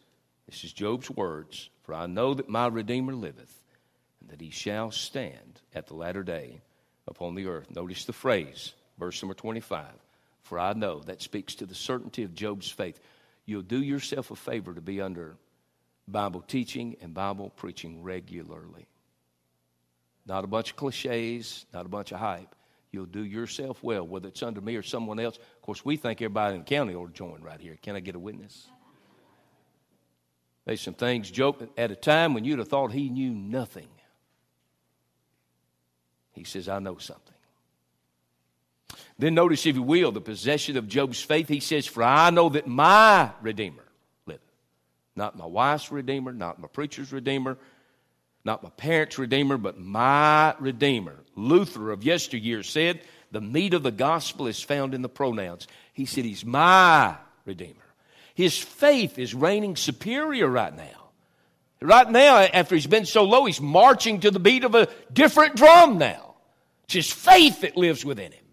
This 0.45 0.63
is 0.63 0.71
Job's 0.71 1.09
words 1.09 1.69
For 1.81 1.93
I 1.93 2.05
know 2.05 2.33
that 2.35 2.47
my 2.47 2.67
Redeemer 2.67 3.13
liveth, 3.13 3.61
and 4.21 4.29
that 4.29 4.39
he 4.39 4.49
shall 4.49 4.91
stand 4.91 5.59
at 5.75 5.87
the 5.87 5.93
latter 5.93 6.23
day 6.23 6.61
upon 7.05 7.35
the 7.35 7.47
earth. 7.47 7.69
Notice 7.69 8.05
the 8.05 8.13
phrase, 8.13 8.71
verse 8.97 9.21
number 9.21 9.33
25. 9.33 9.83
For 10.43 10.57
I 10.57 10.71
know, 10.71 11.01
that 11.01 11.21
speaks 11.21 11.55
to 11.55 11.65
the 11.65 11.75
certainty 11.75 12.23
of 12.23 12.33
Job's 12.33 12.69
faith. 12.69 13.01
You'll 13.45 13.61
do 13.61 13.83
yourself 13.83 14.31
a 14.31 14.37
favor 14.37 14.73
to 14.73 14.81
be 14.81 15.01
under 15.01 15.35
Bible 16.07 16.45
teaching 16.47 16.95
and 17.01 17.13
Bible 17.13 17.49
preaching 17.57 18.03
regularly. 18.03 18.87
Not 20.25 20.45
a 20.45 20.47
bunch 20.47 20.69
of 20.69 20.77
cliches, 20.77 21.65
not 21.73 21.85
a 21.85 21.89
bunch 21.89 22.13
of 22.13 22.19
hype 22.19 22.55
you'll 22.93 23.05
do 23.05 23.25
yourself 23.25 23.83
well, 23.83 24.07
whether 24.07 24.27
it's 24.27 24.43
under 24.43 24.61
me 24.61 24.75
or 24.75 24.83
someone 24.83 25.19
else. 25.19 25.37
Of 25.37 25.61
course, 25.63 25.83
we 25.83 25.97
think 25.97 26.21
everybody 26.21 26.55
in 26.55 26.61
the 26.61 26.65
county 26.65 26.93
to 26.93 27.09
join 27.13 27.41
right 27.41 27.59
here. 27.59 27.77
Can 27.81 27.95
I 27.95 27.99
get 27.99 28.15
a 28.15 28.19
witness? 28.19 28.67
There's 30.65 30.79
some 30.79 30.93
things 30.93 31.29
Job 31.29 31.67
at 31.75 31.91
a 31.91 31.95
time 31.95 32.33
when 32.33 32.45
you'd 32.45 32.59
have 32.59 32.69
thought 32.69 32.91
he 32.91 33.09
knew 33.09 33.31
nothing. 33.31 33.89
He 36.31 36.43
says, 36.43 36.69
I 36.69 36.79
know 36.79 36.97
something. 36.97 37.33
Then 39.17 39.35
notice, 39.35 39.65
if 39.65 39.75
you 39.75 39.83
will, 39.83 40.11
the 40.11 40.21
possession 40.21 40.77
of 40.77 40.87
Job's 40.87 41.21
faith. 41.21 41.47
He 41.47 41.59
says, 41.59 41.85
For 41.85 42.03
I 42.03 42.29
know 42.29 42.49
that 42.49 42.67
my 42.67 43.31
Redeemer 43.41 43.85
liveth. 44.25 44.41
Not 45.15 45.37
my 45.37 45.45
wife's 45.45 45.91
Redeemer, 45.91 46.31
not 46.31 46.59
my 46.59 46.67
preacher's 46.67 47.11
Redeemer, 47.11 47.57
not 48.45 48.63
my 48.63 48.69
parents' 48.69 49.17
Redeemer, 49.17 49.57
but 49.57 49.79
my 49.79 50.55
Redeemer. 50.59 51.15
Luther 51.35 51.91
of 51.91 52.03
yesteryear 52.03 52.63
said, 52.63 53.01
The 53.31 53.41
meat 53.41 53.73
of 53.73 53.83
the 53.83 53.91
gospel 53.91 54.47
is 54.47 54.61
found 54.61 54.93
in 54.93 55.01
the 55.01 55.09
pronouns. 55.09 55.67
He 55.93 56.05
said, 56.05 56.25
He's 56.25 56.45
my 56.45 57.15
Redeemer. 57.45 57.75
His 58.35 58.57
faith 58.57 59.17
is 59.19 59.33
reigning 59.33 59.75
superior 59.75 60.47
right 60.47 60.75
now. 60.75 61.11
Right 61.81 62.09
now, 62.09 62.37
after 62.37 62.75
he's 62.75 62.87
been 62.87 63.05
so 63.05 63.25
low, 63.25 63.45
he's 63.45 63.61
marching 63.61 64.21
to 64.21 64.31
the 64.31 64.39
beat 64.39 64.63
of 64.63 64.73
a 64.73 64.87
different 65.11 65.55
drum 65.55 65.97
now. 65.97 66.35
It's 66.85 66.93
his 66.93 67.11
faith 67.11 67.61
that 67.61 67.77
lives 67.77 68.05
within 68.05 68.31
him 68.31 68.45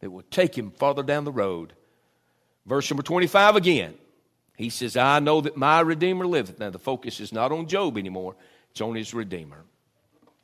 that 0.00 0.10
will 0.10 0.22
take 0.30 0.56
him 0.56 0.70
farther 0.70 1.02
down 1.02 1.24
the 1.24 1.32
road. 1.32 1.72
Verse 2.66 2.90
number 2.90 3.02
25 3.02 3.56
again. 3.56 3.94
He 4.56 4.70
says, 4.70 4.96
I 4.96 5.18
know 5.18 5.40
that 5.40 5.56
my 5.56 5.80
Redeemer 5.80 6.26
liveth. 6.26 6.58
Now, 6.58 6.70
the 6.70 6.78
focus 6.78 7.20
is 7.20 7.32
not 7.32 7.52
on 7.52 7.66
Job 7.66 7.98
anymore. 7.98 8.36
It's 8.74 8.80
on 8.80 8.96
his 8.96 9.14
Redeemer. 9.14 9.62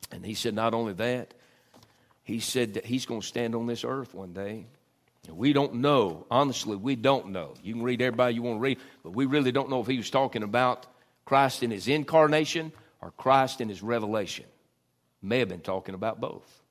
And 0.09 0.25
he 0.25 0.35
said, 0.35 0.53
not 0.53 0.73
only 0.73 0.93
that, 0.93 1.33
he 2.23 2.39
said 2.39 2.75
that 2.75 2.85
he's 2.85 3.05
going 3.05 3.19
to 3.19 3.27
stand 3.27 3.55
on 3.55 3.67
this 3.67 3.83
earth 3.83 4.13
one 4.13 4.31
day. 4.31 4.67
We 5.29 5.51
don't 5.51 5.75
know. 5.75 6.25
Honestly, 6.31 6.77
we 6.77 6.95
don't 6.95 7.31
know. 7.31 7.55
You 7.61 7.73
can 7.73 7.83
read 7.83 8.01
everybody 8.01 8.35
you 8.35 8.41
want 8.41 8.57
to 8.57 8.61
read, 8.61 8.79
but 9.03 9.11
we 9.11 9.25
really 9.25 9.51
don't 9.51 9.69
know 9.69 9.81
if 9.81 9.87
he 9.87 9.97
was 9.97 10.09
talking 10.09 10.43
about 10.43 10.87
Christ 11.25 11.61
in 11.61 11.71
his 11.71 11.89
incarnation 11.89 12.71
or 13.01 13.11
Christ 13.11 13.59
in 13.59 13.67
his 13.67 13.83
revelation. 13.83 14.45
May 15.21 15.39
have 15.39 15.49
been 15.49 15.59
talking 15.59 15.93
about 15.93 16.21
both. 16.21 16.61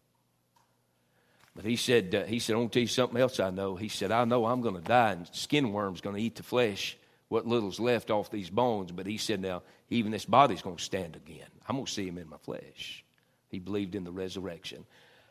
But 1.55 1.67
he 1.67 1.77
said, 1.77 2.15
uh, 2.15 2.25
he 2.25 2.39
said, 2.39 2.55
I'm 2.55 2.61
going 2.61 2.69
to 2.71 2.73
tell 2.73 2.83
you 2.83 2.89
something 2.89 3.21
else 3.21 3.39
I 3.39 3.51
know. 3.51 3.77
He 3.77 3.89
said, 3.89 4.11
I 4.11 4.25
know 4.25 4.47
I'm 4.47 4.63
going 4.63 4.77
to 4.77 4.81
die 4.81 5.13
and 5.13 5.29
skin 5.33 5.73
worm's 5.75 6.01
going 6.01 6.17
to 6.17 6.23
eat 6.23 6.37
the 6.37 6.43
flesh, 6.43 6.97
what 7.31 7.47
little's 7.47 7.81
left 7.81 8.11
off 8.11 8.31
these 8.31 8.51
bones. 8.51 8.93
But 8.93 9.07
he 9.07 9.17
said, 9.17 9.41
now, 9.41 9.63
even 9.89 10.13
this 10.13 10.27
body's 10.27 10.63
going 10.63 10.77
to 10.77 10.83
stand 10.83 11.17
again. 11.17 11.47
I'm 11.67 11.77
going 11.77 11.87
to 11.87 11.93
see 11.93 12.07
him 12.07 12.19
in 12.19 12.29
my 12.29 12.37
flesh. 12.43 13.05
He 13.49 13.59
believed 13.59 13.95
in 13.95 14.05
the 14.05 14.13
resurrection. 14.13 14.85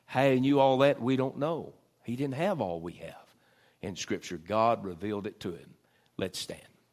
How 0.06 0.30
he 0.30 0.40
knew 0.40 0.60
all 0.60 0.80
that, 0.80 1.02
we 1.02 1.18
don't 1.18 1.38
know. 1.38 1.74
He 2.04 2.16
didn't 2.16 2.36
have 2.36 2.62
all 2.62 2.80
we 2.80 2.94
have 2.94 3.28
in 3.82 3.96
Scripture. 3.96 4.38
God 4.38 4.84
revealed 4.84 5.28
it 5.28 5.40
to 5.42 5.52
him. 5.52 5.70
Let's 6.18 6.40
stand. 6.40 6.62